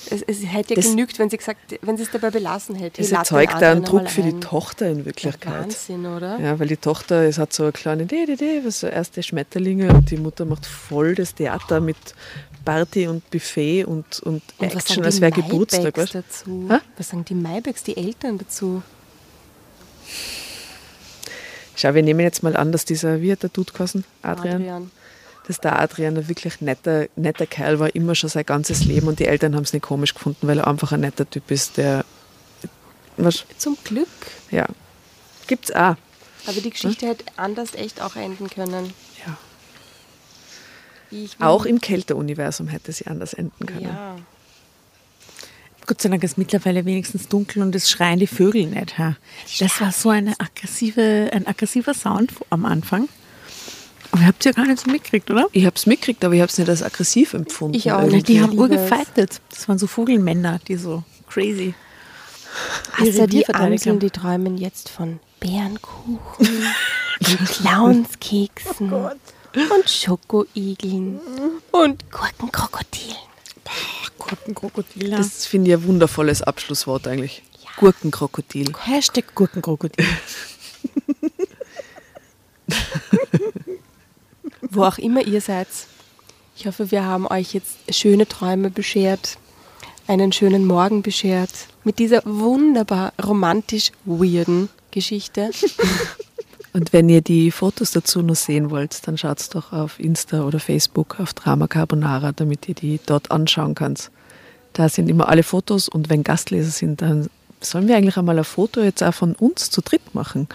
Es, 0.09 0.21
es 0.21 0.45
hätte 0.45 0.75
ja 0.75 0.81
genügt, 0.81 1.17
wenn 1.19 1.29
sie 1.29 1.37
gesagt, 1.37 1.79
wenn 1.81 1.97
sie 1.97 2.03
es 2.03 2.11
dabei 2.11 2.29
belassen 2.29 2.75
hätte. 2.75 3.01
Den 3.01 3.11
erzeugt 3.11 3.53
da 3.59 3.71
einen 3.71 3.83
Druck 3.83 4.09
für 4.09 4.21
die. 4.21 4.39
Tochter 4.39 4.89
in 4.89 5.05
Wirklichkeit. 5.05 5.53
Wahnsinn, 5.53 6.05
oder? 6.05 6.39
Ja, 6.39 6.59
weil 6.59 6.67
die 6.67 6.77
Tochter 6.77 7.23
es 7.23 7.37
hat 7.37 7.53
so 7.53 7.63
eine 7.63 7.71
kleine 7.71 8.05
was 8.63 8.81
so 8.81 8.87
erste 8.87 9.23
Schmetterlinge 9.23 9.93
und 9.93 10.11
die 10.11 10.17
Mutter 10.17 10.45
macht 10.45 10.65
voll 10.65 11.15
das 11.15 11.33
Theater 11.33 11.79
mit 11.79 11.97
Party 12.65 13.07
und 13.07 13.29
Buffet 13.29 13.85
und, 13.85 14.19
und, 14.21 14.41
Und 14.57 14.75
Action, 14.75 15.05
als 15.05 15.21
wäre 15.21 15.31
Geburtstag. 15.31 15.97
Weißt? 15.97 16.15
dazu? 16.15 16.67
Hä? 16.69 16.79
Was 16.97 17.09
sagen 17.09 17.23
die 17.23 17.35
Maybachs, 17.35 17.83
die 17.83 17.95
Eltern 17.95 18.37
dazu? 18.37 18.81
Schau, 21.75 21.93
wir 21.93 22.03
nehmen 22.03 22.21
jetzt 22.21 22.41
mal 22.41 22.55
an, 22.55 22.71
dass 22.71 22.85
dieser, 22.85 23.21
wie 23.21 23.31
hat 23.31 23.43
der 23.43 23.49
Dude? 23.49 23.71
Adrian? 24.21 24.55
Adrian. 24.55 24.91
Dass 25.47 25.59
der 25.59 25.79
Adrian 25.79 26.17
ein 26.17 26.27
wirklich 26.27 26.59
netter, 26.61 27.07
netter 27.15 27.45
Kerl 27.45 27.79
war, 27.79 27.93
immer 27.93 28.15
schon 28.15 28.29
sein 28.29 28.45
ganzes 28.45 28.83
Leben 28.85 29.07
und 29.07 29.19
die 29.19 29.25
Eltern 29.25 29.55
haben 29.55 29.63
es 29.63 29.73
nicht 29.73 29.83
komisch 29.83 30.13
gefunden, 30.13 30.47
weil 30.47 30.57
er 30.59 30.67
einfach 30.67 30.91
ein 30.91 31.01
netter 31.01 31.29
Typ 31.29 31.51
ist, 31.51 31.77
der. 31.77 32.03
Was, 33.17 33.45
Zum 33.57 33.77
Glück. 33.83 34.07
ja. 34.51 34.65
Gibt's 35.47 35.71
auch. 35.71 35.95
Aber 36.47 36.61
die 36.63 36.69
Geschichte 36.71 37.07
hätte 37.07 37.25
anders 37.37 37.75
echt 37.75 38.01
auch 38.01 38.15
enden 38.15 38.49
können. 38.49 38.93
Ja. 39.25 39.37
Ich 41.11 41.39
Auch 41.39 41.65
im 41.65 41.79
Kälteuniversum 41.79 42.67
hätte 42.67 42.91
sie 42.91 43.05
anders 43.07 43.33
enden 43.33 43.65
können. 43.65 43.83
Ja. 43.83 44.15
Gott 45.87 46.01
sei 46.01 46.09
Dank 46.09 46.23
ist 46.23 46.37
mittlerweile 46.37 46.83
wenigstens 46.85 47.27
dunkel 47.27 47.61
und 47.61 47.75
es 47.75 47.89
schreien 47.89 48.19
die 48.19 48.27
Vögel 48.27 48.65
nicht. 48.65 48.97
Ha? 48.97 49.15
Das 49.59 49.79
war 49.79 49.91
so 49.91 50.09
eine 50.09 50.33
aggressive, 50.39 51.29
ein 51.31 51.45
aggressiver 51.45 51.93
Sound 51.93 52.31
am 52.49 52.65
Anfang. 52.65 53.07
Aber 54.11 54.21
ihr 54.21 54.27
habt 54.27 54.39
es 54.39 54.45
ja 54.45 54.51
gar 54.51 54.67
nicht 54.67 54.83
so 54.83 54.91
mitgekriegt, 54.91 55.29
oder? 55.31 55.47
Ich 55.51 55.65
habe 55.65 55.75
es 55.75 55.85
mitgekriegt, 55.85 56.23
aber 56.23 56.33
ich 56.33 56.41
habe 56.41 56.49
es 56.49 56.57
nicht 56.57 56.69
als 56.69 56.83
aggressiv 56.83 57.33
empfunden. 57.33 57.75
Ich 57.75 57.91
auch 57.91 57.99
irgendwie. 57.99 58.15
nicht. 58.15 58.27
Die 58.29 58.41
haben 58.41 58.53
es. 58.53 58.57
urgefeitet. 58.57 59.41
Das 59.49 59.67
waren 59.67 59.77
so 59.77 59.87
Vogelmänner, 59.87 60.59
die 60.67 60.75
so 60.75 61.03
crazy. 61.29 61.73
Außer 62.93 63.23
Revier 63.23 63.27
die 63.27 63.47
Amseln, 63.53 63.99
die 63.99 64.09
träumen 64.09 64.57
jetzt 64.57 64.89
von 64.89 65.19
Bärenkuchen 65.39 66.17
und 66.39 67.45
Clownskeksen 67.49 68.93
und 68.93 69.89
Schokoigeln 69.89 71.19
und 71.71 72.11
Gurkenkrokodilen. 72.11 73.17
Gurkenkrokodil. 74.17 75.11
Das 75.11 75.45
finde 75.45 75.71
ich 75.71 75.77
ein 75.77 75.83
wundervolles 75.85 76.41
Abschlusswort 76.41 77.07
eigentlich. 77.07 77.43
Gurkenkrokodil. 77.77 78.73
Hashtag 78.85 79.35
Gurkenkrokodil. 79.35 80.05
Wo 84.69 84.83
auch 84.83 84.97
immer 84.97 85.25
ihr 85.25 85.41
seid. 85.41 85.67
Ich 86.57 86.65
hoffe, 86.67 86.91
wir 86.91 87.03
haben 87.03 87.27
euch 87.27 87.53
jetzt 87.53 87.77
schöne 87.89 88.27
Träume 88.27 88.69
beschert, 88.69 89.37
einen 90.07 90.31
schönen 90.31 90.65
Morgen 90.65 91.01
beschert 91.01 91.51
mit 91.83 91.99
dieser 91.99 92.21
wunderbar 92.25 93.13
romantisch 93.23 93.91
weirden 94.05 94.69
Geschichte. 94.91 95.51
Und 96.73 96.91
wenn 96.91 97.07
ihr 97.07 97.21
die 97.21 97.51
Fotos 97.51 97.91
dazu 97.91 98.21
noch 98.21 98.35
sehen 98.35 98.69
wollt, 98.69 99.07
dann 99.07 99.17
schaut 99.17 99.55
doch 99.55 99.71
auf 99.71 99.97
Insta 99.97 100.43
oder 100.43 100.59
Facebook 100.59 101.21
auf 101.21 101.33
Drama 101.33 101.67
Carbonara, 101.67 102.33
damit 102.33 102.67
ihr 102.67 102.75
die 102.75 102.99
dort 103.05 103.31
anschauen 103.31 103.75
könnt. 103.75 104.11
Da 104.73 104.89
sind 104.89 105.09
immer 105.09 105.29
alle 105.29 105.43
Fotos 105.43 105.87
und 105.87 106.09
wenn 106.09 106.23
Gastleser 106.23 106.71
sind, 106.71 107.01
dann 107.01 107.29
sollen 107.61 107.87
wir 107.87 107.95
eigentlich 107.95 108.17
einmal 108.17 108.37
ein 108.37 108.43
Foto 108.43 108.81
jetzt 108.81 109.01
auch 109.03 109.13
von 109.13 109.35
uns 109.35 109.69
zu 109.69 109.79
dritt 109.81 110.13
machen. 110.13 110.49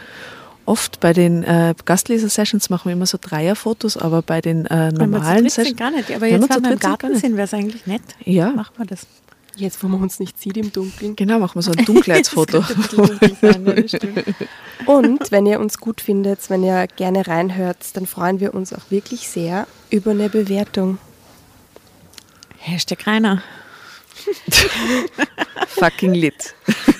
Oft 0.71 1.01
bei 1.01 1.12
den 1.12 1.43
äh, 1.43 1.75
Gastleser-Sessions 1.85 2.71
machen 2.71 2.85
wir 2.85 2.93
immer 2.93 3.07
so 3.07 3.18
Dreierfotos, 3.21 3.97
aber 3.97 4.23
bei 4.23 4.41
den 4.41 4.66
äh, 4.66 4.93
Wenn 4.93 4.93
wir 4.93 5.01
zu 5.01 5.07
normalen 5.07 5.49
Sessions. 5.49 5.77
gar 5.77 5.91
nicht. 5.91 6.12
Aber 6.12 6.21
Wenn 6.21 6.43
jetzt, 6.43 6.55
wenn 6.55 6.62
wir 6.62 6.71
im 6.71 6.79
Garten 6.79 7.09
nicht. 7.09 7.23
sind, 7.23 7.37
wäre 7.37 7.47
es 7.47 7.55
eigentlich 7.55 7.89
nett. 7.89 8.03
Ja. 8.25 8.51
Machen 8.51 8.75
wir 8.77 8.87
das. 8.87 9.09
Jetzt, 9.57 9.83
wo 9.83 9.89
man 9.89 10.01
uns 10.01 10.21
nicht 10.21 10.41
sieht 10.41 10.57
im 10.57 10.73
Dunkeln. 10.73 11.16
Genau, 11.16 11.41
machen 11.41 11.57
wir 11.57 11.62
so 11.62 11.73
ein 11.73 11.85
Dunkelheitsfoto. 11.85 12.59
Und 14.87 15.33
wenn 15.33 15.47
ihr 15.47 15.59
uns 15.59 15.79
gut 15.79 16.01
findet, 16.01 16.49
wenn 16.51 16.62
ihr 16.62 16.87
gerne 16.87 17.27
reinhört, 17.27 17.79
dann 17.95 18.07
freuen 18.07 18.39
wir 18.39 18.55
uns 18.55 18.73
auch 18.73 18.91
wirklich 18.91 19.29
sehr 19.29 19.66
über 19.91 20.12
eine 20.12 20.29
Bewertung. 20.31 20.99
Hashtag 22.59 23.09
Rainer. 23.09 23.43
Fucking 25.66 26.14
lit. 26.14 26.55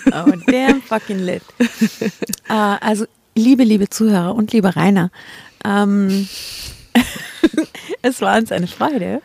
Oh, 0.07 0.33
damn 0.49 0.83
fucking 0.83 1.21
lit. 1.21 1.43
äh, 2.49 2.53
also, 2.53 3.07
liebe, 3.41 3.65
liebe 3.65 3.89
Zuhörer 3.89 4.35
und 4.35 4.53
lieber 4.53 4.77
Rainer, 4.77 5.11
Ähm, 5.65 6.29
es 8.03 8.21
war 8.21 8.39
uns 8.39 8.53
eine 8.53 8.67
Freude. 8.67 9.23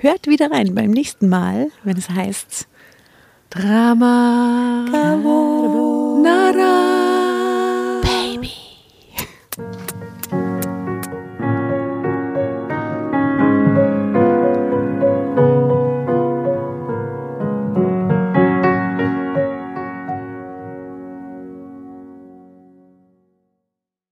Hört 0.00 0.26
wieder 0.26 0.50
rein 0.50 0.74
beim 0.74 0.90
nächsten 0.90 1.28
Mal, 1.28 1.70
wenn 1.82 1.96
es 1.96 2.10
heißt 2.10 2.68
Drama. 3.50 4.84
Carbonara. 4.90 6.97